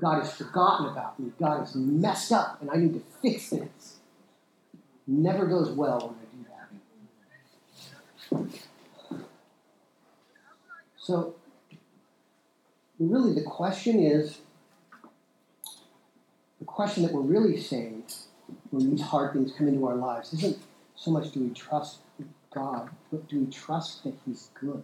God 0.00 0.22
has 0.22 0.32
forgotten 0.32 0.86
about 0.86 1.18
me. 1.18 1.32
God 1.38 1.60
has 1.60 1.74
messed 1.74 2.32
up, 2.32 2.60
and 2.60 2.70
I 2.70 2.76
need 2.76 2.94
to 2.94 3.02
fix 3.20 3.50
this. 3.50 3.96
Never 5.06 5.46
goes 5.46 5.70
well 5.70 6.00
when 6.00 6.16
I 6.20 6.24
do 8.36 8.50
that. 8.50 8.58
So 10.98 11.36
really 12.98 13.32
the 13.32 13.42
question 13.42 14.00
is 14.00 14.38
the 16.58 16.64
question 16.64 17.04
that 17.04 17.12
we're 17.12 17.20
really 17.20 17.60
saying 17.60 18.02
when 18.70 18.90
these 18.90 19.02
hard 19.02 19.32
things 19.32 19.52
come 19.56 19.68
into 19.68 19.86
our 19.86 19.94
lives 19.94 20.32
isn't 20.32 20.58
so 20.94 21.10
much 21.10 21.32
do 21.32 21.40
we 21.40 21.50
trust 21.50 21.98
God, 22.52 22.90
but 23.10 23.28
do 23.28 23.40
we 23.40 23.46
trust 23.46 24.04
that 24.04 24.14
He's 24.24 24.50
good? 24.60 24.82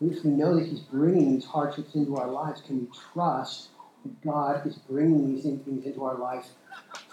If 0.00 0.24
we 0.24 0.30
know 0.30 0.56
that 0.56 0.66
He's 0.66 0.80
bringing 0.80 1.34
these 1.34 1.44
hardships 1.44 1.94
into 1.94 2.16
our 2.16 2.30
lives, 2.30 2.60
can 2.60 2.80
we 2.80 2.88
trust 3.12 3.68
that 4.04 4.20
God 4.22 4.66
is 4.66 4.76
bringing 4.76 5.34
these 5.34 5.44
things 5.44 5.86
into 5.86 6.04
our 6.04 6.16
lives 6.16 6.50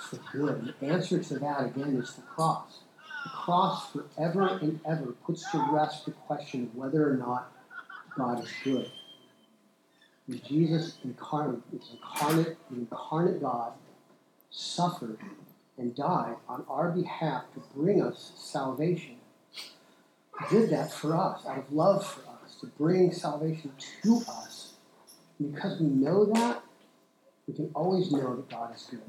for 0.09 0.19
good? 0.31 0.73
The 0.79 0.87
answer 0.87 1.21
to 1.21 1.39
that, 1.39 1.65
again, 1.65 1.95
is 1.95 2.13
the 2.15 2.23
cross. 2.23 2.79
The 3.23 3.29
cross 3.29 3.91
forever 3.91 4.59
and 4.61 4.79
ever 4.85 5.13
puts 5.25 5.49
to 5.51 5.67
rest 5.71 6.05
the 6.05 6.11
question 6.11 6.63
of 6.63 6.75
whether 6.75 7.07
or 7.07 7.15
not 7.17 7.51
God 8.17 8.43
is 8.43 8.51
good. 8.63 8.91
Jesus 10.47 10.97
incarnate, 11.03 11.61
is 11.73 11.91
incarnate, 11.91 12.57
incarnate 12.71 13.41
God, 13.41 13.73
suffered 14.51 15.17
and 15.77 15.95
died 15.95 16.35
on 16.47 16.65
our 16.69 16.91
behalf 16.91 17.43
to 17.53 17.61
bring 17.75 18.01
us 18.01 18.33
salvation. 18.35 19.15
He 19.53 20.55
did 20.55 20.69
that 20.69 20.91
for 20.91 21.15
us, 21.15 21.45
out 21.45 21.57
of 21.57 21.71
love 21.71 22.05
for 22.05 22.21
us, 22.43 22.55
to 22.61 22.67
bring 22.67 23.11
salvation 23.11 23.71
to 24.03 24.21
us. 24.27 24.73
And 25.39 25.53
because 25.53 25.79
we 25.79 25.87
know 25.87 26.25
that, 26.25 26.61
we 27.47 27.53
can 27.53 27.71
always 27.73 28.11
know 28.11 28.35
that 28.35 28.49
God 28.49 28.75
is 28.75 28.87
good. 28.89 29.01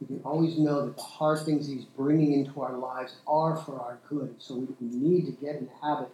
We 0.00 0.06
can 0.06 0.20
always 0.24 0.58
know 0.58 0.86
that 0.86 0.96
the 0.96 1.02
hard 1.02 1.40
things 1.44 1.66
He's 1.66 1.84
bringing 1.84 2.32
into 2.32 2.60
our 2.60 2.76
lives 2.76 3.16
are 3.26 3.56
for 3.56 3.80
our 3.80 3.98
good. 4.08 4.36
So 4.38 4.54
we 4.54 4.68
need 4.80 5.26
to 5.26 5.32
get 5.32 5.56
in 5.56 5.66
the 5.66 5.86
habit 5.86 6.10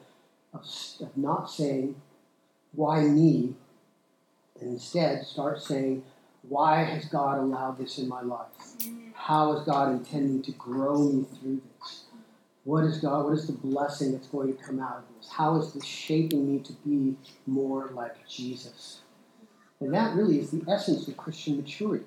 of, 0.53 0.63
of 1.01 1.17
not 1.17 1.51
saying, 1.51 1.97
why 2.73 3.03
me, 3.03 3.55
and 4.61 4.71
instead 4.75 5.25
start 5.25 5.63
saying, 5.63 6.03
why 6.49 6.85
has 6.85 7.05
God 7.07 7.39
allowed 7.39 7.79
this 7.79 7.99
in 7.99 8.09
my 8.09 8.23
life? 8.23 8.47
How 9.15 9.53
is 9.53 9.67
God 9.67 9.93
intending 9.93 10.43
to 10.43 10.53
grow 10.53 10.99
me 10.99 11.27
through 11.39 11.61
this? 11.81 12.05
What 12.65 12.85
is 12.85 12.99
God? 12.99 13.25
What 13.25 13.35
is 13.35 13.47
the 13.47 13.53
blessing 13.53 14.13
that's 14.13 14.29
going 14.29 14.55
to 14.55 14.63
come 14.63 14.81
out 14.81 14.99
of 14.99 15.05
this? 15.17 15.31
How 15.31 15.57
is 15.57 15.73
this 15.73 15.85
shaping 15.85 16.53
me 16.53 16.61
to 16.61 16.73
be 16.85 17.17
more 17.47 17.91
like 17.95 18.27
Jesus? 18.29 19.01
And 19.81 19.93
that 19.95 20.15
really 20.15 20.39
is 20.39 20.51
the 20.51 20.63
essence 20.71 21.07
of 21.09 21.17
Christian 21.17 21.57
maturity. 21.57 22.07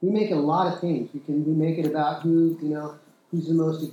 We 0.00 0.10
make 0.10 0.30
a 0.30 0.36
lot 0.36 0.72
of 0.72 0.80
things. 0.80 1.10
We 1.12 1.20
can 1.20 1.44
we 1.44 1.52
make 1.52 1.78
it 1.78 1.86
about 1.86 2.22
who 2.22 2.58
you 2.62 2.68
know 2.68 2.98
who's 3.30 3.48
the 3.48 3.54
most 3.54 3.90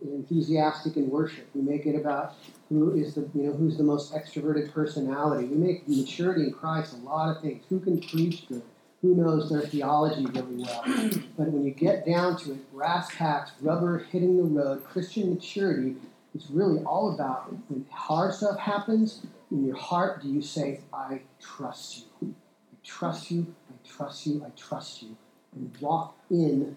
enthusiastic 0.00 0.96
in 0.96 1.10
worship. 1.10 1.46
We 1.54 1.62
make 1.62 1.86
it 1.86 1.96
about 1.96 2.34
who 2.68 2.94
is 2.94 3.14
the 3.14 3.28
you 3.34 3.42
know 3.42 3.52
who's 3.52 3.76
the 3.76 3.84
most 3.84 4.12
extroverted 4.12 4.72
personality. 4.72 5.46
We 5.46 5.56
make 5.56 5.88
maturity 5.88 6.44
in 6.44 6.52
Christ 6.52 6.94
a 6.94 6.96
lot 6.98 7.34
of 7.34 7.42
things. 7.42 7.64
Who 7.68 7.80
can 7.80 8.00
preach 8.00 8.48
good? 8.48 8.62
Who 9.02 9.14
knows 9.14 9.48
their 9.48 9.62
theology 9.62 10.26
really 10.26 10.62
well? 10.62 10.82
But 11.38 11.50
when 11.52 11.64
you 11.64 11.70
get 11.70 12.04
down 12.04 12.36
to 12.38 12.52
it, 12.52 12.72
brass 12.72 13.08
tacks, 13.14 13.52
rubber 13.62 13.98
hitting 13.98 14.36
the 14.36 14.42
road, 14.42 14.84
Christian 14.84 15.34
maturity 15.34 15.96
is 16.34 16.50
really 16.50 16.82
all 16.84 17.14
about 17.14 17.54
when 17.68 17.86
hard 17.90 18.34
stuff 18.34 18.58
happens 18.58 19.22
in 19.50 19.64
your 19.64 19.76
heart. 19.76 20.22
Do 20.22 20.28
you 20.28 20.42
say, 20.42 20.80
"I 20.92 21.22
trust 21.40 22.04
you"? 22.20 22.34
I 22.72 22.76
trust 22.84 23.30
you. 23.30 23.54
I 23.70 23.88
trust 23.88 24.26
you. 24.26 24.44
I 24.44 24.50
trust 24.50 25.02
you, 25.02 25.16
and 25.54 25.74
walk 25.80 26.14
in 26.30 26.76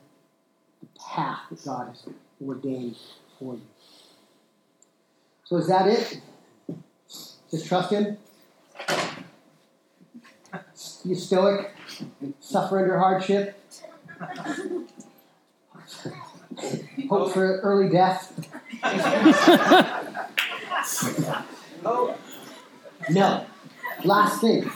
the 0.81 0.87
path 0.97 1.41
that 1.49 1.65
God 1.65 1.89
has 1.89 2.07
ordained 2.45 2.97
for 3.37 3.55
you. 3.55 3.61
So 5.43 5.57
is 5.57 5.67
that 5.67 5.87
it? 5.89 6.21
Just 7.51 7.67
trust 7.67 7.91
Him? 7.91 8.17
You 11.03 11.15
stoic? 11.15 11.71
Suffer 12.39 12.79
under 12.79 12.97
hardship? 12.97 13.59
Hope 17.09 17.33
for 17.33 17.59
early 17.61 17.89
death? 17.89 18.31
no. 23.09 23.45
Last 24.03 24.41
thing. 24.41 24.69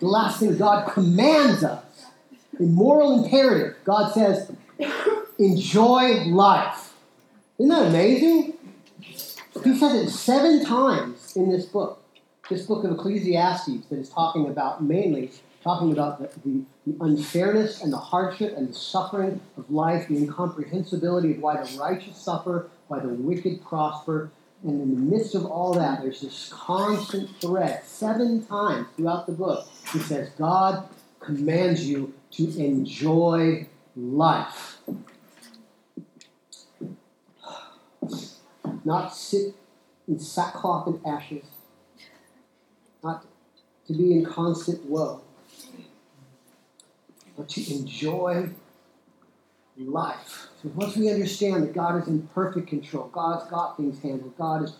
The 0.00 0.06
last 0.06 0.40
thing 0.40 0.56
God 0.56 0.92
commands 0.92 1.64
us, 1.64 1.84
a 2.58 2.62
moral 2.62 3.24
imperative, 3.24 3.76
God 3.84 4.12
says, 4.12 4.52
enjoy 5.38 6.24
life. 6.26 6.94
Isn't 7.58 7.70
that 7.70 7.86
amazing? 7.88 8.54
He 9.64 9.76
says 9.76 9.94
it 9.94 10.10
seven 10.10 10.64
times 10.64 11.34
in 11.36 11.50
this 11.50 11.66
book, 11.66 11.97
this 12.48 12.66
book 12.66 12.84
of 12.84 12.92
Ecclesiastes, 12.92 13.86
that 13.90 13.98
is 13.98 14.08
talking 14.08 14.48
about 14.48 14.82
mainly 14.82 15.30
talking 15.62 15.92
about 15.92 16.18
the, 16.18 16.48
the, 16.48 16.64
the, 16.86 17.04
unfairness 17.04 17.82
and 17.82 17.92
the 17.92 17.98
hardship 17.98 18.56
and 18.56 18.68
the 18.68 18.74
suffering 18.74 19.40
of 19.56 19.70
life, 19.70 20.08
the 20.08 20.16
incomprehensibility 20.16 21.32
of 21.32 21.40
why 21.40 21.62
the 21.62 21.78
righteous 21.78 22.16
suffer, 22.16 22.70
why 22.86 23.00
the 23.00 23.08
wicked 23.08 23.62
prosper. 23.64 24.30
And 24.62 24.80
in 24.80 24.94
the 24.94 25.16
midst 25.16 25.34
of 25.34 25.44
all 25.46 25.74
that, 25.74 26.02
there's 26.02 26.20
this 26.20 26.48
constant 26.52 27.30
thread. 27.40 27.84
Seven 27.84 28.44
times 28.46 28.86
throughout 28.96 29.26
the 29.26 29.32
book, 29.32 29.68
he 29.92 29.98
says, 29.98 30.30
God 30.38 30.88
commands 31.20 31.88
you 31.88 32.14
to 32.32 32.58
enjoy 32.58 33.66
life. 33.96 34.78
not 38.88 39.14
sit 39.14 39.54
in 40.08 40.18
sackcloth 40.18 40.86
and 40.86 41.06
ashes, 41.06 41.44
not 43.08 43.24
to 43.86 43.92
be 43.92 44.12
in 44.12 44.24
constant 44.24 44.84
woe, 44.84 45.22
but 47.36 47.48
to 47.48 47.74
enjoy 47.74 48.50
life. 49.76 50.48
So 50.62 50.70
once 50.74 50.96
we 50.96 51.10
understand 51.10 51.62
that 51.62 51.72
God 51.72 52.02
is 52.02 52.08
in 52.08 52.28
perfect 52.34 52.68
control, 52.68 53.08
God's 53.08 53.48
got 53.50 53.76
things 53.76 54.02
handled, 54.02 54.36
God 54.36 54.64
is 54.64 54.74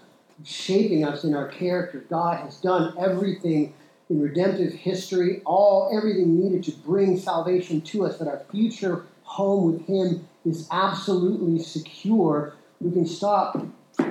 shaping 0.44 1.04
us 1.04 1.24
in 1.24 1.34
our 1.34 1.48
character, 1.48 2.04
God 2.10 2.40
has 2.40 2.60
done 2.60 2.94
everything 2.98 3.72
in 4.10 4.20
redemptive 4.20 4.72
history, 4.72 5.42
all 5.44 5.90
everything 5.96 6.40
needed 6.42 6.64
to 6.64 6.72
bring 6.72 7.18
salvation 7.18 7.80
to 7.82 8.06
us, 8.06 8.18
that 8.18 8.28
our 8.28 8.42
future 8.50 9.06
home 9.22 9.72
with 9.72 9.86
Him 9.86 10.26
is 10.44 10.66
absolutely 10.70 11.62
secure. 11.62 12.54
We 12.80 12.90
can 12.90 13.06
stop 13.06 13.60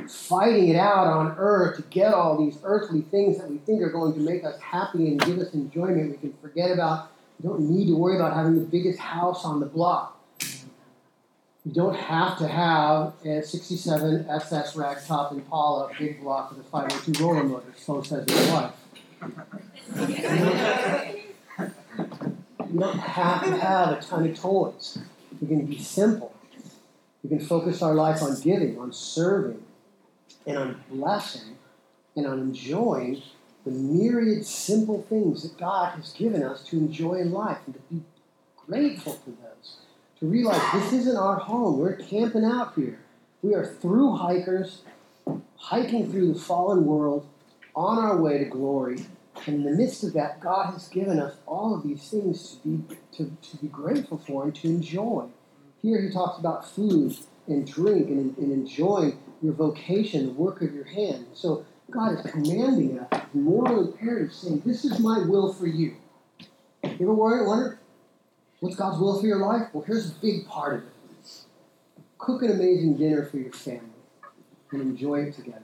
fighting 0.07 0.69
it 0.69 0.75
out 0.75 1.07
on 1.07 1.35
earth 1.37 1.77
to 1.77 1.81
get 1.83 2.13
all 2.13 2.37
these 2.37 2.57
earthly 2.63 3.01
things 3.01 3.37
that 3.37 3.49
we 3.49 3.57
think 3.57 3.81
are 3.81 3.89
going 3.89 4.13
to 4.13 4.19
make 4.19 4.43
us 4.43 4.59
happy 4.59 5.07
and 5.07 5.19
give 5.21 5.37
us 5.39 5.53
enjoyment. 5.53 6.11
We 6.11 6.17
can 6.17 6.33
forget 6.41 6.71
about, 6.71 7.11
we 7.39 7.47
don't 7.49 7.61
need 7.61 7.87
to 7.87 7.95
worry 7.95 8.15
about 8.15 8.33
having 8.33 8.55
the 8.55 8.65
biggest 8.65 8.99
house 8.99 9.45
on 9.45 9.59
the 9.59 9.65
block. 9.65 10.13
You 11.67 11.73
don't 11.73 11.95
have 11.95 12.37
to 12.37 12.47
have 12.47 13.13
a 13.25 13.43
67 13.43 14.25
SS 14.29 14.75
ragtop 14.75 15.33
Impala 15.33 15.91
big 15.99 16.21
block 16.21 16.51
with 16.51 16.65
a 16.65 16.69
502 16.69 17.23
roller 17.23 17.43
motor, 17.43 17.73
so 17.75 18.01
says 18.01 18.25
his 18.29 18.49
wife. 18.51 18.71
You 22.69 22.79
don't 22.79 22.99
have 22.99 23.43
to 23.43 23.57
have 23.57 23.97
a 23.97 24.01
ton 24.01 24.29
of 24.29 24.39
toys. 24.39 24.99
We 25.41 25.47
can 25.47 25.65
be 25.65 25.79
simple. 25.79 26.33
We 27.21 27.29
can 27.29 27.45
focus 27.45 27.81
our 27.81 27.93
life 27.93 28.21
on 28.21 28.39
giving, 28.39 28.77
on 28.79 28.93
serving, 28.93 29.61
and 30.47 30.57
on 30.57 30.81
blessing, 30.89 31.57
and 32.15 32.25
on 32.25 32.39
enjoying 32.39 33.21
the 33.65 33.71
myriad 33.71 34.45
simple 34.45 35.03
things 35.09 35.43
that 35.43 35.57
God 35.59 35.95
has 35.97 36.13
given 36.13 36.41
us 36.41 36.63
to 36.67 36.77
enjoy 36.77 37.15
in 37.15 37.31
life 37.31 37.57
and 37.65 37.75
to 37.75 37.81
be 37.91 38.01
grateful 38.65 39.13
for 39.13 39.31
those. 39.31 39.77
To 40.19 40.25
realize 40.25 40.61
this 40.73 40.93
isn't 40.93 41.17
our 41.17 41.35
home. 41.35 41.77
We're 41.77 41.97
camping 41.97 42.45
out 42.45 42.73
here. 42.75 42.99
We 43.43 43.53
are 43.53 43.65
through 43.65 44.15
hikers, 44.15 44.83
hiking 45.57 46.09
through 46.09 46.33
the 46.33 46.39
fallen 46.39 46.85
world 46.85 47.27
on 47.75 47.99
our 47.99 48.19
way 48.19 48.39
to 48.39 48.45
glory. 48.45 49.05
And 49.45 49.57
in 49.57 49.63
the 49.63 49.77
midst 49.77 50.03
of 50.03 50.13
that, 50.13 50.39
God 50.39 50.73
has 50.73 50.87
given 50.87 51.19
us 51.19 51.35
all 51.45 51.75
of 51.75 51.83
these 51.83 52.09
things 52.09 52.55
to 52.63 52.67
be, 52.67 52.95
to, 53.17 53.37
to 53.51 53.57
be 53.57 53.67
grateful 53.67 54.17
for 54.17 54.45
and 54.45 54.55
to 54.55 54.67
enjoy. 54.67 55.25
Here 55.81 56.01
he 56.01 56.09
talks 56.09 56.39
about 56.39 56.67
food 56.67 57.15
and 57.47 57.67
drink 57.67 58.07
and, 58.07 58.35
and 58.37 58.51
enjoying 58.51 59.19
your 59.41 59.53
vocation, 59.53 60.25
the 60.27 60.33
work 60.33 60.61
of 60.61 60.73
your 60.73 60.85
hand. 60.85 61.27
So 61.33 61.65
God 61.91 62.13
is 62.13 62.31
commanding 62.31 62.99
us, 62.99 63.21
moral 63.33 63.87
imperative, 63.87 64.33
saying, 64.33 64.63
This 64.65 64.83
is 64.85 64.99
my 64.99 65.19
will 65.19 65.53
for 65.53 65.67
you. 65.67 65.95
You 66.83 66.91
ever 67.01 67.13
wonder, 67.13 67.79
what's 68.59 68.75
God's 68.75 68.99
will 68.99 69.19
for 69.19 69.27
your 69.27 69.39
life? 69.39 69.69
Well, 69.73 69.83
here's 69.85 70.09
a 70.09 70.13
big 70.15 70.47
part 70.47 70.75
of 70.75 70.83
it 70.83 70.91
cook 72.17 72.41
an 72.41 72.51
amazing 72.51 72.97
dinner 72.97 73.25
for 73.25 73.37
your 73.37 73.51
family 73.51 73.81
and 74.71 74.81
enjoy 74.81 75.21
it 75.21 75.33
together. 75.33 75.61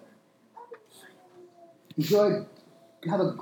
Enjoy, 1.97 2.45
have 3.09 3.19
a, 3.19 3.35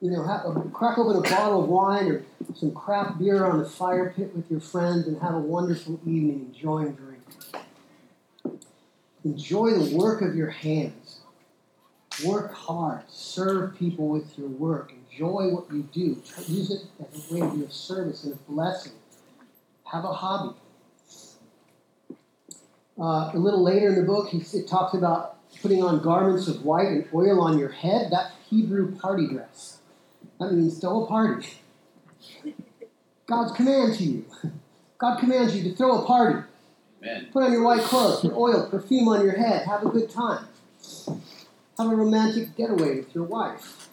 you 0.00 0.10
know, 0.10 0.22
have 0.22 0.44
a, 0.44 0.68
crack 0.70 0.98
open 0.98 1.16
a 1.16 1.20
bottle 1.28 1.64
of 1.64 1.68
wine 1.68 2.06
or 2.06 2.24
some 2.54 2.72
craft 2.72 3.18
beer 3.18 3.44
on 3.44 3.58
the 3.58 3.68
fire 3.68 4.12
pit 4.16 4.34
with 4.34 4.50
your 4.50 4.60
friends 4.60 5.06
and 5.06 5.20
have 5.20 5.34
a 5.34 5.40
wonderful 5.40 5.98
evening 6.06 6.52
enjoying 6.54 6.92
drink. 6.92 7.13
Enjoy 9.24 9.70
the 9.70 9.96
work 9.96 10.20
of 10.20 10.34
your 10.34 10.50
hands. 10.50 11.20
Work 12.24 12.52
hard. 12.52 13.02
Serve 13.08 13.76
people 13.76 14.08
with 14.08 14.38
your 14.38 14.48
work. 14.48 14.92
Enjoy 15.10 15.48
what 15.48 15.72
you 15.72 15.82
do. 15.92 16.22
Use 16.46 16.70
it 16.70 16.82
as 17.00 17.30
a 17.30 17.34
way 17.34 17.40
to 17.40 17.56
be 17.56 17.64
of 17.64 17.72
service 17.72 18.24
and 18.24 18.34
a 18.34 18.36
blessing. 18.50 18.92
Have 19.90 20.04
a 20.04 20.12
hobby. 20.12 20.56
Uh, 22.98 23.32
a 23.34 23.38
little 23.38 23.62
later 23.62 23.88
in 23.88 23.94
the 23.96 24.02
book, 24.02 24.28
he 24.28 24.38
it 24.38 24.68
talks 24.68 24.94
about 24.94 25.38
putting 25.60 25.82
on 25.82 26.02
garments 26.02 26.46
of 26.46 26.64
white 26.64 26.86
and 26.86 27.08
oil 27.12 27.40
on 27.40 27.58
your 27.58 27.70
head. 27.70 28.10
That 28.12 28.32
Hebrew 28.48 28.94
party 28.96 29.26
dress. 29.26 29.78
That 30.38 30.52
means 30.52 30.78
throw 30.78 31.04
a 31.04 31.06
party. 31.06 31.48
God's 33.26 33.52
command 33.52 33.96
to 33.96 34.04
you. 34.04 34.24
God 34.98 35.18
commands 35.18 35.56
you 35.56 35.68
to 35.70 35.76
throw 35.76 36.02
a 36.02 36.06
party. 36.06 36.46
Amen. 37.04 37.28
Put 37.32 37.42
on 37.42 37.52
your 37.52 37.62
white 37.62 37.82
clothes, 37.82 38.20
put 38.20 38.32
oil, 38.32 38.66
perfume 38.70 39.08
on 39.08 39.24
your 39.24 39.36
head, 39.36 39.66
have 39.66 39.84
a 39.84 39.90
good 39.90 40.08
time. 40.08 40.46
Have 41.76 41.90
a 41.90 41.96
romantic 41.96 42.56
getaway 42.56 42.96
with 42.96 43.14
your 43.14 43.24
wife. 43.24 43.90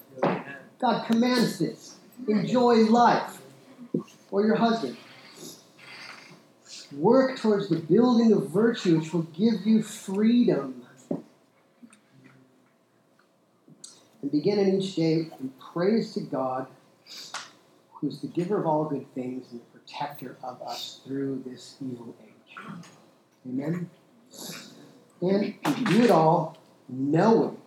God 0.80 1.06
commands 1.08 1.60
this. 1.60 1.98
Enjoy 2.28 2.86
life. 2.86 3.42
Or 4.30 4.46
your 4.46 4.56
husband. 4.56 4.96
Work 6.96 7.38
towards 7.40 7.68
the 7.68 7.78
building 7.78 8.32
of 8.32 8.50
virtue 8.50 9.00
which 9.00 9.14
will 9.14 9.24
give 9.24 9.66
you 9.66 9.84
freedom. 9.84 10.86
And 14.22 14.32
begin 14.32 14.58
in 14.58 14.82
each 14.82 14.96
day 14.96 15.32
in 15.40 15.52
praise 15.74 16.14
to 16.14 16.22
God, 16.22 16.68
who 17.94 18.08
is 18.08 18.22
the 18.22 18.28
giver 18.28 18.58
of 18.58 18.66
all 18.66 18.86
good 18.86 19.14
things 19.14 19.52
and 19.52 19.60
the 19.60 19.80
protector 19.80 20.38
of 20.44 20.62
us 20.62 21.02
through 21.06 21.44
this 21.46 21.76
evil 21.82 22.16
age. 22.24 22.32
Amen? 23.48 23.90
And 25.22 25.56
we 25.66 25.84
do 25.86 26.04
it 26.04 26.12
all 26.12 26.58
knowing 26.88 27.58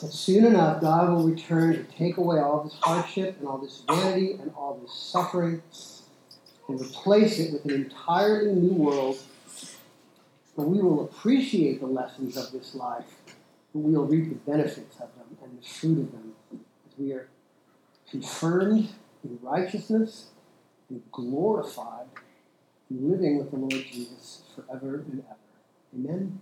that 0.00 0.12
soon 0.12 0.44
enough 0.44 0.80
God 0.80 1.10
will 1.10 1.28
return 1.28 1.72
to 1.74 1.82
take 1.84 2.16
away 2.16 2.38
all 2.38 2.64
this 2.64 2.76
hardship 2.80 3.38
and 3.38 3.48
all 3.48 3.58
this 3.58 3.82
vanity 3.88 4.32
and 4.32 4.52
all 4.56 4.78
this 4.82 4.92
suffering 4.92 5.62
and 6.68 6.80
replace 6.80 7.38
it 7.38 7.52
with 7.52 7.64
an 7.64 7.72
entirely 7.72 8.52
new 8.52 8.74
world. 8.74 9.18
Where 10.54 10.66
we 10.66 10.80
will 10.82 11.04
appreciate 11.04 11.80
the 11.80 11.86
lessons 11.86 12.36
of 12.36 12.52
this 12.52 12.74
life, 12.74 13.06
but 13.72 13.78
we 13.78 13.92
will 13.92 14.04
reap 14.04 14.28
the 14.28 14.50
benefits 14.50 14.96
of 14.96 15.08
them 15.16 15.38
and 15.42 15.58
the 15.58 15.66
fruit 15.66 15.98
of 15.98 16.12
them. 16.12 16.34
As 16.52 16.98
we 16.98 17.12
are 17.12 17.28
confirmed 18.10 18.90
in 19.24 19.38
righteousness 19.40 20.26
and 20.90 21.02
glorified 21.10 22.11
living 23.00 23.38
with 23.38 23.50
the 23.50 23.56
Lord 23.56 23.72
Jesus 23.72 24.42
forever 24.54 24.96
and 24.96 25.24
ever. 25.28 25.36
Amen? 25.94 26.40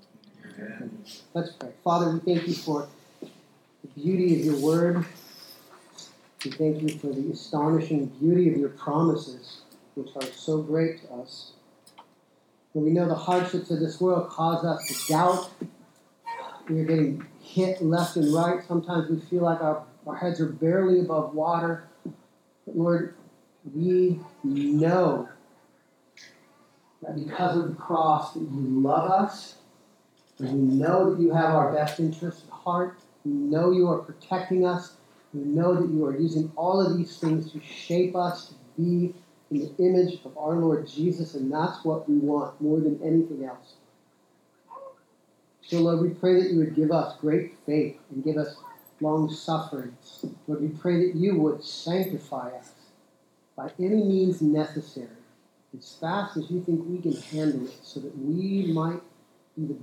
Amen. 0.59 1.05
Let's 1.35 1.53
pray. 1.53 1.71
Father, 1.85 2.11
we 2.11 2.21
thank 2.21 2.49
you 2.49 2.55
for 2.55 2.89
the 3.21 3.29
beauty 4.01 4.39
of 4.39 4.45
your 4.45 4.57
word. 4.57 5.05
We 6.45 6.51
thank 6.53 6.83
you 6.83 6.99
for 6.99 7.09
the 7.09 7.31
astonishing 7.33 8.07
beauty 8.07 8.49
of 8.51 8.57
your 8.57 8.71
promises, 8.71 9.63
which 9.95 10.09
are 10.17 10.33
so 10.33 10.63
great 10.63 11.03
to 11.03 11.15
us. 11.15 11.53
And 12.75 12.85
we 12.85 12.91
know 12.91 13.09
the 13.09 13.15
hardships 13.15 13.71
of 13.71 13.81
this 13.81 14.01
world 14.01 14.29
cause 14.29 14.65
us 14.65 14.87
to 14.87 15.13
doubt. 15.13 15.51
We 16.69 16.81
are 16.81 16.85
getting 16.85 17.27
hit 17.41 17.83
left 17.83 18.17
and 18.17 18.33
right. 18.33 18.63
Sometimes 18.67 19.11
we 19.11 19.21
feel 19.29 19.43
like 19.43 19.61
our, 19.61 19.85
our 20.07 20.17
heads 20.17 20.41
are 20.41 20.47
barely 20.47 21.01
above 21.01 21.35
water. 21.35 21.89
But 22.65 22.77
Lord, 22.77 23.15
we 23.75 24.21
know 24.45 25.29
that 27.03 27.17
because 27.17 27.57
of 27.57 27.69
the 27.69 27.75
cross 27.75 28.35
that 28.35 28.41
you 28.41 28.81
love 28.81 29.11
us, 29.11 29.57
that 30.39 30.51
we 30.51 30.61
know 30.61 31.15
that 31.15 31.21
you 31.21 31.33
have 31.33 31.55
our 31.55 31.73
best 31.73 32.01
interests 32.01 32.45
at 32.47 32.53
heart, 32.53 32.99
we 33.25 33.33
know 33.33 33.71
you 33.71 33.89
are 33.89 33.99
protecting 33.99 34.67
us. 34.67 34.95
We 35.33 35.43
know 35.43 35.75
that 35.75 35.89
you 35.91 36.05
are 36.07 36.17
using 36.17 36.51
all 36.57 36.81
of 36.81 36.97
these 36.97 37.19
things 37.19 37.53
to 37.53 37.61
shape 37.61 38.17
us 38.17 38.49
to 38.49 38.55
be 38.77 39.15
in 39.51 39.59
the 39.59 39.73
image 39.79 40.21
of 40.25 40.37
our 40.39 40.57
Lord 40.57 40.89
Jesus, 40.89 41.35
and 41.35 41.53
that's 41.53 41.85
what 41.85 42.09
we 42.09 42.17
want 42.19 42.61
more 42.61 42.81
than 42.81 43.01
anything 43.05 43.45
else. 43.45 43.75
So, 45.63 45.79
Lord, 45.79 46.01
we 46.01 46.11
pray 46.11 46.43
that 46.43 46.51
you 46.51 46.59
would 46.59 46.75
give 46.75 46.91
us 46.91 47.17
great 47.21 47.57
faith 47.65 47.97
and 48.11 48.25
give 48.25 48.37
us 48.37 48.57
long 49.01 49.33
suffering. 49.33 49.97
Lord, 50.49 50.63
we 50.63 50.69
pray 50.69 51.07
that 51.07 51.15
you 51.15 51.39
would 51.39 51.63
sanctify 51.63 52.51
us 52.59 52.73
by 53.57 53.71
any 53.79 54.03
means 54.03 54.41
necessary, 54.41 55.09
as 55.77 55.97
fast 56.01 56.37
as 56.37 56.51
you 56.51 56.63
think 56.63 56.85
we 56.87 56.99
can 56.99 57.21
handle 57.23 57.67
it, 57.67 57.79
so 57.83 58.01
that 58.01 58.17
we 58.19 58.73
might 58.73 59.01
the, 59.57 59.77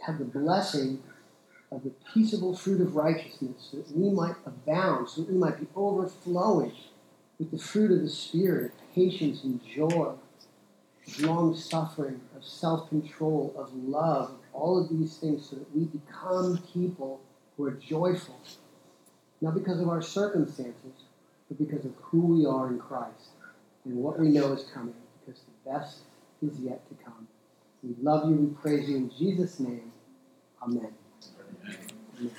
have 0.00 0.18
the 0.18 0.24
blessing 0.24 1.02
of 1.72 1.82
the 1.82 1.90
peaceable 2.12 2.56
fruit 2.56 2.80
of 2.80 2.94
righteousness, 2.94 3.68
so 3.70 3.78
that 3.78 3.96
we 3.96 4.10
might 4.10 4.36
abound, 4.46 5.08
so 5.08 5.22
that 5.22 5.30
we 5.32 5.38
might 5.38 5.58
be 5.58 5.66
overflowing 5.74 6.72
with 7.38 7.50
the 7.50 7.58
fruit 7.58 7.90
of 7.90 8.00
the 8.00 8.08
Spirit, 8.08 8.72
patience 8.94 9.44
and 9.44 9.60
joy, 9.64 10.14
of 11.06 11.20
long 11.20 11.56
suffering, 11.56 12.20
of 12.36 12.44
self 12.44 12.88
control, 12.88 13.54
of 13.56 13.74
love, 13.74 14.30
of 14.30 14.38
all 14.52 14.82
of 14.82 14.88
these 14.88 15.16
things, 15.16 15.50
so 15.50 15.56
that 15.56 15.76
we 15.76 15.84
become 15.84 16.58
people 16.72 17.20
who 17.56 17.64
are 17.64 17.72
joyful, 17.72 18.38
not 19.40 19.54
because 19.54 19.80
of 19.80 19.88
our 19.88 20.02
circumstances, 20.02 20.92
but 21.48 21.58
because 21.58 21.84
of 21.84 21.92
who 22.02 22.20
we 22.20 22.46
are 22.46 22.68
in 22.68 22.78
Christ 22.78 23.30
and 23.88 23.96
what 23.96 24.20
we 24.20 24.28
know 24.28 24.52
is 24.52 24.64
coming, 24.72 24.94
because 25.24 25.40
the 25.42 25.70
best 25.70 26.00
is 26.42 26.58
yet 26.60 26.86
to 26.90 27.04
come. 27.04 27.26
We 27.82 27.94
love 28.02 28.28
you, 28.28 28.36
we 28.36 28.54
praise 28.54 28.88
you 28.88 28.96
in 28.96 29.10
Jesus' 29.18 29.58
name. 29.60 29.92
Amen. 30.62 30.92
Amen. 32.18 32.32